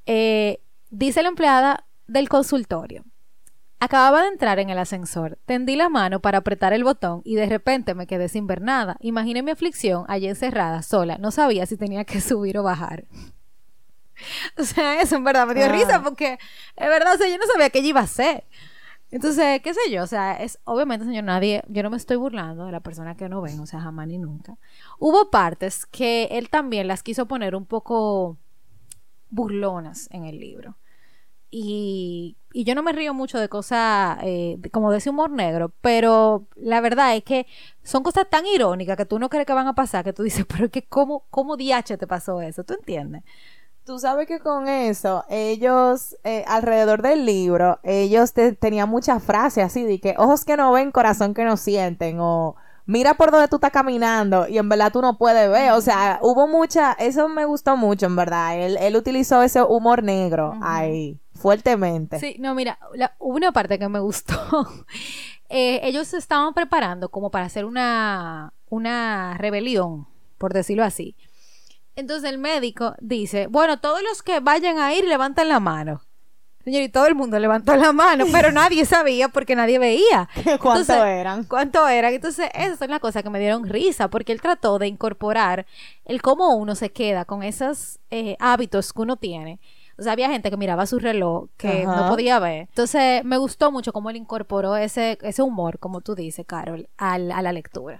Eh, 0.07 0.61
dice 0.91 1.23
la 1.23 1.29
empleada 1.29 1.85
del 2.07 2.29
consultorio. 2.29 3.05
Acababa 3.81 4.23
de 4.23 4.29
entrar 4.29 4.59
en 4.59 4.71
el 4.71 4.79
ascensor, 4.79 5.39
tendí 5.45 5.77
la 5.77 5.89
mano 5.89 6.19
para 6.19 6.39
apretar 6.39 6.73
el 6.73 6.83
botón 6.83 7.23
y 7.25 7.37
de 7.37 7.47
repente 7.47 7.95
me 7.95 8.09
quedé 8.09 8.29
sin 8.29 8.47
ver 8.49 8.61
nada. 8.61 8.97
Imaginé 9.01 9.43
mi 9.43 9.53
aflicción 9.53 10.05
allí 10.09 10.27
encerrada, 10.27 10.83
sola. 10.83 11.17
No 11.19 11.31
sabía 11.31 11.65
si 11.67 11.77
tenía 11.77 12.05
que 12.05 12.21
subir 12.21 12.59
o 12.59 12.65
bajar. 12.65 13.05
o 14.59 14.65
sea, 14.65 15.01
eso 15.01 15.15
en 15.17 15.25
verdad 15.25 15.47
me 15.47 15.55
dio 15.55 15.67
ah. 15.67 15.69
risa 15.69 16.03
porque, 16.03 16.39
es 16.77 16.89
verdad, 16.89 17.15
o 17.15 17.19
sea, 17.19 17.29
yo 17.29 17.39
no 17.39 17.47
sabía 17.47 17.71
qué 17.71 17.79
iba 17.79 18.01
a 18.01 18.05
hacer. 18.05 18.45
Entonces, 19.11 19.63
qué 19.63 19.73
sé 19.73 19.81
yo, 19.91 20.03
o 20.03 20.07
sea, 20.07 20.35
es 20.35 20.59
obviamente, 20.65 21.07
señor, 21.07 21.25
nadie, 21.25 21.63
yo 21.69 21.83
no 21.83 21.91
me 21.91 21.97
estoy 21.97 22.17
burlando 22.17 22.67
de 22.67 22.73
la 22.73 22.81
persona 22.81 23.17
que 23.17 23.29
no 23.29 23.41
ven, 23.41 23.59
o 23.61 23.67
sea, 23.67 23.81
jamás 23.81 24.07
ni 24.07 24.19
nunca. 24.19 24.59
Hubo 24.99 25.31
partes 25.31 25.87
que 25.87 26.25
él 26.31 26.51
también 26.51 26.89
las 26.89 27.03
quiso 27.03 27.27
poner 27.27 27.55
un 27.57 27.65
poco 27.65 28.37
burlonas 29.31 30.09
en 30.13 30.25
el 30.25 30.39
libro. 30.39 30.77
Y, 31.51 32.37
y 32.53 32.65
yo 32.65 32.75
no 32.75 32.83
me 32.83 32.93
río 32.93 33.15
mucho 33.15 33.39
de 33.39 33.49
cosas 33.49 34.19
eh, 34.23 34.59
como 34.73 34.91
de 34.93 34.99
ese 34.99 35.09
humor 35.11 35.31
negro, 35.31 35.73
pero 35.81 36.47
la 36.57 36.81
verdad 36.83 37.17
es 37.17 37.25
que 37.25 37.47
son 37.83 38.03
cosas 38.03 38.29
tan 38.29 38.45
irónicas 38.47 38.97
que 38.99 39.07
tú 39.07 39.19
no 39.19 39.31
crees 39.31 39.47
que 39.47 39.55
van 39.55 39.67
a 39.67 39.75
pasar, 39.75 40.05
que 40.05 40.13
tú 40.13 40.23
dices, 40.23 40.45
pero 40.49 40.67
es 40.67 40.71
que 40.71 40.83
cómo, 40.83 41.25
cómo 41.31 41.57
diache 41.57 41.97
te 41.97 42.07
pasó 42.07 42.43
eso, 42.43 42.65
¿tú 42.65 42.75
entiendes? 42.75 43.23
Tú 43.89 43.99
sabes 43.99 44.26
que 44.26 44.39
con 44.39 44.68
eso, 44.68 45.24
ellos, 45.30 46.14
eh, 46.22 46.45
alrededor 46.47 47.01
del 47.01 47.24
libro, 47.24 47.80
ellos 47.82 48.34
tenían 48.34 48.86
muchas 48.86 49.22
frases 49.22 49.64
así 49.64 49.82
de 49.82 49.99
que 49.99 50.14
ojos 50.18 50.45
que 50.45 50.59
no 50.59 50.70
ven, 50.72 50.93
corazón 50.93 51.32
que 51.32 51.43
no 51.43 51.57
sienten, 51.57 52.18
o 52.20 52.55
mira 52.84 53.14
por 53.14 53.30
donde 53.30 53.49
tú 53.49 53.57
estás 53.57 53.70
caminando 53.70 54.47
y 54.47 54.59
en 54.59 54.68
verdad 54.68 54.93
tú 54.93 55.01
no 55.01 55.16
puedes 55.16 55.51
ver. 55.51 55.72
O 55.72 55.80
sea, 55.80 56.18
hubo 56.20 56.47
mucha, 56.47 56.93
eso 56.99 57.30
me 57.30 57.47
gustó 57.47 57.78
mucho, 57.78 58.05
en 58.05 58.16
verdad. 58.16 58.59
Él, 58.59 58.76
él 58.78 58.95
utilizó 58.95 59.43
ese 59.43 59.62
humor 59.62 60.03
negro 60.03 60.53
ahí, 60.61 61.18
fuertemente. 61.32 62.18
Sí, 62.18 62.36
no, 62.39 62.55
mira, 62.55 62.78
hubo 63.18 63.36
una 63.36 63.53
parte 63.53 63.78
que 63.78 63.89
me 63.89 64.01
gustó. 64.01 64.36
Eh, 65.51 65.80
ellos 65.84 66.09
se 66.09 66.18
estaban 66.18 66.53
preparando 66.53 67.09
como 67.09 67.30
para 67.30 67.47
hacer 67.47 67.64
una, 67.64 68.53
una 68.68 69.34
rebelión, 69.39 70.07
por 70.36 70.53
decirlo 70.53 70.84
así. 70.84 71.16
Entonces 71.99 72.31
el 72.31 72.39
médico 72.39 72.95
dice, 73.01 73.49
bueno, 73.49 73.81
todos 73.81 74.01
los 74.05 74.23
que 74.23 74.39
vayan 74.39 74.79
a 74.79 74.95
ir 74.95 75.05
levanten 75.05 75.49
la 75.49 75.59
mano. 75.59 76.01
Señor, 76.63 76.83
y 76.85 76.89
todo 76.91 77.07
el 77.07 77.17
mundo 77.17 77.37
levantó 77.41 77.75
la 77.75 77.93
mano, 77.93 78.25
pero 78.31 78.53
nadie 78.53 78.85
sabía 78.85 79.29
porque 79.29 79.57
nadie 79.57 79.81
veía. 79.81 80.29
¿Cuánto 80.63 81.05
eran? 81.05 81.43
¿Cuánto 81.43 81.89
eran? 81.89 82.15
Entonces, 82.15 82.51
esas 82.55 82.79
son 82.79 82.91
las 82.91 83.01
cosas 83.01 83.25
que 83.25 83.31
me 83.31 83.41
dieron 83.41 83.69
risa, 83.69 84.07
porque 84.07 84.31
él 84.31 84.41
trató 84.41 84.79
de 84.79 84.87
incorporar 84.87 85.67
el 86.05 86.23
cómo 86.23 86.55
uno 86.55 86.77
se 86.77 86.91
queda 86.91 87.25
con 87.25 87.43
esos 87.43 87.99
eh, 88.11 88.37
hábitos 88.39 88.93
que 88.93 89.03
uno 89.03 89.17
tiene. 89.17 89.59
O 89.99 90.03
sea, 90.05 90.13
había 90.13 90.31
gente 90.31 90.51
que 90.51 90.57
miraba 90.57 90.87
su 90.87 91.01
reloj 91.01 91.49
que 91.57 91.85
no 91.85 92.07
podía 92.09 92.39
ver. 92.39 92.69
Entonces, 92.69 93.25
me 93.25 93.39
gustó 93.39 93.73
mucho 93.73 93.93
cómo 93.93 94.09
él 94.11 94.17
incorporó 94.17 94.77
ese, 94.77 95.19
ese 95.23 95.43
humor, 95.43 95.81
como 95.81 96.01
tú 96.01 96.15
dices, 96.15 96.47
Carol, 96.47 96.89
a 96.97 97.19
la 97.19 97.53
lectura. 97.53 97.99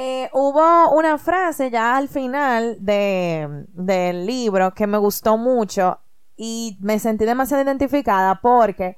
Eh, 0.00 0.30
hubo 0.32 0.92
una 0.92 1.18
frase 1.18 1.72
ya 1.72 1.96
al 1.96 2.08
final 2.08 2.76
del 2.78 4.26
libro 4.26 4.72
que 4.72 4.86
me 4.86 4.96
gustó 4.96 5.36
mucho 5.36 5.98
y 6.36 6.78
me 6.80 7.00
sentí 7.00 7.24
demasiado 7.24 7.64
identificada 7.64 8.40
porque 8.40 8.96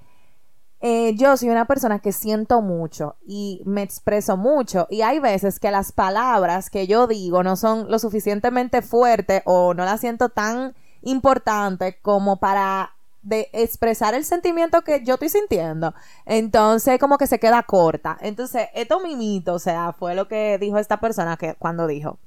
eh, 0.82 1.14
yo 1.16 1.38
soy 1.38 1.48
una 1.48 1.64
persona 1.64 2.00
que 2.00 2.12
siento 2.12 2.60
mucho 2.60 3.16
y 3.26 3.62
me 3.64 3.80
expreso 3.80 4.36
mucho 4.36 4.86
y 4.90 5.00
hay 5.00 5.20
veces 5.20 5.58
que 5.58 5.70
las 5.70 5.90
palabras 5.90 6.68
que 6.68 6.86
yo 6.86 7.06
digo 7.06 7.42
no 7.42 7.56
son 7.56 7.90
lo 7.90 7.98
suficientemente 7.98 8.82
fuertes 8.82 9.40
o 9.46 9.72
no 9.72 9.86
las 9.86 10.00
siento 10.00 10.28
tan 10.28 10.74
importante 11.00 11.98
como 12.02 12.40
para 12.40 12.94
de 13.22 13.48
expresar 13.52 14.14
el 14.14 14.24
sentimiento 14.24 14.82
que 14.82 15.02
yo 15.04 15.14
estoy 15.14 15.28
sintiendo. 15.28 15.94
Entonces, 16.26 16.98
como 16.98 17.18
que 17.18 17.26
se 17.26 17.38
queda 17.38 17.62
corta. 17.62 18.16
Entonces, 18.20 18.68
esto 18.74 19.00
mimito, 19.00 19.54
o 19.54 19.58
sea, 19.58 19.92
fue 19.92 20.14
lo 20.14 20.28
que 20.28 20.58
dijo 20.58 20.78
esta 20.78 21.00
persona 21.00 21.36
que 21.36 21.54
cuando 21.54 21.86
dijo. 21.86 22.18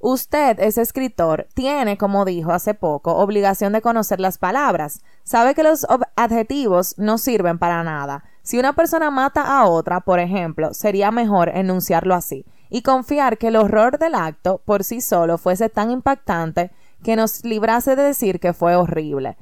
Usted 0.00 0.60
es 0.60 0.78
escritor, 0.78 1.48
tiene, 1.54 1.98
como 1.98 2.24
dijo 2.24 2.52
hace 2.52 2.72
poco, 2.72 3.16
obligación 3.16 3.72
de 3.72 3.82
conocer 3.82 4.20
las 4.20 4.38
palabras. 4.38 5.02
Sabe 5.24 5.56
que 5.56 5.64
los 5.64 5.86
adjetivos 6.14 6.94
no 6.98 7.18
sirven 7.18 7.58
para 7.58 7.82
nada. 7.82 8.22
Si 8.42 8.60
una 8.60 8.74
persona 8.74 9.10
mata 9.10 9.42
a 9.42 9.66
otra, 9.66 10.00
por 10.00 10.20
ejemplo, 10.20 10.72
sería 10.72 11.10
mejor 11.10 11.48
enunciarlo 11.48 12.14
así 12.14 12.46
y 12.70 12.82
confiar 12.82 13.38
que 13.38 13.48
el 13.48 13.56
horror 13.56 13.98
del 13.98 14.14
acto 14.14 14.62
por 14.64 14.84
sí 14.84 15.00
solo 15.00 15.36
fuese 15.36 15.68
tan 15.68 15.90
impactante 15.90 16.70
que 17.02 17.16
nos 17.16 17.44
librase 17.44 17.96
de 17.96 18.02
decir 18.04 18.38
que 18.38 18.52
fue 18.52 18.76
horrible. 18.76 19.36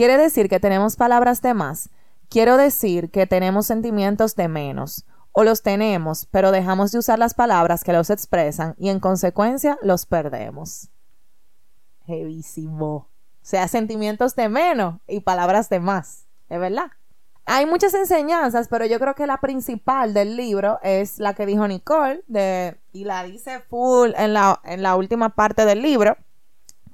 ¿Quiere 0.00 0.16
decir 0.16 0.48
que 0.48 0.60
tenemos 0.60 0.96
palabras 0.96 1.42
de 1.42 1.52
más? 1.52 1.90
Quiero 2.30 2.56
decir 2.56 3.10
que 3.10 3.26
tenemos 3.26 3.66
sentimientos 3.66 4.34
de 4.34 4.48
menos. 4.48 5.04
O 5.32 5.44
los 5.44 5.62
tenemos, 5.62 6.26
pero 6.30 6.52
dejamos 6.52 6.90
de 6.90 7.00
usar 7.00 7.18
las 7.18 7.34
palabras 7.34 7.84
que 7.84 7.92
los 7.92 8.08
expresan 8.08 8.74
y 8.78 8.88
en 8.88 8.98
consecuencia 8.98 9.78
los 9.82 10.06
perdemos. 10.06 10.88
Heavísimo. 12.06 12.94
O 12.94 13.08
sea, 13.42 13.68
sentimientos 13.68 14.34
de 14.36 14.48
menos 14.48 15.02
y 15.06 15.20
palabras 15.20 15.68
de 15.68 15.80
más. 15.80 16.24
¿Es 16.48 16.58
verdad? 16.58 16.92
Hay 17.44 17.66
muchas 17.66 17.92
enseñanzas, 17.92 18.68
pero 18.68 18.86
yo 18.86 18.98
creo 18.98 19.14
que 19.14 19.26
la 19.26 19.42
principal 19.42 20.14
del 20.14 20.34
libro 20.34 20.78
es 20.82 21.18
la 21.18 21.34
que 21.34 21.44
dijo 21.44 21.68
Nicole, 21.68 22.24
de, 22.26 22.80
y 22.94 23.04
la 23.04 23.22
dice 23.24 23.60
full 23.68 24.12
en 24.16 24.32
la, 24.32 24.62
en 24.64 24.82
la 24.82 24.96
última 24.96 25.34
parte 25.34 25.66
del 25.66 25.82
libro, 25.82 26.16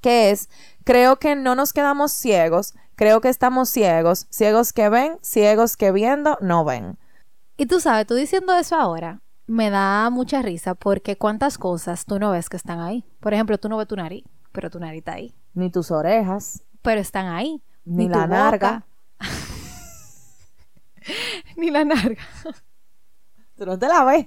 que 0.03 0.33
es, 0.33 0.49
creo 0.83 1.21
que 1.21 1.37
no 1.37 1.55
nos 1.55 1.73
quedamos 1.73 2.11
ciegos, 2.11 2.75
Creo 2.97 3.21
que 3.21 3.29
estamos 3.29 3.69
ciegos, 3.69 4.27
ciegos 4.31 4.73
que 4.73 4.89
ven, 4.89 5.19
ciegos 5.21 5.77
que 5.77 5.93
viendo 5.93 6.39
no 6.41 6.65
ven. 6.65 6.97
Y 7.59 7.67
tú 7.67 7.79
sabes, 7.79 8.07
tú 8.07 8.15
diciendo 8.15 8.55
eso 8.55 8.75
ahora, 8.75 9.21
me 9.47 9.69
da 9.69 10.09
mucha 10.09 10.41
risa 10.41 10.75
porque 10.75 11.17
cuántas 11.17 11.59
cosas 11.59 12.07
tú 12.07 12.19
no 12.19 12.31
ves 12.31 12.49
que 12.49 12.57
están 12.57 12.81
ahí. 12.81 13.05
Por 13.21 13.35
ejemplo, 13.35 13.59
tú 13.59 13.69
no 13.69 13.77
ves 13.77 13.87
tu 13.87 13.97
nariz, 13.97 14.25
pero 14.51 14.71
tu 14.71 14.81
nariz 14.81 15.01
está 15.01 15.13
ahí. 15.13 15.35
Ni 15.53 15.71
tus 15.71 15.91
orejas. 15.91 16.65
Pero 16.81 17.01
están 17.01 17.27
ahí. 17.27 17.63
Ni, 17.85 18.09
la 18.09 18.27
narga. 18.27 18.87
Ni 21.57 21.71
la 21.71 21.85
narga. 21.85 22.23
Tú 23.57 23.65
no 23.67 23.79
te 23.79 23.89
la 23.89 24.05
ves. 24.05 24.27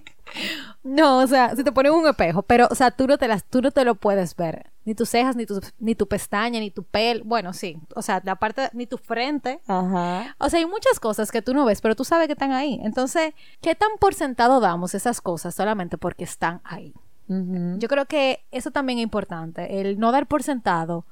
No, 0.83 1.19
o 1.19 1.27
sea, 1.27 1.55
si 1.55 1.63
te 1.63 1.71
ponen 1.71 1.91
un 1.91 2.07
espejo, 2.07 2.41
pero, 2.41 2.67
o 2.69 2.75
sea, 2.75 2.91
tú 2.91 3.07
no 3.07 3.17
te 3.17 3.27
las, 3.27 3.43
tú 3.43 3.61
no 3.61 3.71
te 3.71 3.85
lo 3.85 3.95
puedes 3.95 4.35
ver. 4.35 4.71
Ni 4.85 4.95
tus 4.95 5.09
cejas, 5.09 5.35
ni 5.35 5.45
tu, 5.45 5.59
ni 5.77 5.93
tu 5.93 6.07
pestaña, 6.07 6.59
ni 6.59 6.71
tu 6.71 6.83
pelo. 6.83 7.23
Bueno, 7.25 7.53
sí. 7.53 7.77
O 7.95 8.01
sea, 8.01 8.21
la 8.23 8.37
parte, 8.37 8.69
ni 8.73 8.87
tu 8.87 8.97
frente. 8.97 9.59
Ajá. 9.67 10.35
O 10.39 10.49
sea, 10.49 10.59
hay 10.59 10.65
muchas 10.65 10.99
cosas 10.99 11.31
que 11.31 11.41
tú 11.41 11.53
no 11.53 11.65
ves, 11.65 11.81
pero 11.81 11.95
tú 11.95 12.03
sabes 12.03 12.27
que 12.27 12.33
están 12.33 12.51
ahí. 12.51 12.79
Entonces, 12.83 13.33
¿qué 13.61 13.75
tan 13.75 13.89
por 13.99 14.13
sentado 14.13 14.59
damos 14.59 14.95
esas 14.95 15.21
cosas 15.21 15.53
solamente 15.53 15.97
porque 15.97 16.23
están 16.23 16.61
ahí? 16.63 16.93
Yo 17.29 17.87
creo 17.87 18.07
que 18.07 18.43
eso 18.49 18.71
también 18.71 18.97
es 18.97 19.03
importante, 19.03 19.79
el 19.79 19.99
no 19.99 20.11
dar 20.11 20.25
por 20.25 20.41
sentado 20.41 21.05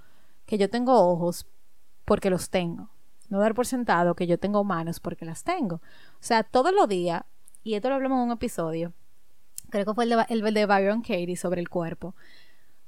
que 0.48 0.58
yo 0.58 0.68
tengo 0.68 1.00
ojos 1.00 1.46
porque 2.06 2.32
los 2.32 2.50
tengo, 2.50 2.90
no 3.30 3.40
dar 3.40 3.54
por 3.54 3.68
sentado 3.68 4.16
que 4.16 4.26
yo 4.26 4.40
tengo 4.40 4.64
manos 4.64 5.00
porque 5.00 5.26
las 5.26 5.44
tengo. 5.44 5.76
O 5.76 6.22
sea, 6.22 6.42
todos 6.42 6.74
los 6.74 6.88
días, 6.88 7.22
y 7.68 7.76
esto 7.76 7.90
lo 7.90 7.96
hablamos 7.96 8.18
en 8.18 8.24
un 8.26 8.32
episodio, 8.32 8.94
creo 9.70 9.86
que 9.86 9.94
fue 9.94 10.06
el 10.06 10.10
de, 10.12 10.26
el 10.30 10.54
de 10.54 10.66
Byron 10.66 11.02
Katie 11.02 11.36
sobre 11.36 11.60
el 11.62 11.70
cuerpo, 11.70 12.16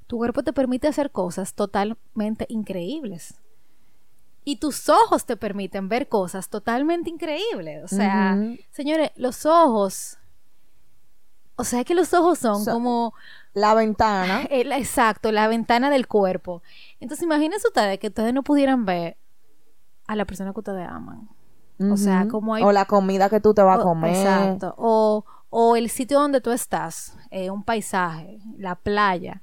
tu 0.06 0.16
cuerpo 0.16 0.42
te 0.42 0.52
permite 0.52 0.88
hacer 0.88 1.10
cosas 1.10 1.54
totalmente 1.54 2.46
increíbles. 2.48 3.34
Y 4.42 4.56
tus 4.56 4.88
ojos 4.88 5.26
te 5.26 5.36
permiten 5.36 5.88
ver 5.90 6.08
cosas 6.08 6.48
totalmente 6.48 7.10
increíbles. 7.10 7.84
O 7.84 7.88
sea, 7.88 8.36
señores, 8.70 9.10
los 9.16 9.44
ojos... 9.46 10.16
O 11.56 11.64
sea 11.64 11.84
que 11.84 11.94
los 11.94 12.14
ojos 12.14 12.38
son 12.38 12.64
So- 12.64 12.72
como... 12.72 13.12
La 13.52 13.74
ventana. 13.74 14.42
el- 14.50 14.72
exacto, 14.72 15.30
la 15.30 15.46
ventana 15.46 15.90
del 15.90 16.08
cuerpo. 16.08 16.62
Entonces, 17.00 17.22
imagínense 17.22 17.68
ustedes 17.68 17.98
que 17.98 18.08
ustedes 18.08 18.32
no 18.32 18.42
pudieran 18.42 18.86
ver 18.86 19.18
a 20.06 20.16
la 20.16 20.24
persona 20.24 20.52
que 20.54 20.60
ustedes 20.60 20.88
aman. 20.88 21.28
O 21.80 21.96
sea, 21.96 22.26
como 22.28 22.54
hay- 22.54 22.62
O 22.62 22.72
la 22.72 22.84
comida 22.84 23.28
que 23.30 23.40
tú 23.40 23.54
te 23.54 23.62
vas 23.62 23.80
a 23.80 23.82
comer. 23.82 24.14
Exacto. 24.14 24.74
O, 24.76 25.24
o 25.48 25.76
el 25.76 25.88
sitio 25.88 26.20
donde 26.20 26.40
tú 26.40 26.50
estás, 26.50 27.16
eh, 27.30 27.50
un 27.50 27.62
paisaje, 27.64 28.38
la 28.58 28.74
playa. 28.74 29.42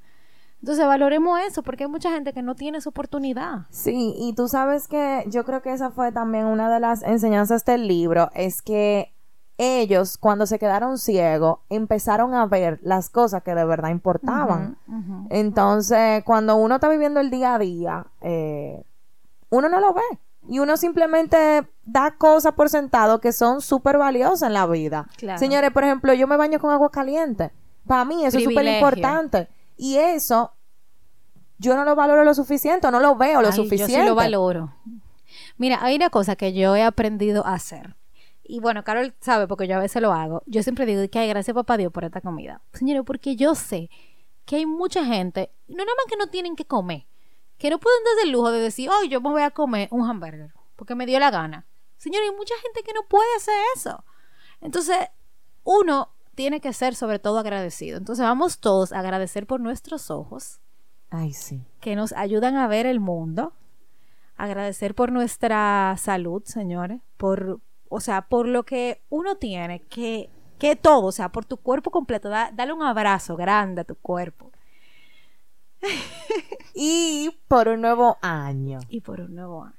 Entonces, 0.61 0.85
valoremos 0.85 1.39
eso, 1.47 1.63
porque 1.63 1.83
hay 1.85 1.89
mucha 1.89 2.11
gente 2.11 2.33
que 2.33 2.41
no 2.41 2.55
tiene 2.55 2.79
esa 2.79 2.89
oportunidad. 2.89 3.67
Sí, 3.69 4.13
y 4.17 4.33
tú 4.33 4.47
sabes 4.47 4.87
que 4.87 5.23
yo 5.27 5.45
creo 5.45 5.61
que 5.61 5.71
esa 5.71 5.91
fue 5.91 6.11
también 6.11 6.45
una 6.45 6.69
de 6.71 6.79
las 6.79 7.03
enseñanzas 7.03 7.63
del 7.65 7.87
libro, 7.87 8.29
es 8.33 8.61
que 8.61 9.13
ellos 9.59 10.17
cuando 10.19 10.45
se 10.45 10.59
quedaron 10.59 10.99
ciegos 10.99 11.59
empezaron 11.69 12.35
a 12.35 12.45
ver 12.45 12.79
las 12.83 13.09
cosas 13.09 13.41
que 13.43 13.55
de 13.55 13.65
verdad 13.65 13.89
importaban. 13.89 14.77
Entonces, 15.29 16.23
cuando 16.23 16.55
uno 16.57 16.75
está 16.75 16.89
viviendo 16.89 17.19
el 17.19 17.29
día 17.29 17.55
a 17.55 17.59
día, 17.59 18.05
eh, 18.21 18.83
uno 19.49 19.69
no 19.69 19.79
lo 19.79 19.93
ve. 19.93 20.01
Y 20.47 20.59
uno 20.59 20.77
simplemente 20.77 21.67
da 21.83 22.11
cosas 22.11 22.53
por 22.53 22.69
sentado 22.69 23.19
que 23.19 23.31
son 23.31 23.61
súper 23.61 23.97
valiosas 23.97 24.47
en 24.47 24.53
la 24.53 24.65
vida. 24.65 25.07
Claro. 25.17 25.39
Señores, 25.39 25.71
por 25.71 25.83
ejemplo, 25.83 26.13
yo 26.13 26.27
me 26.27 26.37
baño 26.37 26.59
con 26.59 26.71
agua 26.71 26.89
caliente. 26.91 27.51
Para 27.85 28.05
mí 28.05 28.25
eso 28.25 28.37
es 28.37 28.43
súper 28.43 28.65
importante. 28.65 29.49
Y 29.77 29.97
eso, 29.97 30.53
yo 31.57 31.75
no 31.75 31.85
lo 31.85 31.95
valoro 31.95 32.23
lo 32.23 32.33
suficiente, 32.33 32.87
o 32.87 32.91
no 32.91 32.99
lo 32.99 33.15
veo 33.15 33.41
lo 33.41 33.49
Ay, 33.49 33.53
suficiente. 33.53 33.93
Yo 33.93 33.99
sí 33.99 34.05
lo 34.05 34.15
valoro. 34.15 34.73
Mira, 35.57 35.79
hay 35.81 35.95
una 35.95 36.09
cosa 36.09 36.35
que 36.35 36.53
yo 36.53 36.75
he 36.75 36.83
aprendido 36.83 37.45
a 37.45 37.53
hacer. 37.53 37.95
Y 38.43 38.59
bueno, 38.59 38.83
Carol 38.83 39.13
sabe 39.19 39.47
porque 39.47 39.67
yo 39.67 39.75
a 39.75 39.79
veces 39.79 40.01
lo 40.01 40.13
hago. 40.13 40.41
Yo 40.45 40.63
siempre 40.63 40.85
digo 40.85 41.01
que 41.09 41.19
hay 41.19 41.27
gracias 41.27 41.53
papá 41.53 41.77
Dios 41.77 41.91
por 41.91 42.05
esta 42.05 42.21
comida. 42.21 42.61
Señores, 42.73 43.03
porque 43.05 43.35
yo 43.35 43.55
sé 43.55 43.89
que 44.45 44.55
hay 44.55 44.65
mucha 44.65 45.03
gente, 45.03 45.51
no 45.67 45.77
nada 45.77 45.91
más 45.97 46.05
que 46.09 46.15
no 46.15 46.27
tienen 46.27 46.55
que 46.55 46.65
comer, 46.65 47.05
que 47.57 47.69
no 47.69 47.79
pueden 47.79 48.03
darse 48.03 48.23
el 48.27 48.31
lujo 48.31 48.51
de 48.51 48.59
decir, 48.61 48.89
oh, 48.89 49.03
yo 49.05 49.19
me 49.21 49.29
voy 49.29 49.41
a 49.41 49.51
comer 49.51 49.87
un 49.91 50.07
hamburger 50.09 50.53
porque 50.75 50.95
me 50.95 51.05
dio 51.05 51.19
la 51.19 51.31
gana. 51.31 51.65
Señores, 51.97 52.29
hay 52.29 52.35
mucha 52.35 52.53
gente 52.61 52.83
que 52.83 52.93
no 52.93 53.01
puede 53.07 53.27
hacer 53.35 53.55
eso. 53.75 54.03
Entonces, 54.61 54.97
uno 55.63 56.09
tiene 56.35 56.61
que 56.61 56.71
ser 56.73 56.93
sobre 56.95 57.17
todo 57.19 57.39
agradecido. 57.39 57.97
Entonces, 57.97 58.23
vamos 58.23 58.59
todos 58.59 58.93
a 58.93 58.99
agradecer 58.99 59.47
por 59.47 59.59
nuestros 59.59 60.11
ojos 60.11 60.59
Ay, 61.09 61.33
sí. 61.33 61.65
que 61.81 61.95
nos 61.95 62.13
ayudan 62.13 62.55
a 62.57 62.67
ver 62.67 62.85
el 62.85 62.99
mundo. 62.99 63.53
Agradecer 64.35 64.93
por 64.93 65.11
nuestra 65.11 65.95
salud, 65.97 66.43
señores, 66.45 67.01
por, 67.17 67.59
o 67.89 67.99
sea, 67.99 68.27
por 68.27 68.47
lo 68.47 68.63
que 68.63 69.01
uno 69.09 69.37
tiene, 69.37 69.81
que, 69.85 70.29
que 70.59 70.75
todo, 70.75 71.07
o 71.07 71.11
sea, 71.11 71.29
por 71.31 71.45
tu 71.45 71.57
cuerpo 71.57 71.89
completo. 71.89 72.29
Da- 72.29 72.51
dale 72.53 72.71
un 72.73 72.83
abrazo 72.83 73.35
grande 73.35 73.81
a 73.81 73.85
tu 73.85 73.95
cuerpo 73.95 74.51
Y 76.79 77.31
por 77.47 77.67
un 77.67 77.81
nuevo 77.81 78.17
año 78.21 78.79
y 78.87 79.01
por 79.01 79.19
un 79.19 79.33
nuevo 79.33 79.63
año. 79.63 79.73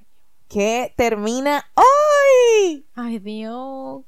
que 0.48 0.92
termina 0.96 1.64
hoy. 1.74 2.86
Ay, 2.96 3.20
Dios. 3.20 4.02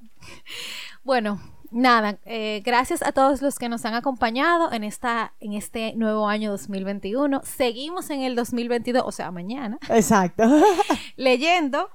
Bueno, 1.05 1.41
nada, 1.71 2.19
eh, 2.25 2.63
gracias 2.65 3.03
a 3.03 3.13
todos 3.13 3.43
los 3.43 3.59
que 3.59 3.69
nos 3.69 3.85
han 3.85 3.95
acompañado 3.95 4.73
en, 4.73 4.83
esta, 4.83 5.35
en 5.39 5.53
este 5.53 5.95
nuevo 5.95 6.29
año 6.29 6.51
2021. 6.51 7.43
Seguimos 7.45 8.11
en 8.11 8.23
el 8.23 8.35
2022, 8.35 9.05
o 9.07 9.13
sea, 9.13 9.31
mañana. 9.31 9.79
Exacto. 9.89 10.43
leyendo, 11.17 11.91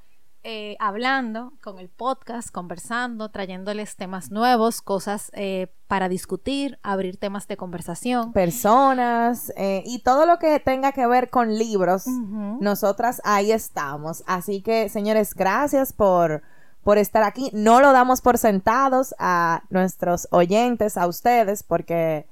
eh, 0.48 0.78
hablando 0.80 1.54
con 1.64 1.80
el 1.80 1.90
podcast, 1.90 2.52
conversando, 2.52 3.30
trayéndoles 3.30 3.96
temas 3.96 4.30
nuevos, 4.30 4.80
cosas 4.80 5.32
eh, 5.34 5.74
para 5.88 6.08
discutir, 6.08 6.78
abrir 6.84 7.18
temas 7.18 7.48
de 7.48 7.58
conversación. 7.58 8.32
Personas 8.32 9.52
eh, 9.58 9.82
y 9.88 10.04
todo 10.04 10.28
lo 10.28 10.38
que 10.38 10.60
tenga 10.60 10.92
que 10.92 11.08
ver 11.08 11.32
con 11.32 11.56
libros. 11.56 12.06
Nosotras 12.06 13.24
ahí 13.24 13.52
estamos. 13.52 14.24
Así 14.28 14.62
que, 14.62 14.88
señores, 14.88 15.34
gracias 15.34 15.94
por, 15.94 16.44
por 16.84 17.00
estar 17.00 17.24
aquí. 17.24 17.50
No 17.52 17.82
lo 17.82 17.92
damos 17.92 18.22
por 18.22 18.38
sentados 18.38 19.16
a 19.18 19.64
nuestros 19.72 20.28
oyentes, 20.30 20.96
a 20.96 21.08
ustedes, 21.08 21.64
porque 21.64 22.28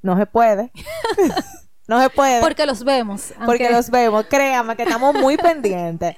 no 0.00 0.16
se 0.16 0.24
puede. 0.24 0.72
no 1.88 2.00
se 2.00 2.10
puede. 2.10 2.40
Porque, 2.40 2.54
Porque 2.56 2.66
los 2.66 2.84
vemos. 2.84 3.32
aunque- 3.38 3.70
los 3.70 3.90
vemos. 3.90 4.24
Créanme 4.26 4.76
que 4.76 4.82
estamos 4.84 5.14
muy 5.14 5.36
pendientes. 5.36 6.16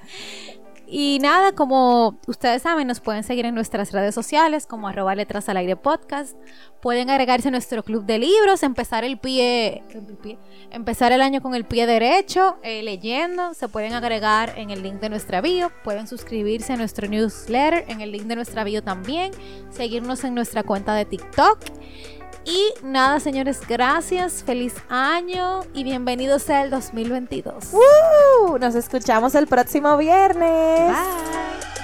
Y 0.91 1.19
nada, 1.21 1.51
como 1.51 2.17
ustedes 2.25 2.63
saben, 2.63 2.87
nos 2.87 2.99
pueden 2.99 3.23
seguir 3.23 3.45
en 3.45 3.53
nuestras 3.53 3.91
redes 3.91 4.15
sociales 4.15 4.65
como 4.65 4.87
arroba 4.87 5.13
letras 5.13 5.47
al 5.47 5.57
aire 5.57 5.75
podcast. 5.75 6.35
Pueden 6.81 7.11
agregarse 7.11 7.49
a 7.49 7.51
nuestro 7.51 7.83
club 7.83 8.05
de 8.05 8.17
libros, 8.17 8.63
empezar 8.63 9.03
el 9.03 9.19
pie, 9.19 9.83
el 9.91 10.17
pie- 10.17 10.39
empezar 10.71 11.11
el 11.11 11.21
año 11.21 11.41
con 11.43 11.53
el 11.53 11.63
pie 11.65 11.85
derecho, 11.85 12.57
eh, 12.63 12.81
leyendo. 12.81 13.53
Se 13.53 13.67
pueden 13.67 13.93
agregar 13.93 14.53
en 14.57 14.71
el 14.71 14.81
link 14.81 14.95
de 14.95 15.09
nuestra 15.09 15.41
bio. 15.41 15.71
Pueden 15.83 16.07
suscribirse 16.07 16.73
a 16.73 16.77
nuestro 16.77 17.07
newsletter 17.07 17.85
en 17.87 18.01
el 18.01 18.11
link 18.11 18.23
de 18.23 18.35
nuestra 18.37 18.63
bio 18.63 18.81
también. 18.81 19.29
Seguirnos 19.69 20.23
en 20.23 20.33
nuestra 20.33 20.63
cuenta 20.63 20.95
de 20.95 21.05
TikTok. 21.05 21.59
Y 22.45 22.73
nada, 22.83 23.19
señores, 23.19 23.61
gracias, 23.67 24.43
feliz 24.43 24.73
año 24.89 25.61
y 25.73 25.83
bienvenidos 25.83 26.43
sea 26.43 26.63
el 26.63 26.69
2022. 26.69 27.71
¡Woo! 27.73 28.57
Nos 28.57 28.75
escuchamos 28.75 29.35
el 29.35 29.47
próximo 29.47 29.97
viernes. 29.97 30.91
Bye. 30.91 31.78